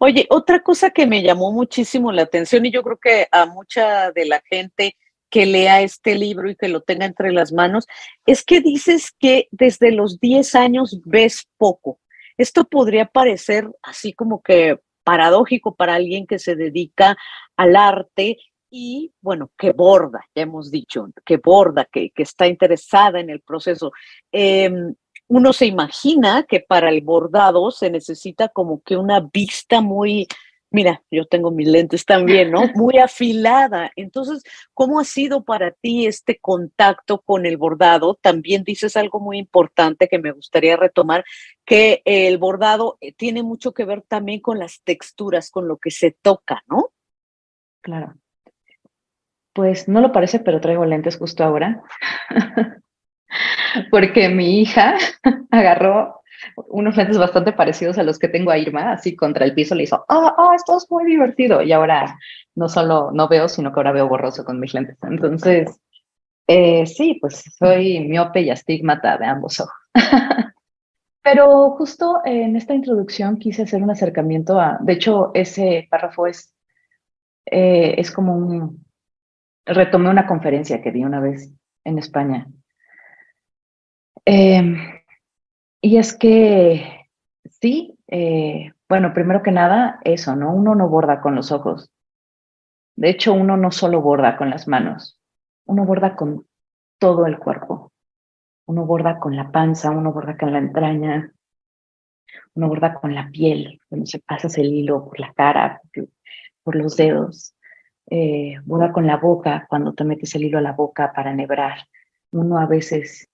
Oye, 0.00 0.26
otra 0.30 0.62
cosa 0.62 0.90
que 0.90 1.06
me 1.06 1.22
llamó 1.22 1.52
muchísimo 1.52 2.10
la 2.10 2.22
atención 2.22 2.64
y 2.64 2.72
yo 2.72 2.82
creo 2.82 2.96
que 2.96 3.28
a 3.30 3.44
mucha 3.44 4.10
de 4.12 4.24
la 4.26 4.42
gente 4.50 4.96
que 5.30 5.44
lea 5.44 5.82
este 5.82 6.14
libro 6.14 6.50
y 6.50 6.56
que 6.56 6.68
lo 6.68 6.80
tenga 6.80 7.04
entre 7.04 7.32
las 7.32 7.52
manos, 7.52 7.86
es 8.26 8.44
que 8.44 8.60
dices 8.60 9.12
que 9.18 9.48
desde 9.50 9.92
los 9.92 10.20
10 10.20 10.54
años 10.54 11.00
ves 11.04 11.46
poco. 11.58 12.00
Esto 12.38 12.64
podría 12.64 13.06
parecer 13.06 13.70
así 13.82 14.14
como 14.14 14.42
que 14.42 14.78
paradójico 15.02 15.74
para 15.74 15.94
alguien 15.94 16.26
que 16.26 16.38
se 16.38 16.56
dedica 16.56 17.16
al 17.56 17.76
arte 17.76 18.38
y, 18.70 19.12
bueno, 19.20 19.50
que 19.58 19.72
borda, 19.72 20.24
ya 20.34 20.42
hemos 20.42 20.70
dicho, 20.70 21.08
que 21.26 21.36
borda, 21.36 21.84
que, 21.84 22.10
que 22.10 22.22
está 22.22 22.46
interesada 22.46 23.20
en 23.20 23.28
el 23.28 23.40
proceso. 23.40 23.92
Em, 24.32 24.94
uno 25.28 25.52
se 25.52 25.66
imagina 25.66 26.44
que 26.48 26.60
para 26.60 26.88
el 26.90 27.02
bordado 27.02 27.70
se 27.70 27.90
necesita 27.90 28.48
como 28.48 28.82
que 28.82 28.96
una 28.96 29.20
vista 29.32 29.80
muy, 29.80 30.26
mira, 30.72 31.02
yo 31.10 31.26
tengo 31.26 31.50
mis 31.50 31.68
lentes 31.68 32.04
también, 32.04 32.50
¿no? 32.50 32.62
Muy 32.74 32.98
afilada. 32.98 33.90
Entonces, 33.96 34.42
¿cómo 34.74 34.98
ha 35.00 35.04
sido 35.04 35.44
para 35.44 35.70
ti 35.70 36.06
este 36.06 36.38
contacto 36.38 37.20
con 37.20 37.46
el 37.46 37.56
bordado? 37.56 38.18
También 38.20 38.64
dices 38.64 38.96
algo 38.96 39.20
muy 39.20 39.38
importante 39.38 40.08
que 40.08 40.18
me 40.18 40.32
gustaría 40.32 40.76
retomar, 40.76 41.24
que 41.64 42.02
el 42.04 42.38
bordado 42.38 42.98
eh, 43.00 43.12
tiene 43.12 43.42
mucho 43.42 43.72
que 43.72 43.84
ver 43.84 44.02
también 44.02 44.40
con 44.40 44.58
las 44.58 44.82
texturas, 44.82 45.50
con 45.50 45.68
lo 45.68 45.76
que 45.76 45.90
se 45.90 46.10
toca, 46.10 46.62
¿no? 46.66 46.90
Claro. 47.80 48.14
Pues 49.52 49.88
no 49.88 50.00
lo 50.00 50.12
parece, 50.12 50.38
pero 50.40 50.60
traigo 50.60 50.86
lentes 50.86 51.18
justo 51.18 51.44
ahora. 51.44 51.82
Porque 53.90 54.28
mi 54.28 54.60
hija 54.60 54.96
agarró 55.50 56.21
unos 56.68 56.96
lentes 56.96 57.18
bastante 57.18 57.52
parecidos 57.52 57.98
a 57.98 58.02
los 58.02 58.18
que 58.18 58.28
tengo 58.28 58.50
a 58.50 58.58
Irma, 58.58 58.92
así 58.92 59.16
contra 59.16 59.44
el 59.44 59.54
piso 59.54 59.74
le 59.74 59.84
hizo, 59.84 60.04
ah, 60.08 60.34
oh, 60.38 60.52
esto 60.54 60.76
es 60.76 60.86
muy 60.90 61.04
divertido. 61.04 61.62
Y 61.62 61.72
ahora 61.72 62.18
no 62.54 62.68
solo 62.68 63.10
no 63.12 63.28
veo, 63.28 63.48
sino 63.48 63.72
que 63.72 63.80
ahora 63.80 63.92
veo 63.92 64.08
borroso 64.08 64.44
con 64.44 64.60
mis 64.60 64.74
lentes. 64.74 64.96
Entonces, 65.02 65.80
eh, 66.46 66.86
sí, 66.86 67.18
pues 67.20 67.44
soy 67.58 68.00
miope 68.00 68.40
y 68.42 68.50
astigmata 68.50 69.16
de 69.18 69.26
ambos 69.26 69.60
ojos. 69.60 69.74
Pero 71.22 71.70
justo 71.70 72.20
en 72.24 72.56
esta 72.56 72.74
introducción 72.74 73.38
quise 73.38 73.62
hacer 73.62 73.82
un 73.82 73.90
acercamiento 73.90 74.58
a, 74.58 74.78
de 74.80 74.94
hecho, 74.94 75.30
ese 75.34 75.86
párrafo 75.88 76.26
es, 76.26 76.52
eh, 77.46 77.94
es 77.96 78.10
como 78.10 78.36
un, 78.36 78.84
retomé 79.64 80.10
una 80.10 80.26
conferencia 80.26 80.82
que 80.82 80.90
di 80.90 81.04
una 81.04 81.20
vez 81.20 81.52
en 81.84 81.98
España. 81.98 82.48
Em, 84.24 84.76
y 85.82 85.98
es 85.98 86.16
que 86.16 87.10
sí, 87.60 87.98
eh, 88.08 88.72
bueno, 88.88 89.12
primero 89.12 89.42
que 89.42 89.52
nada, 89.52 90.00
eso, 90.04 90.34
¿no? 90.34 90.54
Uno 90.54 90.74
no 90.74 90.88
borda 90.88 91.20
con 91.20 91.34
los 91.34 91.52
ojos. 91.52 91.90
De 92.96 93.10
hecho, 93.10 93.34
uno 93.34 93.58
no 93.58 93.70
solo 93.70 94.00
borda 94.00 94.38
con 94.38 94.48
las 94.48 94.66
manos, 94.66 95.18
uno 95.66 95.84
borda 95.84 96.16
con 96.16 96.46
todo 96.98 97.26
el 97.26 97.38
cuerpo. 97.38 97.92
Uno 98.64 98.86
borda 98.86 99.18
con 99.18 99.36
la 99.36 99.50
panza, 99.50 99.90
uno 99.90 100.12
borda 100.12 100.38
con 100.38 100.52
la 100.52 100.58
entraña, 100.58 101.32
uno 102.54 102.68
borda 102.68 102.94
con 102.94 103.14
la 103.14 103.28
piel, 103.30 103.80
cuando 103.88 104.06
se 104.06 104.20
pasas 104.20 104.56
el 104.56 104.72
hilo 104.72 105.04
por 105.04 105.18
la 105.20 105.32
cara, 105.34 105.82
por 106.62 106.76
los 106.76 106.96
dedos 106.96 107.54
eh, 108.14 108.56
borda 108.64 108.92
con 108.92 109.06
la 109.06 109.16
boca, 109.16 109.66
cuando 109.68 109.94
te 109.94 110.04
metes 110.04 110.34
el 110.34 110.44
hilo 110.44 110.58
a 110.58 110.62
la 110.62 110.72
boca 110.72 111.12
para 111.14 111.30
enhebrar. 111.30 111.86
Uno 112.30 112.58
a 112.58 112.66
veces, 112.66 113.28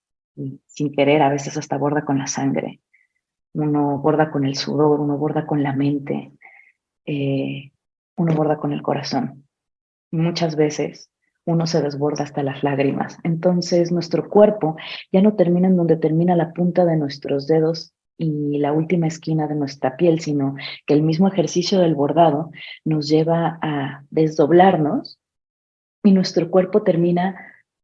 sin 0.67 0.93
querer, 0.93 1.23
a 1.23 1.29
veces 1.29 1.57
hasta 1.57 1.79
borda 1.79 2.05
con 2.05 2.19
la 2.19 2.27
sangre. 2.27 2.81
Uno 3.55 3.99
borda 3.99 4.31
con 4.31 4.45
el 4.45 4.57
sudor, 4.57 5.01
uno 5.01 5.17
borda 5.17 5.47
con 5.47 5.63
la 5.63 5.73
mente, 5.73 6.33
eh, 7.07 7.73
uno 8.17 8.35
borda 8.35 8.59
con 8.59 8.73
el 8.73 8.83
corazón. 8.83 9.45
Muchas 10.11 10.57
veces 10.57 11.11
uno 11.45 11.67
se 11.67 11.81
desborda 11.83 12.25
hasta 12.25 12.43
las 12.43 12.63
lágrimas. 12.63 13.19
Entonces 13.25 13.91
nuestro 13.91 14.29
cuerpo 14.29 14.77
ya 15.11 15.23
no 15.23 15.35
termina 15.35 15.69
en 15.69 15.77
donde 15.77 15.97
termina 15.97 16.37
la 16.37 16.53
punta 16.53 16.85
de 16.85 16.97
nuestros 16.97 17.47
dedos 17.47 17.95
y 18.19 18.59
la 18.59 18.73
última 18.73 19.07
esquina 19.07 19.47
de 19.47 19.55
nuestra 19.55 19.97
piel, 19.97 20.21
sino 20.21 20.57
que 20.87 20.93
el 20.93 21.03
mismo 21.03 21.29
ejercicio 21.29 21.79
del 21.79 21.95
bordado 21.95 22.51
nos 22.85 23.09
lleva 23.09 23.59
a 23.63 24.05
desdoblarnos 24.11 25.19
y 26.03 26.13
nuestro 26.13 26.51
cuerpo 26.51 26.83
termina 26.83 27.37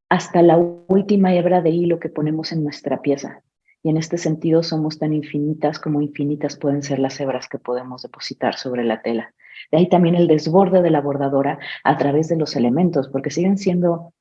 hasta 0.09 0.43
la 0.43 0.57
última 0.57 1.35
hebra 1.35 1.61
de 1.61 1.71
hilo 1.71 1.99
que 1.99 2.09
ponemos 2.09 2.53
en 2.53 2.63
nuestra 2.63 3.03
pieza. 3.03 3.43
Y 3.83 3.91
en 3.91 3.97
este 3.97 4.17
sentido 4.17 4.63
somos 4.63 4.99
tan 4.99 5.13
infinitas 5.13 5.79
como 5.79 6.01
infinitas 6.01 6.57
pueden 6.57 6.83
ser 6.83 6.99
las 6.99 7.21
hebras 7.21 7.49
que 7.49 7.59
podemos 7.59 8.03
depositar 8.03 8.57
sobre 8.57 8.85
la 8.85 9.03
tela. 9.03 9.35
De 9.71 9.79
ahí 9.79 9.89
también 9.89 10.15
el 10.15 10.27
desborde 10.27 10.83
de 10.83 10.91
la 10.91 11.01
bordadora 11.01 11.59
a 11.85 11.97
través 11.97 12.29
de 12.29 12.37
los 12.37 12.57
elementos, 12.57 13.09
porque 13.09 13.31
siguen 13.31 13.59
siendo 13.59 14.13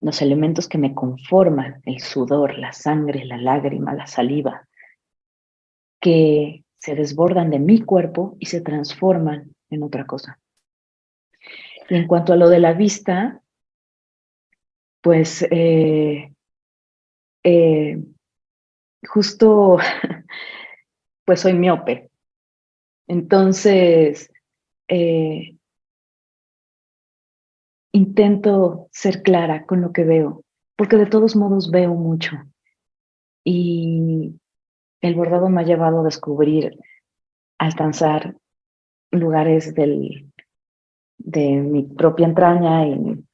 los 0.00 0.22
elementos 0.22 0.68
que 0.68 0.78
me 0.78 0.94
conforman, 0.94 1.80
el 1.84 2.00
sudor, 2.00 2.58
la 2.58 2.72
sangre, 2.72 3.24
la 3.24 3.36
lágrima, 3.36 3.94
la 3.94 4.06
saliva, 4.06 4.68
que 6.00 6.64
se 6.78 6.94
desbordan 6.94 7.50
de 7.50 7.58
mi 7.58 7.80
cuerpo 7.80 8.36
y 8.38 8.46
se 8.46 8.60
transforman 8.60 9.54
en 9.70 9.82
otra 9.82 10.06
cosa. 10.06 10.38
Y 11.88 11.96
en 11.96 12.06
cuanto 12.06 12.32
a 12.32 12.36
lo 12.36 12.48
de 12.48 12.60
la 12.60 12.74
vista, 12.74 13.42
pues 15.00 15.42
eh, 15.50 16.32
eh, 17.44 18.02
justo, 19.08 19.78
pues 21.24 21.40
soy 21.40 21.54
miope. 21.54 22.10
Entonces, 23.06 24.30
eh, 24.88 25.56
intento 27.92 28.88
ser 28.92 29.22
clara 29.22 29.64
con 29.64 29.80
lo 29.80 29.92
que 29.92 30.04
veo, 30.04 30.44
porque 30.76 30.96
de 30.96 31.06
todos 31.06 31.36
modos 31.36 31.70
veo 31.70 31.94
mucho. 31.94 32.36
Y 33.44 34.38
el 35.00 35.14
bordado 35.14 35.48
me 35.48 35.62
ha 35.62 35.64
llevado 35.64 36.00
a 36.00 36.04
descubrir, 36.04 36.78
alcanzar 37.58 38.36
lugares 39.10 39.74
del, 39.74 40.30
de 41.16 41.48
mi 41.62 41.84
propia 41.84 42.26
entraña 42.26 42.86
y, 42.86 43.24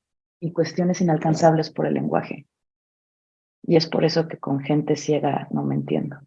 y 0.44 0.52
cuestiones 0.52 1.00
inalcanzables 1.00 1.70
por 1.70 1.86
el 1.86 1.94
lenguaje. 1.94 2.46
Y 3.62 3.76
es 3.76 3.86
por 3.86 4.04
eso 4.04 4.28
que 4.28 4.36
con 4.36 4.60
gente 4.60 4.94
ciega 4.94 5.48
no 5.50 5.62
me 5.62 5.74
entiendo. 5.74 6.18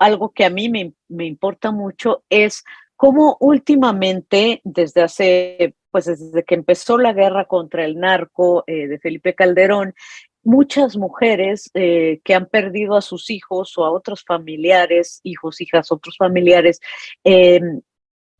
Algo 0.00 0.32
que 0.32 0.44
a 0.44 0.50
mí 0.50 0.68
me, 0.68 0.94
me 1.08 1.26
importa 1.26 1.70
mucho 1.70 2.24
es 2.28 2.64
cómo 2.96 3.36
últimamente, 3.38 4.60
desde 4.64 5.02
hace, 5.02 5.76
pues 5.92 6.06
desde 6.06 6.42
que 6.42 6.56
empezó 6.56 6.98
la 6.98 7.12
guerra 7.12 7.44
contra 7.44 7.84
el 7.84 8.00
narco 8.00 8.64
eh, 8.66 8.88
de 8.88 8.98
Felipe 8.98 9.36
Calderón, 9.36 9.94
muchas 10.42 10.96
mujeres 10.96 11.70
eh, 11.74 12.20
que 12.24 12.34
han 12.34 12.46
perdido 12.46 12.96
a 12.96 13.00
sus 13.00 13.30
hijos 13.30 13.78
o 13.78 13.84
a 13.84 13.92
otros 13.92 14.24
familiares, 14.24 15.20
hijos, 15.22 15.60
hijas, 15.60 15.92
otros 15.92 16.16
familiares, 16.16 16.80
em, 17.22 17.80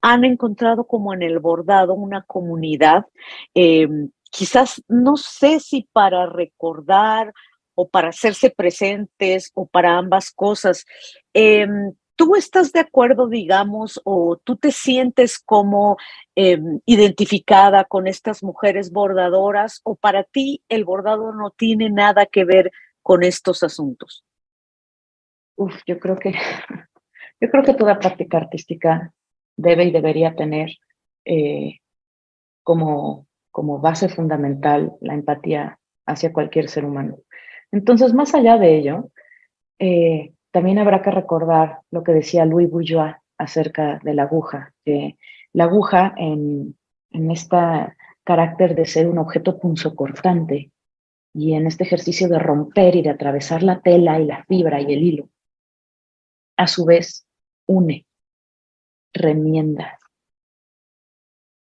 han 0.02 0.24
encontrado 0.24 0.84
como 0.86 1.14
en 1.14 1.22
el 1.22 1.38
bordado 1.38 1.94
una 1.94 2.22
comunidad, 2.22 3.06
em, 3.54 4.10
quizás 4.30 4.82
no 4.88 5.16
sé 5.16 5.60
si 5.60 5.88
para 5.92 6.26
recordar 6.26 7.32
o 7.74 7.88
para 7.88 8.08
hacerse 8.08 8.50
presentes 8.50 9.50
o 9.54 9.66
para 9.66 9.96
ambas 9.96 10.30
cosas. 10.32 10.84
Em, 11.32 11.94
¿Tú 12.14 12.36
estás 12.36 12.72
de 12.72 12.80
acuerdo, 12.80 13.26
digamos, 13.26 14.00
o 14.04 14.36
tú 14.36 14.56
te 14.56 14.70
sientes 14.70 15.38
como 15.38 15.96
em, 16.36 16.80
identificada 16.84 17.84
con 17.84 18.06
estas 18.06 18.42
mujeres 18.42 18.92
bordadoras 18.92 19.80
o 19.82 19.96
para 19.96 20.22
ti 20.24 20.62
el 20.68 20.84
bordado 20.84 21.32
no 21.32 21.50
tiene 21.50 21.90
nada 21.90 22.26
que 22.26 22.44
ver 22.44 22.70
con 23.02 23.22
estos 23.24 23.62
asuntos? 23.62 24.24
Uf, 25.56 25.74
yo 25.86 25.98
creo 25.98 26.16
que 26.16 26.32
yo 27.40 27.50
creo 27.50 27.64
que 27.64 27.74
toda 27.74 27.98
práctica 27.98 28.36
artística 28.36 29.12
debe 29.56 29.84
y 29.84 29.90
debería 29.90 30.34
tener 30.34 30.70
eh, 31.24 31.78
como, 32.62 33.26
base 33.80 34.08
fundamental 34.08 34.92
la 35.00 35.14
empatía 35.14 35.78
hacia 36.06 36.32
cualquier 36.32 36.68
ser 36.68 36.84
humano. 36.84 37.18
Entonces, 37.70 38.14
más 38.14 38.34
allá 38.34 38.58
de 38.58 38.76
ello, 38.76 39.10
eh, 39.78 40.32
también 40.50 40.78
habrá 40.78 41.02
que 41.02 41.10
recordar 41.10 41.80
lo 41.90 42.02
que 42.02 42.12
decía 42.12 42.44
Louis 42.44 42.70
Bourgeois 42.70 43.16
acerca 43.38 43.98
de 44.02 44.14
la 44.14 44.24
aguja, 44.24 44.72
que 44.84 45.16
la 45.52 45.64
aguja 45.64 46.14
en, 46.16 46.76
en 47.10 47.30
este 47.30 47.56
carácter 48.24 48.74
de 48.74 48.86
ser 48.86 49.08
un 49.08 49.18
objeto 49.18 49.58
punzocortante 49.58 50.70
y 51.34 51.54
en 51.54 51.66
este 51.66 51.84
ejercicio 51.84 52.28
de 52.28 52.38
romper 52.38 52.94
y 52.94 53.02
de 53.02 53.10
atravesar 53.10 53.62
la 53.62 53.80
tela 53.80 54.20
y 54.20 54.26
la 54.26 54.44
fibra 54.44 54.80
y 54.80 54.92
el 54.92 55.02
hilo, 55.02 55.28
a 56.56 56.66
su 56.66 56.84
vez 56.84 57.26
une, 57.66 58.06
remienda. 59.12 59.98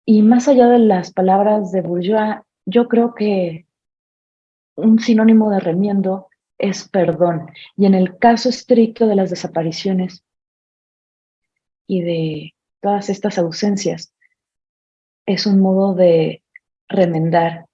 Y 0.05 0.21
más 0.21 0.47
allá 0.47 0.67
de 0.67 0.79
las 0.79 1.11
palabras 1.11 1.71
de 1.71 1.81
Bourgeois, 1.81 2.37
yo 2.65 2.87
creo 2.87 3.13
que 3.13 3.65
un 4.75 4.99
sinónimo 4.99 5.49
de 5.49 5.59
remiendo 5.59 6.27
es 6.57 6.87
perdón. 6.87 7.51
Y 7.75 7.85
en 7.85 7.93
el 7.93 8.17
caso 8.17 8.49
estricto 8.49 9.07
de 9.07 9.15
las 9.15 9.29
desapariciones 9.29 10.23
y 11.87 12.01
de 12.01 12.55
todas 12.81 13.09
estas 13.09 13.37
ausencias, 13.37 14.13
es 15.25 15.45
un 15.45 15.59
modo 15.59 15.93
de 15.93 16.41
remendar 16.87 17.65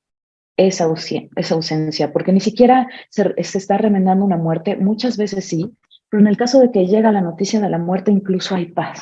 esa, 0.57 0.87
esa 1.35 1.55
ausencia, 1.55 2.11
porque 2.11 2.31
ni 2.31 2.39
siquiera 2.39 2.87
se, 3.09 3.43
se, 3.43 3.57
está 3.57 3.77
remendando 3.77 4.25
una 4.25 4.37
muerte, 4.37 4.75
muchas 4.75 5.17
veces 5.17 5.45
sí, 5.45 5.71
pero 6.09 6.21
en 6.21 6.27
el 6.27 6.37
caso 6.37 6.59
de 6.59 6.71
que 6.71 6.87
llega 6.87 7.11
la 7.11 7.21
noticia 7.21 7.59
de 7.59 7.69
la 7.69 7.79
muerte, 7.79 8.11
incluso 8.11 8.55
hay 8.55 8.67
paz. 8.67 9.01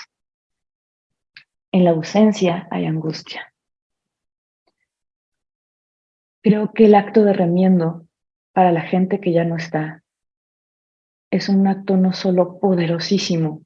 En 1.73 1.85
la 1.85 1.91
ausencia 1.91 2.67
hay 2.69 2.85
angustia. 2.85 3.53
Creo 6.41 6.73
que 6.73 6.85
el 6.85 6.95
acto 6.95 7.23
de 7.23 7.33
remiendo 7.33 8.07
para 8.51 8.71
la 8.71 8.81
gente 8.81 9.21
que 9.21 9.31
ya 9.31 9.45
no 9.45 9.55
está. 9.55 10.03
Es 11.29 11.47
un 11.47 11.67
acto 11.67 11.95
no 11.95 12.11
solo 12.11 12.59
poderosísimo, 12.59 13.61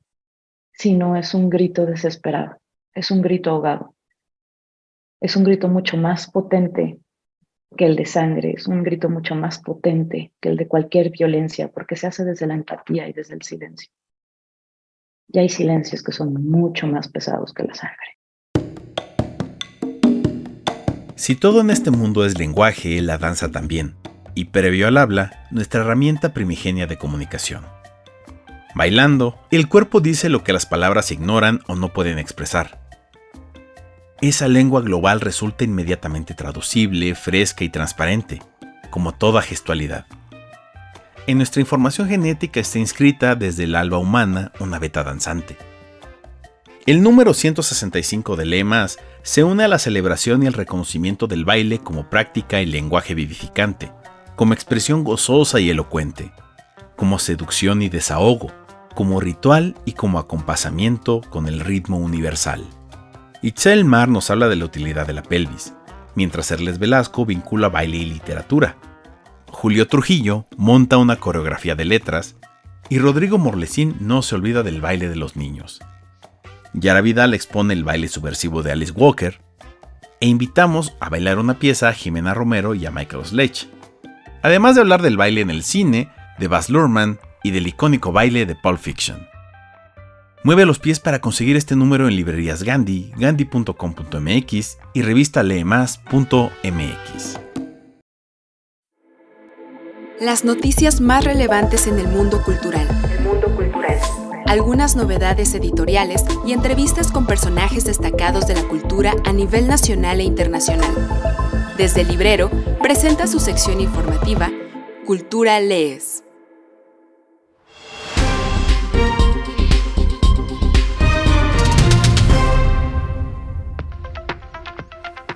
sino 0.72 1.16
es 1.16 1.34
un 1.34 1.50
grito 1.50 1.86
desesperado, 1.86 2.58
es 2.94 3.10
un 3.10 3.22
grito 3.22 3.50
ahogado, 3.50 3.96
es 5.20 5.36
un 5.36 5.44
grito 5.44 5.68
mucho 5.68 5.98
más 5.98 6.30
potente 6.30 7.00
que 7.76 7.86
el 7.86 7.96
de 7.96 8.06
sangre, 8.06 8.52
es 8.52 8.68
un 8.68 8.84
grito 8.84 9.10
mucho 9.10 9.34
más 9.34 9.60
potente 9.60 10.32
que 10.40 10.50
el 10.50 10.58
de 10.58 10.68
cualquier 10.68 11.10
violencia, 11.10 11.70
porque 11.70 11.96
se 11.96 12.08
hace 12.08 12.24
desde 12.24 12.46
la 12.46 12.54
empatía 12.54 13.08
y 13.08 13.14
desde 13.14 13.34
el 13.34 13.42
silencio. 13.42 13.90
Y 15.28 15.40
hay 15.40 15.50
silencios 15.50 16.04
que 16.04 16.12
son 16.12 16.34
mucho 16.34 16.88
más 16.88 17.08
pesados 17.08 17.54
que 17.54 17.64
la 17.64 17.74
sangre. 17.74 18.18
Si 21.16 21.36
todo 21.36 21.62
en 21.62 21.70
este 21.70 21.92
mundo 21.92 22.26
es 22.26 22.38
lenguaje, 22.38 23.02
la 23.02 23.18
danza 23.18 23.52
también 23.52 23.96
y 24.36 24.46
previo 24.46 24.88
al 24.88 24.98
habla, 24.98 25.48
nuestra 25.50 25.82
herramienta 25.82 26.34
primigenia 26.34 26.86
de 26.86 26.98
comunicación. 26.98 27.66
Bailando, 28.76 29.40
el 29.50 29.70
cuerpo 29.70 30.02
dice 30.02 30.30
lo 30.30 30.44
que 30.44 30.54
las 30.54 30.66
palabras 30.66 31.12
ignoran 31.12 31.62
o 31.68 31.76
no 31.76 31.94
pueden 31.94 32.20
expresar. 32.20 32.82
Esa 34.22 34.50
lengua 34.50 34.82
global 34.82 35.22
resulta 35.22 35.64
inmediatamente 35.64 36.34
traducible, 36.34 37.16
fresca 37.16 37.64
y 37.64 37.70
transparente, 37.70 38.42
como 38.90 39.14
toda 39.14 39.42
gestualidad. 39.42 40.06
En 41.28 41.38
nuestra 41.38 41.60
información 41.60 42.08
genética 42.08 42.60
está 42.60 42.78
inscrita 42.78 43.34
desde 43.34 43.64
el 43.64 43.76
alba 43.76 43.98
humana 43.98 44.52
una 44.60 44.78
beta 44.78 45.04
danzante. 45.04 45.58
El 46.86 47.02
número 47.02 47.34
165 47.34 48.36
de 48.36 48.46
lemas 48.46 49.00
se 49.24 49.44
une 49.44 49.64
a 49.64 49.68
la 49.68 49.80
celebración 49.80 50.44
y 50.44 50.46
el 50.46 50.54
reconocimiento 50.54 51.26
del 51.26 51.44
baile 51.44 51.80
como 51.80 52.12
práctica 52.12 52.62
y 52.62 52.68
lenguaje 52.68 53.16
vivificante, 53.16 53.92
como 54.36 54.54
expresión 54.54 55.04
gozosa 55.04 55.60
y 55.60 55.72
elocuente, 55.72 56.32
como 56.96 57.18
seducción 57.18 57.82
y 57.82 57.90
desahogo, 57.90 58.52
como 58.94 59.20
ritual 59.20 59.76
y 59.84 59.94
como 59.94 60.20
acompasamiento 60.20 61.22
con 61.32 61.48
el 61.48 61.60
ritmo 61.60 61.98
universal. 61.98 62.64
Itzel 63.42 63.84
Mar 63.84 64.10
nos 64.10 64.30
habla 64.30 64.48
de 64.48 64.58
la 64.58 64.66
utilidad 64.66 65.08
de 65.08 65.14
la 65.14 65.24
pelvis, 65.24 65.74
mientras 66.14 66.52
Erles 66.52 66.78
Velasco 66.78 67.26
vincula 67.26 67.70
baile 67.70 67.98
y 67.98 68.06
literatura. 68.06 68.78
Julio 69.66 69.88
Trujillo 69.88 70.46
monta 70.58 70.98
una 70.98 71.16
coreografía 71.16 71.74
de 71.74 71.86
letras 71.86 72.36
y 72.88 73.00
Rodrigo 73.00 73.40
Morlesín 73.40 73.96
no 74.00 74.22
se 74.22 74.36
olvida 74.36 74.62
del 74.62 74.80
baile 74.80 75.10
de 75.10 75.16
los 75.16 75.36
niños. 75.36 75.80
Yara 76.74 77.02
Vidal 77.02 77.34
expone 77.34 77.74
el 77.74 77.84
baile 77.84 78.08
subversivo 78.08 78.62
de 78.62 78.72
Alice 78.72 78.92
Walker 78.92 79.42
e 80.20 80.28
invitamos 80.28 80.96
a 81.00 81.10
bailar 81.10 81.40
una 81.40 81.58
pieza 81.58 81.90
a 81.90 81.94
Jimena 81.94 82.36
Romero 82.36 82.76
y 82.76 82.86
a 82.86 82.92
Michael 82.92 83.26
Sledge, 83.26 83.68
además 84.44 84.76
de 84.76 84.82
hablar 84.82 85.02
del 85.02 85.18
baile 85.18 85.42
en 85.42 85.50
el 85.50 85.64
cine, 85.64 86.12
de 86.38 86.48
Baz 86.48 86.70
Luhrmann 86.70 87.18
y 87.44 87.50
del 87.50 87.66
icónico 87.66 88.12
baile 88.12 88.46
de 88.46 88.54
Pulp 88.54 88.78
Fiction. 88.78 89.28
Mueve 90.44 90.68
los 90.68 90.78
pies 90.78 91.00
para 91.00 91.22
conseguir 91.22 91.56
este 91.56 91.76
número 91.76 92.08
en 92.08 92.16
librerías 92.16 92.62
Gandhi, 92.62 93.12
gandhi.com.mx 93.18 94.78
y 94.94 95.02
revista 95.02 95.42
leemas.mx. 95.42 97.45
Las 100.20 100.46
noticias 100.46 101.02
más 101.02 101.26
relevantes 101.26 101.88
en 101.88 102.00
el 102.00 102.08
mundo 102.08 102.42
cultural. 102.42 102.88
El 103.12 103.22
mundo 103.22 103.54
cultural. 103.54 104.00
Algunas 104.46 104.96
novedades 104.96 105.54
editoriales 105.54 106.24
y 106.46 106.54
entrevistas 106.54 107.12
con 107.12 107.28
personajes 107.28 107.84
destacados 107.84 108.48
de 108.48 108.54
la 108.54 108.64
cultura 108.64 109.14
a 109.26 109.34
nivel 109.34 109.68
nacional 109.68 110.22
e 110.22 110.24
internacional. 110.24 110.94
Desde 111.78 112.02
el 112.02 112.08
librero, 112.08 112.50
presenta 112.82 113.28
su 113.28 113.42
sección 113.42 113.82
informativa 113.82 114.50
Cultura 115.06 115.60
Lees. 115.60 116.24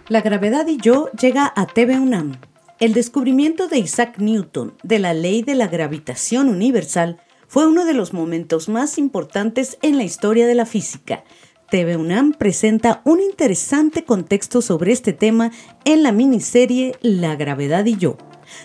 La 0.08 0.22
gravedad 0.22 0.66
y 0.68 0.78
yo 0.78 1.12
llega 1.12 1.52
a 1.54 1.66
TV 1.66 2.00
UNAM. 2.00 2.49
El 2.80 2.94
descubrimiento 2.94 3.68
de 3.68 3.80
Isaac 3.80 4.20
Newton 4.20 4.74
de 4.84 5.00
la 5.00 5.14
ley 5.14 5.42
de 5.42 5.56
la 5.56 5.68
gravitación 5.68 6.50
universal 6.50 7.20
fue 7.48 7.68
uno 7.68 7.86
de 7.86 7.94
los 7.94 8.14
momentos 8.14 8.70
más 8.70 8.98
importantes 8.98 9.78
en 9.82 9.98
la 9.98 10.04
historia 10.04 10.48
de 10.48 10.56
la 10.56 10.66
física 10.66 11.24
TV 11.70 11.98
UNAM 11.98 12.34
presenta 12.34 13.02
un 13.06 13.22
interesante 13.22 14.04
contexto 14.04 14.62
sobre 14.62 14.92
este 14.92 15.14
tema 15.14 15.52
en 15.86 16.04
la 16.04 16.12
miniserie 16.12 16.96
La 17.02 17.36
gravedad 17.36 17.86
y 17.86 17.96
yo. 17.96 18.18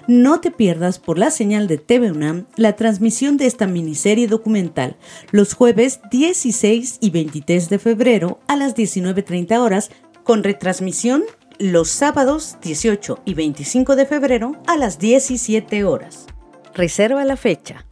No 0.09 0.41
te 0.41 0.51
pierdas 0.51 0.99
por 0.99 1.19
la 1.19 1.31
señal 1.31 1.69
de 1.69 1.77
TV 1.77 2.11
UNAM 2.11 2.47
la 2.57 2.75
transmisión 2.75 3.37
de 3.37 3.47
esta 3.47 3.67
miniserie 3.67 4.27
documental 4.27 4.97
los 5.31 5.53
jueves 5.53 6.01
16 6.11 6.99
y 7.01 7.11
23 7.11 7.69
de 7.69 7.79
febrero 7.79 8.41
a 8.49 8.57
las 8.57 8.75
19.30 8.75 9.59
horas 9.59 9.91
con 10.23 10.43
retransmisión 10.43 11.25
los 11.59 11.89
sábados 11.89 12.57
18 12.63 13.21
y 13.25 13.35
25 13.35 13.97
de 13.97 14.07
febrero 14.07 14.57
a 14.67 14.77
las 14.77 14.99
17 14.99 15.85
horas. 15.85 16.27
Reserva 16.75 17.25
la 17.25 17.37
fecha. 17.37 17.87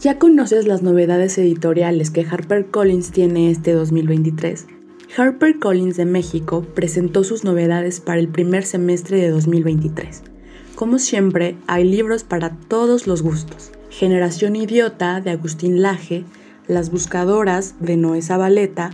¿Ya 0.00 0.18
conoces 0.18 0.66
las 0.66 0.82
novedades 0.82 1.38
editoriales 1.38 2.10
que 2.10 2.24
HarperCollins 2.24 3.12
tiene 3.12 3.50
este 3.50 3.72
2023? 3.72 4.66
HarperCollins 5.16 5.96
de 5.96 6.06
México 6.06 6.66
presentó 6.74 7.22
sus 7.22 7.44
novedades 7.44 8.00
para 8.00 8.18
el 8.18 8.28
primer 8.28 8.64
semestre 8.64 9.18
de 9.20 9.30
2023. 9.30 10.22
Como 10.74 10.98
siempre, 10.98 11.56
hay 11.68 11.84
libros 11.84 12.24
para 12.24 12.50
todos 12.50 13.06
los 13.06 13.22
gustos. 13.22 13.70
Generación 13.90 14.56
Idiota 14.56 15.20
de 15.20 15.30
Agustín 15.30 15.82
Laje, 15.82 16.24
Las 16.66 16.90
buscadoras 16.90 17.76
de 17.78 17.96
Noé 17.96 18.22
Zabaleta, 18.22 18.90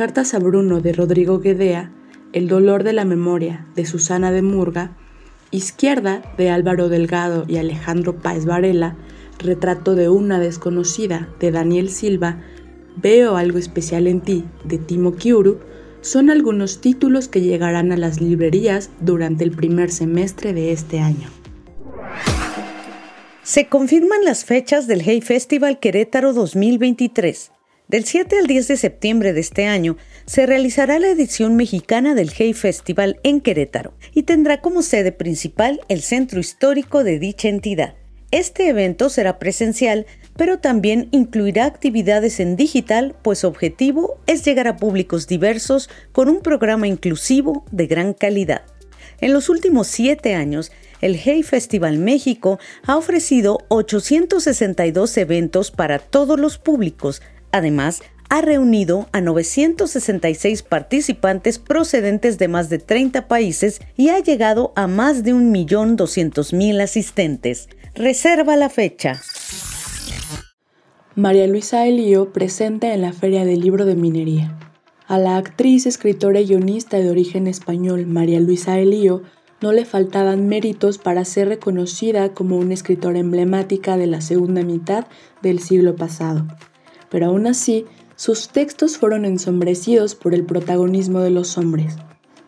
Cartas 0.00 0.32
a 0.32 0.38
Bruno 0.38 0.80
de 0.80 0.94
Rodrigo 0.94 1.40
Guedea, 1.40 1.92
El 2.32 2.48
dolor 2.48 2.84
de 2.84 2.94
la 2.94 3.04
memoria 3.04 3.66
de 3.76 3.84
Susana 3.84 4.32
de 4.32 4.40
Murga, 4.40 4.96
Izquierda 5.50 6.22
de 6.38 6.48
Álvaro 6.48 6.88
Delgado 6.88 7.44
y 7.46 7.58
Alejandro 7.58 8.16
Páez 8.16 8.46
Varela, 8.46 8.96
Retrato 9.38 9.94
de 9.94 10.08
una 10.08 10.40
desconocida 10.40 11.28
de 11.38 11.50
Daniel 11.50 11.90
Silva, 11.90 12.40
Veo 12.96 13.36
algo 13.36 13.58
especial 13.58 14.06
en 14.06 14.22
ti 14.22 14.46
de 14.64 14.78
Timo 14.78 15.16
Kiuru, 15.16 15.58
son 16.00 16.30
algunos 16.30 16.80
títulos 16.80 17.28
que 17.28 17.42
llegarán 17.42 17.92
a 17.92 17.98
las 17.98 18.22
librerías 18.22 18.88
durante 19.02 19.44
el 19.44 19.50
primer 19.50 19.92
semestre 19.92 20.54
de 20.54 20.72
este 20.72 21.00
año. 21.00 21.28
Se 23.42 23.66
confirman 23.66 24.24
las 24.24 24.46
fechas 24.46 24.86
del 24.86 25.02
Hey 25.02 25.20
Festival 25.20 25.78
Querétaro 25.78 26.32
2023. 26.32 27.52
Del 27.90 28.04
7 28.04 28.38
al 28.38 28.46
10 28.46 28.68
de 28.68 28.76
septiembre 28.76 29.32
de 29.32 29.40
este 29.40 29.66
año 29.66 29.96
se 30.24 30.46
realizará 30.46 31.00
la 31.00 31.08
edición 31.08 31.56
mexicana 31.56 32.14
del 32.14 32.30
Hey 32.32 32.52
Festival 32.52 33.18
en 33.24 33.40
Querétaro 33.40 33.94
y 34.14 34.22
tendrá 34.22 34.60
como 34.60 34.82
sede 34.82 35.10
principal 35.10 35.80
el 35.88 36.00
centro 36.00 36.38
histórico 36.38 37.02
de 37.02 37.18
dicha 37.18 37.48
entidad. 37.48 37.96
Este 38.30 38.68
evento 38.68 39.08
será 39.08 39.40
presencial, 39.40 40.06
pero 40.36 40.60
también 40.60 41.08
incluirá 41.10 41.64
actividades 41.64 42.38
en 42.38 42.54
digital, 42.54 43.16
pues 43.22 43.40
su 43.40 43.48
objetivo 43.48 44.20
es 44.28 44.44
llegar 44.44 44.68
a 44.68 44.76
públicos 44.76 45.26
diversos 45.26 45.90
con 46.12 46.28
un 46.28 46.42
programa 46.42 46.86
inclusivo 46.86 47.64
de 47.72 47.88
gran 47.88 48.14
calidad. 48.14 48.62
En 49.20 49.32
los 49.32 49.48
últimos 49.48 49.88
siete 49.88 50.34
años, 50.36 50.70
el 51.00 51.16
Hey 51.16 51.42
Festival 51.42 51.98
México 51.98 52.60
ha 52.86 52.96
ofrecido 52.96 53.58
862 53.66 55.16
eventos 55.16 55.72
para 55.72 55.98
todos 55.98 56.38
los 56.38 56.58
públicos, 56.58 57.20
Además, 57.52 58.02
ha 58.30 58.42
reunido 58.42 59.08
a 59.10 59.20
966 59.20 60.62
participantes 60.62 61.58
procedentes 61.58 62.38
de 62.38 62.46
más 62.46 62.70
de 62.70 62.78
30 62.78 63.26
países 63.26 63.80
y 63.96 64.10
ha 64.10 64.20
llegado 64.20 64.72
a 64.76 64.86
más 64.86 65.24
de 65.24 65.34
1.200.000 65.34 66.80
asistentes. 66.80 67.68
Reserva 67.94 68.56
la 68.56 68.68
fecha. 68.70 69.20
María 71.16 71.48
Luisa 71.48 71.86
Elío 71.86 72.32
presenta 72.32 72.94
en 72.94 73.02
la 73.02 73.12
Feria 73.12 73.44
del 73.44 73.60
Libro 73.60 73.84
de 73.84 73.96
Minería. 73.96 74.56
A 75.08 75.18
la 75.18 75.36
actriz, 75.36 75.86
escritora 75.86 76.38
y 76.38 76.46
guionista 76.46 76.98
de 76.98 77.10
origen 77.10 77.48
español 77.48 78.06
María 78.06 78.38
Luisa 78.38 78.78
Elío 78.78 79.22
no 79.60 79.72
le 79.72 79.84
faltaban 79.84 80.46
méritos 80.46 80.98
para 80.98 81.24
ser 81.24 81.48
reconocida 81.48 82.32
como 82.32 82.58
una 82.58 82.74
escritora 82.74 83.18
emblemática 83.18 83.96
de 83.96 84.06
la 84.06 84.20
segunda 84.20 84.62
mitad 84.62 85.08
del 85.42 85.58
siglo 85.58 85.96
pasado 85.96 86.46
pero 87.10 87.26
aún 87.26 87.46
así, 87.46 87.84
sus 88.16 88.48
textos 88.48 88.98
fueron 88.98 89.24
ensombrecidos 89.24 90.14
por 90.14 90.34
el 90.34 90.44
protagonismo 90.44 91.20
de 91.20 91.30
los 91.30 91.56
hombres. 91.58 91.96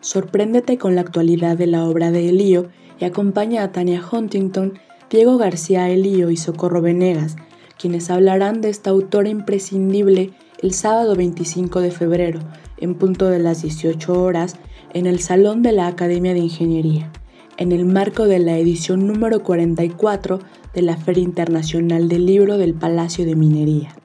Sorpréndete 0.01 0.77
con 0.77 0.95
la 0.95 1.01
actualidad 1.01 1.57
de 1.57 1.67
la 1.67 1.85
obra 1.85 2.11
de 2.11 2.29
Elío 2.29 2.69
y 2.99 3.05
acompaña 3.05 3.63
a 3.63 3.71
Tania 3.71 4.03
Huntington, 4.09 4.79
Diego 5.09 5.37
García 5.37 5.89
Elío 5.89 6.29
y 6.29 6.37
Socorro 6.37 6.81
Venegas, 6.81 7.35
quienes 7.79 8.09
hablarán 8.09 8.61
de 8.61 8.69
esta 8.69 8.91
autora 8.91 9.29
imprescindible 9.29 10.31
el 10.61 10.73
sábado 10.73 11.15
25 11.15 11.81
de 11.81 11.91
febrero, 11.91 12.39
en 12.77 12.95
punto 12.95 13.29
de 13.29 13.39
las 13.39 13.61
18 13.61 14.21
horas, 14.21 14.55
en 14.93 15.07
el 15.07 15.19
Salón 15.19 15.63
de 15.63 15.71
la 15.71 15.87
Academia 15.87 16.33
de 16.33 16.39
Ingeniería, 16.39 17.11
en 17.57 17.71
el 17.71 17.85
marco 17.85 18.27
de 18.27 18.39
la 18.39 18.57
edición 18.57 19.07
número 19.07 19.43
44 19.43 20.39
de 20.73 20.81
la 20.81 20.97
Feria 20.97 21.23
Internacional 21.23 22.07
del 22.07 22.25
Libro 22.25 22.57
del 22.57 22.73
Palacio 22.73 23.25
de 23.25 23.35
Minería. 23.35 24.02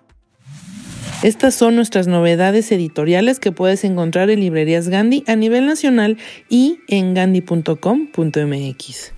Estas 1.24 1.56
son 1.56 1.74
nuestras 1.74 2.06
novedades 2.06 2.70
editoriales 2.70 3.40
que 3.40 3.50
puedes 3.50 3.82
encontrar 3.82 4.30
en 4.30 4.38
librerías 4.38 4.88
Gandhi 4.88 5.24
a 5.26 5.34
nivel 5.34 5.66
nacional 5.66 6.16
y 6.48 6.78
en 6.86 7.12
gandhi.com.mx. 7.12 9.12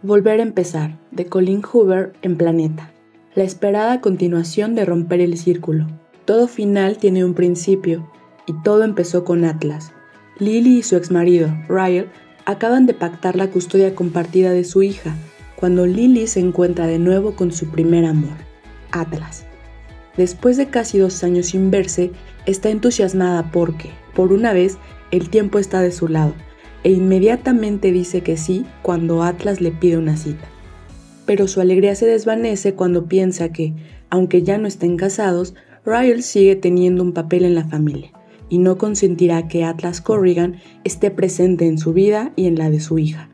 Volver 0.00 0.40
a 0.40 0.42
empezar, 0.42 0.98
de 1.10 1.26
Colin 1.26 1.60
Hoover 1.60 2.14
en 2.22 2.38
Planeta. 2.38 2.90
La 3.34 3.44
esperada 3.44 4.00
continuación 4.00 4.74
de 4.74 4.86
Romper 4.86 5.20
el 5.20 5.36
Círculo. 5.36 5.86
Todo 6.24 6.48
final 6.48 6.96
tiene 6.96 7.22
un 7.22 7.34
principio, 7.34 8.10
y 8.46 8.54
todo 8.62 8.84
empezó 8.84 9.24
con 9.24 9.44
Atlas. 9.44 9.92
Lily 10.38 10.78
y 10.78 10.82
su 10.84 10.96
exmarido, 10.96 11.54
Ryle, 11.68 12.08
acaban 12.46 12.86
de 12.86 12.94
pactar 12.94 13.36
la 13.36 13.50
custodia 13.50 13.94
compartida 13.94 14.52
de 14.52 14.64
su 14.64 14.82
hija, 14.82 15.14
cuando 15.54 15.84
Lily 15.84 16.28
se 16.28 16.40
encuentra 16.40 16.86
de 16.86 16.98
nuevo 16.98 17.36
con 17.36 17.52
su 17.52 17.70
primer 17.70 18.06
amor, 18.06 18.38
Atlas. 18.90 19.47
Después 20.18 20.56
de 20.56 20.66
casi 20.66 20.98
dos 20.98 21.22
años 21.22 21.46
sin 21.46 21.70
verse, 21.70 22.10
está 22.44 22.70
entusiasmada 22.70 23.52
porque, 23.52 23.90
por 24.16 24.32
una 24.32 24.52
vez, 24.52 24.76
el 25.12 25.30
tiempo 25.30 25.60
está 25.60 25.80
de 25.80 25.92
su 25.92 26.08
lado, 26.08 26.34
e 26.82 26.90
inmediatamente 26.90 27.92
dice 27.92 28.22
que 28.22 28.36
sí 28.36 28.66
cuando 28.82 29.22
Atlas 29.22 29.60
le 29.60 29.70
pide 29.70 29.96
una 29.96 30.16
cita. 30.16 30.44
Pero 31.24 31.46
su 31.46 31.60
alegría 31.60 31.94
se 31.94 32.06
desvanece 32.06 32.74
cuando 32.74 33.06
piensa 33.06 33.52
que, 33.52 33.74
aunque 34.10 34.42
ya 34.42 34.58
no 34.58 34.66
estén 34.66 34.96
casados, 34.96 35.54
Ryle 35.86 36.22
sigue 36.22 36.56
teniendo 36.56 37.04
un 37.04 37.12
papel 37.12 37.44
en 37.44 37.54
la 37.54 37.68
familia, 37.68 38.10
y 38.48 38.58
no 38.58 38.76
consentirá 38.76 39.46
que 39.46 39.62
Atlas 39.62 40.00
Corrigan 40.00 40.56
esté 40.82 41.12
presente 41.12 41.68
en 41.68 41.78
su 41.78 41.92
vida 41.92 42.32
y 42.34 42.46
en 42.46 42.58
la 42.58 42.70
de 42.70 42.80
su 42.80 42.98
hija. 42.98 43.30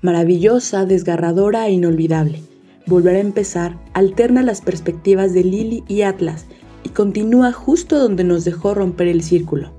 Maravillosa, 0.00 0.86
desgarradora 0.86 1.68
e 1.68 1.72
inolvidable 1.72 2.45
Volver 2.86 3.16
a 3.16 3.20
empezar 3.20 3.76
alterna 3.94 4.42
las 4.42 4.60
perspectivas 4.60 5.32
de 5.32 5.42
Lily 5.42 5.82
y 5.88 6.02
Atlas 6.02 6.46
y 6.84 6.90
continúa 6.90 7.52
justo 7.52 7.98
donde 7.98 8.22
nos 8.22 8.44
dejó 8.44 8.74
romper 8.74 9.08
el 9.08 9.24
círculo. 9.24 9.72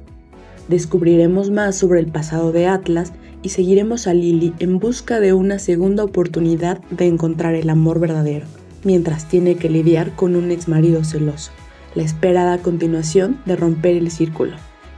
Descubriremos 0.67 1.49
más 1.49 1.77
sobre 1.77 2.01
el 2.01 2.07
pasado 2.07 2.51
de 2.51 2.67
Atlas 2.67 3.13
y 3.41 3.49
seguiremos 3.49 4.07
a 4.07 4.13
Lily 4.13 4.53
en 4.59 4.79
busca 4.79 5.21
de 5.21 5.31
una 5.31 5.57
segunda 5.57 6.03
oportunidad 6.03 6.81
de 6.89 7.07
encontrar 7.07 7.55
el 7.55 7.69
amor 7.69 8.01
verdadero, 8.01 8.45
mientras 8.83 9.29
tiene 9.29 9.55
que 9.55 9.69
lidiar 9.69 10.13
con 10.17 10.35
un 10.35 10.51
exmarido 10.51 11.05
celoso. 11.05 11.51
La 11.95 12.03
esperada 12.03 12.57
continuación 12.57 13.39
de 13.45 13.55
Romper 13.55 13.95
el 13.95 14.11
Círculo. 14.11 14.57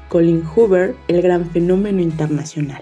Colin 0.09 0.43
Hoover, 0.43 0.95
el 1.07 1.21
gran 1.21 1.47
fenómeno 1.51 2.01
internacional. 2.01 2.81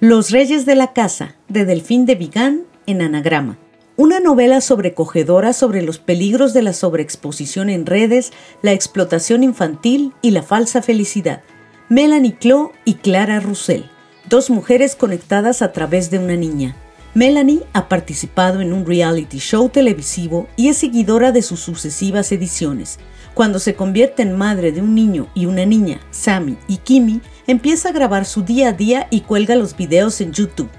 Los 0.00 0.30
Reyes 0.30 0.64
de 0.64 0.74
la 0.74 0.94
Casa, 0.94 1.34
de 1.48 1.66
Delfín 1.66 2.06
de 2.06 2.14
Vigan 2.14 2.67
en 2.88 3.02
anagrama. 3.02 3.58
Una 3.96 4.18
novela 4.18 4.60
sobrecogedora 4.60 5.52
sobre 5.52 5.82
los 5.82 5.98
peligros 5.98 6.54
de 6.54 6.62
la 6.62 6.72
sobreexposición 6.72 7.68
en 7.68 7.84
redes, 7.84 8.32
la 8.62 8.72
explotación 8.72 9.44
infantil 9.44 10.12
y 10.22 10.30
la 10.30 10.42
falsa 10.42 10.82
felicidad. 10.82 11.42
Melanie 11.88 12.36
Clo 12.36 12.72
y 12.84 12.94
Clara 12.94 13.40
Russell, 13.40 13.82
dos 14.28 14.50
mujeres 14.50 14.96
conectadas 14.96 15.62
a 15.62 15.72
través 15.72 16.10
de 16.10 16.18
una 16.18 16.36
niña. 16.36 16.76
Melanie 17.14 17.64
ha 17.72 17.88
participado 17.88 18.60
en 18.60 18.72
un 18.72 18.86
reality 18.86 19.38
show 19.38 19.68
televisivo 19.68 20.46
y 20.56 20.68
es 20.68 20.78
seguidora 20.78 21.32
de 21.32 21.42
sus 21.42 21.60
sucesivas 21.60 22.30
ediciones. 22.32 22.98
Cuando 23.34 23.58
se 23.58 23.74
convierte 23.74 24.22
en 24.22 24.36
madre 24.36 24.72
de 24.72 24.80
un 24.80 24.94
niño 24.94 25.28
y 25.34 25.46
una 25.46 25.66
niña, 25.66 26.00
Sammy 26.10 26.56
y 26.68 26.78
Kimi, 26.78 27.20
empieza 27.46 27.88
a 27.88 27.92
grabar 27.92 28.24
su 28.24 28.42
día 28.42 28.68
a 28.68 28.72
día 28.72 29.08
y 29.10 29.22
cuelga 29.22 29.56
los 29.56 29.76
videos 29.76 30.20
en 30.20 30.32
YouTube. 30.32 30.70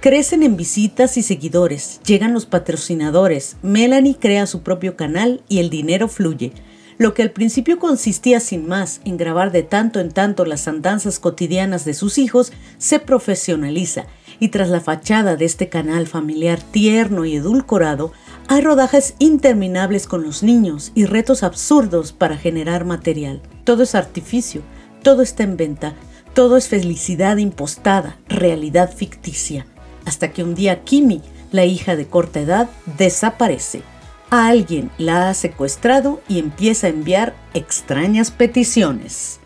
Crecen 0.00 0.42
en 0.42 0.56
visitas 0.56 1.16
y 1.16 1.22
seguidores, 1.22 2.00
llegan 2.04 2.34
los 2.34 2.44
patrocinadores, 2.44 3.56
Melanie 3.62 4.14
crea 4.14 4.46
su 4.46 4.62
propio 4.62 4.94
canal 4.94 5.42
y 5.48 5.58
el 5.58 5.70
dinero 5.70 6.06
fluye. 6.06 6.52
Lo 6.98 7.14
que 7.14 7.22
al 7.22 7.30
principio 7.30 7.78
consistía 7.78 8.40
sin 8.40 8.68
más 8.68 9.00
en 9.04 9.16
grabar 9.16 9.52
de 9.52 9.62
tanto 9.62 9.98
en 9.98 10.10
tanto 10.10 10.44
las 10.44 10.68
andanzas 10.68 11.18
cotidianas 11.18 11.84
de 11.84 11.94
sus 11.94 12.18
hijos, 12.18 12.52
se 12.78 13.00
profesionaliza 13.00 14.04
y 14.38 14.48
tras 14.48 14.68
la 14.68 14.80
fachada 14.80 15.34
de 15.34 15.46
este 15.46 15.70
canal 15.70 16.06
familiar 16.06 16.60
tierno 16.60 17.24
y 17.24 17.36
edulcorado, 17.36 18.12
hay 18.48 18.60
rodajes 18.60 19.14
interminables 19.18 20.06
con 20.06 20.22
los 20.22 20.42
niños 20.42 20.92
y 20.94 21.06
retos 21.06 21.42
absurdos 21.42 22.12
para 22.12 22.36
generar 22.36 22.84
material. 22.84 23.40
Todo 23.64 23.82
es 23.82 23.94
artificio, 23.94 24.60
todo 25.02 25.22
está 25.22 25.42
en 25.42 25.56
venta, 25.56 25.94
todo 26.34 26.58
es 26.58 26.68
felicidad 26.68 27.38
impostada, 27.38 28.18
realidad 28.28 28.92
ficticia 28.94 29.66
hasta 30.06 30.32
que 30.32 30.42
un 30.42 30.54
día 30.54 30.82
Kimi, 30.84 31.20
la 31.52 31.66
hija 31.66 31.96
de 31.96 32.06
corta 32.06 32.40
edad, 32.40 32.70
desaparece. 32.96 33.82
A 34.30 34.48
alguien 34.48 34.90
la 34.96 35.28
ha 35.28 35.34
secuestrado 35.34 36.20
y 36.28 36.38
empieza 36.38 36.86
a 36.86 36.90
enviar 36.90 37.34
extrañas 37.54 38.30
peticiones. 38.30 39.40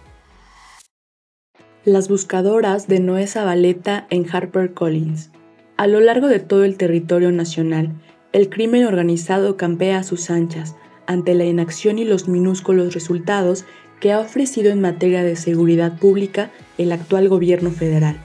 Las 1.85 2.09
buscadoras 2.09 2.87
de 2.87 3.01
Noé 3.01 3.27
Zabaleta 3.27 4.07
en 4.11 4.27
HarperCollins. 4.31 5.31
A 5.77 5.87
lo 5.87 6.01
largo 6.01 6.29
de 6.29 6.41
todo 6.41 6.65
el 6.65 6.77
territorio 6.77 7.33
nacional, 7.33 7.93
el 8.33 8.49
crimen 8.49 8.85
organizado 8.85 9.57
campea 9.57 9.99
a 9.99 10.03
sus 10.05 10.31
anchas 10.31 10.77
ante 11.07 11.35
la 11.35 11.45
inacción 11.45 11.99
y 11.99 12.05
los 12.05 12.29
minúsculos 12.29 12.95
resultados 12.95 13.65
que 13.99 14.13
ha 14.13 14.21
ofrecido 14.21 14.71
en 14.71 14.81
materia 14.81 15.25
de 15.25 15.37
seguridad 15.37 15.99
pública 15.99 16.51
el 16.79 16.93
actual 16.93 17.29
gobierno 17.29 17.71
federal. 17.71 18.19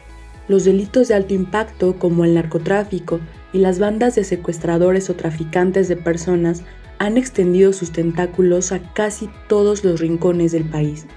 Los 0.48 0.66
delitos 0.66 1.08
de 1.08 1.16
alto 1.16 1.34
impacto 1.34 1.98
como 1.98 2.24
el 2.24 2.36
narcotráfico 2.36 3.20
y 3.54 3.60
las 3.60 3.80
bandas 3.80 4.16
de 4.16 4.24
secuestradores 4.24 5.10
o 5.10 5.16
traficantes 5.16 5.88
de 5.88 5.96
personas 5.96 6.64
han 7.00 7.18
extendido 7.18 7.74
sus 7.74 7.92
tentáculos 7.92 8.72
a 8.72 8.94
casi 8.94 9.30
todos 9.48 9.84
los 9.84 10.00
rincones 10.00 10.52
del 10.52 10.66
país, 10.66 11.08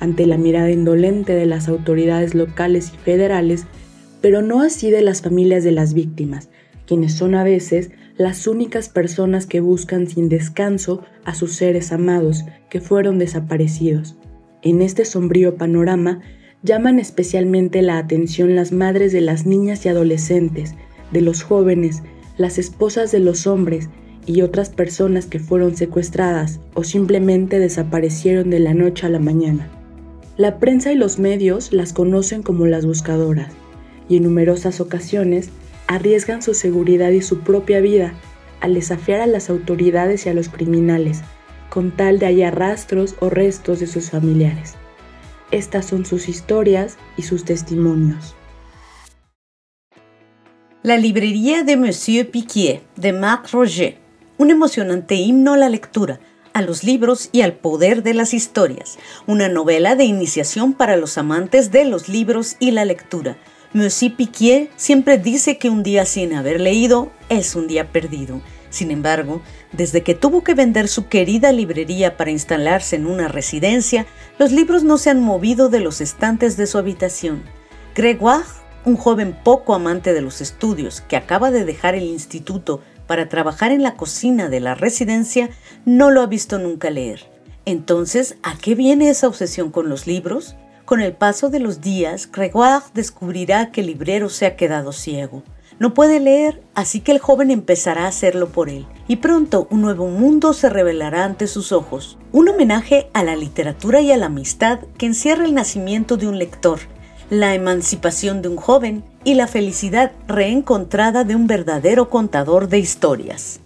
ante 0.00 0.26
la 0.26 0.36
mirada 0.36 0.70
indolente 0.70 1.34
de 1.34 1.46
las 1.46 1.68
autoridades 1.68 2.34
locales 2.34 2.92
y 2.94 2.98
federales, 2.98 3.66
pero 4.20 4.42
no 4.42 4.62
así 4.62 4.90
de 4.90 5.02
las 5.02 5.22
familias 5.22 5.64
de 5.64 5.72
las 5.72 5.94
víctimas, 5.94 6.50
quienes 6.86 7.14
son 7.14 7.34
a 7.34 7.44
veces 7.44 7.90
las 8.16 8.46
únicas 8.46 8.88
personas 8.88 9.46
que 9.46 9.60
buscan 9.60 10.06
sin 10.06 10.28
descanso 10.28 11.02
a 11.24 11.34
sus 11.34 11.54
seres 11.54 11.90
amados 11.90 12.44
que 12.70 12.80
fueron 12.80 13.18
desaparecidos. 13.18 14.16
En 14.62 14.82
este 14.82 15.04
sombrío 15.04 15.56
panorama 15.56 16.20
llaman 16.64 16.98
especialmente 16.98 17.82
la 17.82 17.98
atención 17.98 18.56
las 18.56 18.72
madres 18.72 19.12
de 19.12 19.20
las 19.20 19.44
niñas 19.44 19.84
y 19.84 19.90
adolescentes, 19.90 20.74
de 21.12 21.20
los 21.20 21.42
jóvenes, 21.42 22.02
las 22.38 22.58
esposas 22.58 23.12
de 23.12 23.20
los 23.20 23.46
hombres 23.46 23.90
y 24.26 24.40
otras 24.40 24.70
personas 24.70 25.26
que 25.26 25.38
fueron 25.38 25.76
secuestradas 25.76 26.60
o 26.72 26.82
simplemente 26.82 27.58
desaparecieron 27.58 28.48
de 28.48 28.60
la 28.60 28.72
noche 28.72 29.06
a 29.06 29.10
la 29.10 29.18
mañana. 29.18 29.68
La 30.38 30.58
prensa 30.58 30.90
y 30.90 30.96
los 30.96 31.18
medios 31.18 31.70
las 31.72 31.92
conocen 31.92 32.42
como 32.42 32.66
las 32.66 32.86
buscadoras 32.86 33.52
y 34.08 34.16
en 34.16 34.24
numerosas 34.24 34.80
ocasiones 34.80 35.50
arriesgan 35.86 36.42
su 36.42 36.54
seguridad 36.54 37.10
y 37.10 37.20
su 37.20 37.40
propia 37.40 37.80
vida 37.80 38.14
al 38.62 38.72
desafiar 38.72 39.20
a 39.20 39.26
las 39.26 39.50
autoridades 39.50 40.24
y 40.24 40.30
a 40.30 40.34
los 40.34 40.48
criminales, 40.48 41.20
con 41.68 41.90
tal 41.90 42.18
de 42.18 42.26
hallar 42.26 42.58
rastros 42.58 43.16
o 43.20 43.28
restos 43.28 43.80
de 43.80 43.86
sus 43.86 44.08
familiares. 44.10 44.76
Estas 45.54 45.86
son 45.86 46.04
sus 46.04 46.28
historias 46.28 46.96
y 47.16 47.22
sus 47.22 47.44
testimonios. 47.44 48.34
La 50.82 50.96
librería 50.96 51.62
de 51.62 51.76
Monsieur 51.76 52.28
Piquier, 52.28 52.82
de 52.96 53.12
Marc 53.12 53.52
Roger, 53.52 53.96
un 54.36 54.50
emocionante 54.50 55.14
himno 55.14 55.52
a 55.52 55.56
la 55.56 55.68
lectura, 55.68 56.18
a 56.54 56.60
los 56.60 56.82
libros 56.82 57.28
y 57.30 57.42
al 57.42 57.52
poder 57.52 58.02
de 58.02 58.14
las 58.14 58.34
historias, 58.34 58.98
una 59.28 59.48
novela 59.48 59.94
de 59.94 60.02
iniciación 60.02 60.72
para 60.72 60.96
los 60.96 61.18
amantes 61.18 61.70
de 61.70 61.84
los 61.84 62.08
libros 62.08 62.56
y 62.58 62.72
la 62.72 62.84
lectura. 62.84 63.38
Monsieur 63.74 64.16
Piquier 64.16 64.70
siempre 64.74 65.18
dice 65.18 65.56
que 65.58 65.70
un 65.70 65.84
día 65.84 66.04
sin 66.04 66.34
haber 66.34 66.60
leído 66.60 67.12
es 67.28 67.54
un 67.54 67.68
día 67.68 67.92
perdido. 67.92 68.40
Sin 68.70 68.90
embargo, 68.90 69.40
desde 69.76 70.02
que 70.02 70.14
tuvo 70.14 70.44
que 70.44 70.54
vender 70.54 70.88
su 70.88 71.08
querida 71.08 71.52
librería 71.52 72.16
para 72.16 72.30
instalarse 72.30 72.96
en 72.96 73.06
una 73.06 73.28
residencia, 73.28 74.06
los 74.38 74.52
libros 74.52 74.84
no 74.84 74.98
se 74.98 75.10
han 75.10 75.20
movido 75.20 75.68
de 75.68 75.80
los 75.80 76.00
estantes 76.00 76.56
de 76.56 76.66
su 76.66 76.78
habitación. 76.78 77.42
Gregoire, 77.94 78.44
un 78.84 78.96
joven 78.96 79.36
poco 79.42 79.74
amante 79.74 80.12
de 80.12 80.20
los 80.20 80.40
estudios 80.40 81.00
que 81.00 81.16
acaba 81.16 81.50
de 81.50 81.64
dejar 81.64 81.94
el 81.94 82.04
instituto 82.04 82.82
para 83.06 83.28
trabajar 83.28 83.72
en 83.72 83.82
la 83.82 83.96
cocina 83.96 84.48
de 84.48 84.60
la 84.60 84.74
residencia, 84.74 85.50
no 85.84 86.10
lo 86.10 86.22
ha 86.22 86.26
visto 86.26 86.58
nunca 86.58 86.90
leer. 86.90 87.28
Entonces, 87.64 88.36
¿a 88.42 88.56
qué 88.56 88.74
viene 88.74 89.08
esa 89.08 89.28
obsesión 89.28 89.70
con 89.70 89.88
los 89.88 90.06
libros? 90.06 90.54
Con 90.84 91.00
el 91.00 91.14
paso 91.14 91.48
de 91.48 91.60
los 91.60 91.80
días, 91.80 92.30
Gregoire 92.30 92.84
descubrirá 92.92 93.72
que 93.72 93.80
el 93.80 93.88
librero 93.88 94.28
se 94.28 94.46
ha 94.46 94.56
quedado 94.56 94.92
ciego. 94.92 95.42
No 95.78 95.92
puede 95.92 96.20
leer, 96.20 96.62
así 96.74 97.00
que 97.00 97.12
el 97.12 97.18
joven 97.18 97.50
empezará 97.50 98.04
a 98.04 98.08
hacerlo 98.08 98.48
por 98.48 98.68
él. 98.68 98.86
Y 99.08 99.16
pronto 99.16 99.66
un 99.70 99.82
nuevo 99.82 100.08
mundo 100.08 100.52
se 100.52 100.70
revelará 100.70 101.24
ante 101.24 101.46
sus 101.46 101.72
ojos. 101.72 102.16
Un 102.32 102.48
homenaje 102.48 103.10
a 103.12 103.24
la 103.24 103.34
literatura 103.34 104.00
y 104.00 104.12
a 104.12 104.16
la 104.16 104.26
amistad 104.26 104.80
que 104.96 105.06
encierra 105.06 105.44
el 105.44 105.54
nacimiento 105.54 106.16
de 106.16 106.28
un 106.28 106.38
lector, 106.38 106.78
la 107.28 107.54
emancipación 107.54 108.40
de 108.40 108.48
un 108.48 108.56
joven 108.56 109.02
y 109.24 109.34
la 109.34 109.46
felicidad 109.46 110.12
reencontrada 110.28 111.24
de 111.24 111.34
un 111.34 111.46
verdadero 111.46 112.08
contador 112.08 112.68
de 112.68 112.78
historias. 112.78 113.60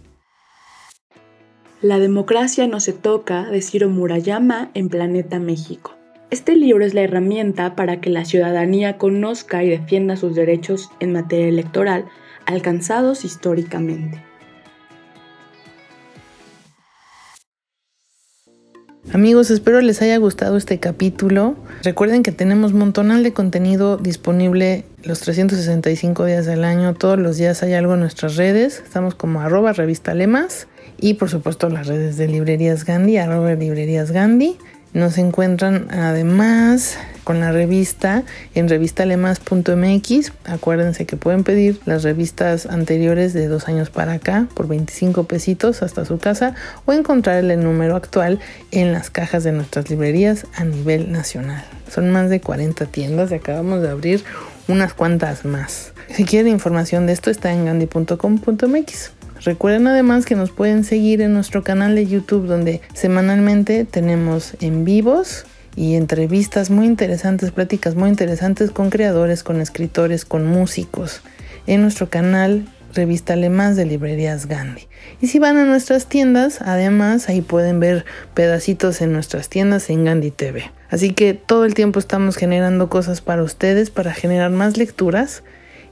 La 1.82 1.98
democracia 1.98 2.66
no 2.66 2.80
se 2.80 2.92
toca 2.92 3.44
de 3.44 3.62
Ciro 3.62 3.88
Murayama 3.88 4.70
en 4.74 4.88
Planeta 4.88 5.38
México. 5.38 5.97
Este 6.30 6.56
libro 6.56 6.84
es 6.84 6.92
la 6.92 7.00
herramienta 7.00 7.74
para 7.74 8.02
que 8.02 8.10
la 8.10 8.26
ciudadanía 8.26 8.98
conozca 8.98 9.64
y 9.64 9.70
defienda 9.70 10.14
sus 10.16 10.34
derechos 10.34 10.90
en 11.00 11.14
materia 11.14 11.48
electoral 11.48 12.04
alcanzados 12.44 13.24
históricamente. 13.24 14.22
Amigos, 19.10 19.50
espero 19.50 19.80
les 19.80 20.02
haya 20.02 20.18
gustado 20.18 20.58
este 20.58 20.78
capítulo. 20.78 21.56
Recuerden 21.82 22.22
que 22.22 22.30
tenemos 22.30 22.74
montonal 22.74 23.22
de 23.22 23.32
contenido 23.32 23.96
disponible 23.96 24.84
los 25.04 25.20
365 25.20 26.26
días 26.26 26.44
del 26.44 26.62
año. 26.62 26.92
Todos 26.92 27.18
los 27.18 27.38
días 27.38 27.62
hay 27.62 27.72
algo 27.72 27.94
en 27.94 28.00
nuestras 28.00 28.36
redes. 28.36 28.82
Estamos 28.84 29.14
como 29.14 29.40
arroba 29.40 29.72
revista 29.72 30.12
lemas 30.12 30.68
y 31.00 31.14
por 31.14 31.30
supuesto 31.30 31.70
las 31.70 31.86
redes 31.86 32.18
de 32.18 32.28
librerías 32.28 32.84
Gandhi, 32.84 33.16
arroba 33.16 33.54
librerías 33.54 34.12
Gandhi. 34.12 34.58
Nos 34.94 35.18
encuentran 35.18 35.88
además 35.90 36.96
con 37.24 37.40
la 37.40 37.52
revista 37.52 38.22
en 38.54 38.70
revistalemas.mx. 38.70 40.32
Acuérdense 40.44 41.04
que 41.04 41.16
pueden 41.18 41.44
pedir 41.44 41.78
las 41.84 42.02
revistas 42.02 42.64
anteriores 42.64 43.34
de 43.34 43.48
dos 43.48 43.68
años 43.68 43.90
para 43.90 44.14
acá 44.14 44.46
por 44.54 44.66
25 44.66 45.24
pesitos 45.24 45.82
hasta 45.82 46.06
su 46.06 46.16
casa 46.18 46.54
o 46.86 46.94
encontrar 46.94 47.44
el 47.44 47.62
número 47.62 47.96
actual 47.96 48.40
en 48.70 48.92
las 48.92 49.10
cajas 49.10 49.44
de 49.44 49.52
nuestras 49.52 49.90
librerías 49.90 50.46
a 50.54 50.64
nivel 50.64 51.12
nacional. 51.12 51.62
Son 51.90 52.10
más 52.10 52.30
de 52.30 52.40
40 52.40 52.86
tiendas 52.86 53.30
y 53.30 53.34
acabamos 53.34 53.82
de 53.82 53.90
abrir 53.90 54.24
unas 54.66 54.94
cuantas 54.94 55.44
más. 55.44 55.92
Si 56.10 56.24
quieren 56.24 56.50
información 56.50 57.06
de 57.06 57.12
esto 57.12 57.30
está 57.30 57.52
en 57.52 57.66
gandhi.com.mx. 57.66 59.17
Recuerden 59.44 59.86
además 59.86 60.24
que 60.24 60.34
nos 60.34 60.50
pueden 60.50 60.84
seguir 60.84 61.20
en 61.20 61.32
nuestro 61.32 61.62
canal 61.62 61.94
de 61.94 62.06
YouTube 62.06 62.46
donde 62.46 62.80
semanalmente 62.94 63.84
tenemos 63.84 64.54
en 64.60 64.84
vivos 64.84 65.44
y 65.76 65.94
entrevistas 65.94 66.70
muy 66.70 66.86
interesantes, 66.86 67.52
pláticas 67.52 67.94
muy 67.94 68.10
interesantes 68.10 68.70
con 68.70 68.90
creadores, 68.90 69.42
con 69.42 69.60
escritores, 69.60 70.24
con 70.24 70.46
músicos. 70.46 71.22
En 71.66 71.82
nuestro 71.82 72.08
canal 72.08 72.66
Revista 72.94 73.36
Más 73.36 73.76
de 73.76 73.84
Librerías 73.84 74.46
Gandhi. 74.46 74.88
Y 75.20 75.28
si 75.28 75.38
van 75.38 75.56
a 75.56 75.64
nuestras 75.64 76.06
tiendas, 76.06 76.60
además 76.62 77.28
ahí 77.28 77.42
pueden 77.42 77.80
ver 77.80 78.04
pedacitos 78.34 79.00
en 79.00 79.12
nuestras 79.12 79.48
tiendas 79.48 79.90
en 79.90 80.04
Gandhi 80.04 80.30
TV. 80.30 80.70
Así 80.90 81.12
que 81.12 81.34
todo 81.34 81.64
el 81.64 81.74
tiempo 81.74 81.98
estamos 81.98 82.36
generando 82.36 82.88
cosas 82.88 83.20
para 83.20 83.42
ustedes, 83.42 83.90
para 83.90 84.14
generar 84.14 84.50
más 84.50 84.76
lecturas 84.76 85.42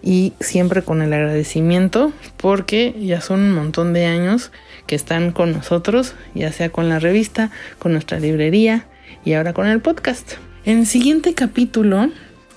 y 0.07 0.35
siempre 0.39 0.83
con 0.83 1.03
el 1.03 1.13
agradecimiento 1.13 2.13
porque 2.37 2.95
ya 3.01 3.21
son 3.21 3.41
un 3.41 3.53
montón 3.53 3.93
de 3.93 4.07
años 4.07 4.53
que 4.87 4.95
están 4.95 5.33
con 5.33 5.51
nosotros, 5.51 6.15
ya 6.33 6.53
sea 6.53 6.71
con 6.71 6.89
la 6.89 7.01
revista, 7.01 7.51
con 7.81 7.91
nuestra 7.91 8.21
librería 8.21 8.87
y 9.25 9.33
ahora 9.33 9.53
con 9.53 9.67
el 9.67 9.81
podcast. 9.81 10.35
En 10.65 10.79
el 10.79 10.87
siguiente 10.87 11.35
capítulo 11.35 12.09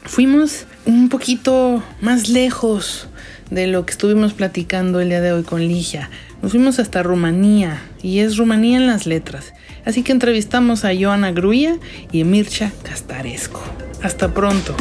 fuimos 0.04 0.68
un 0.86 1.10
poquito 1.10 1.84
más 2.02 2.30
lejos 2.30 3.08
de 3.50 3.66
lo 3.66 3.84
que 3.84 3.94
estuvimos 3.94 4.34
platicando 4.34 5.00
el 5.00 5.10
día 5.10 5.22
de 5.22 5.32
hoy 5.32 5.42
con 5.42 5.68
Ligia. 5.68 6.12
Nos 6.44 6.52
fuimos 6.52 6.78
hasta 6.78 7.02
Rumanía 7.02 7.82
y 8.04 8.20
es 8.20 8.38
Rumanía 8.38 8.78
en 8.78 8.86
las 8.86 9.08
letras. 9.08 9.54
Así 9.86 10.04
que 10.04 10.12
entrevistamos 10.12 10.86
a 10.86 10.92
Joana 10.96 11.32
Gruya 11.32 11.78
y 12.12 12.24
Mircha 12.26 12.72
Castaresco. 12.84 13.64
Hasta 14.04 14.32
pronto. 14.36 14.76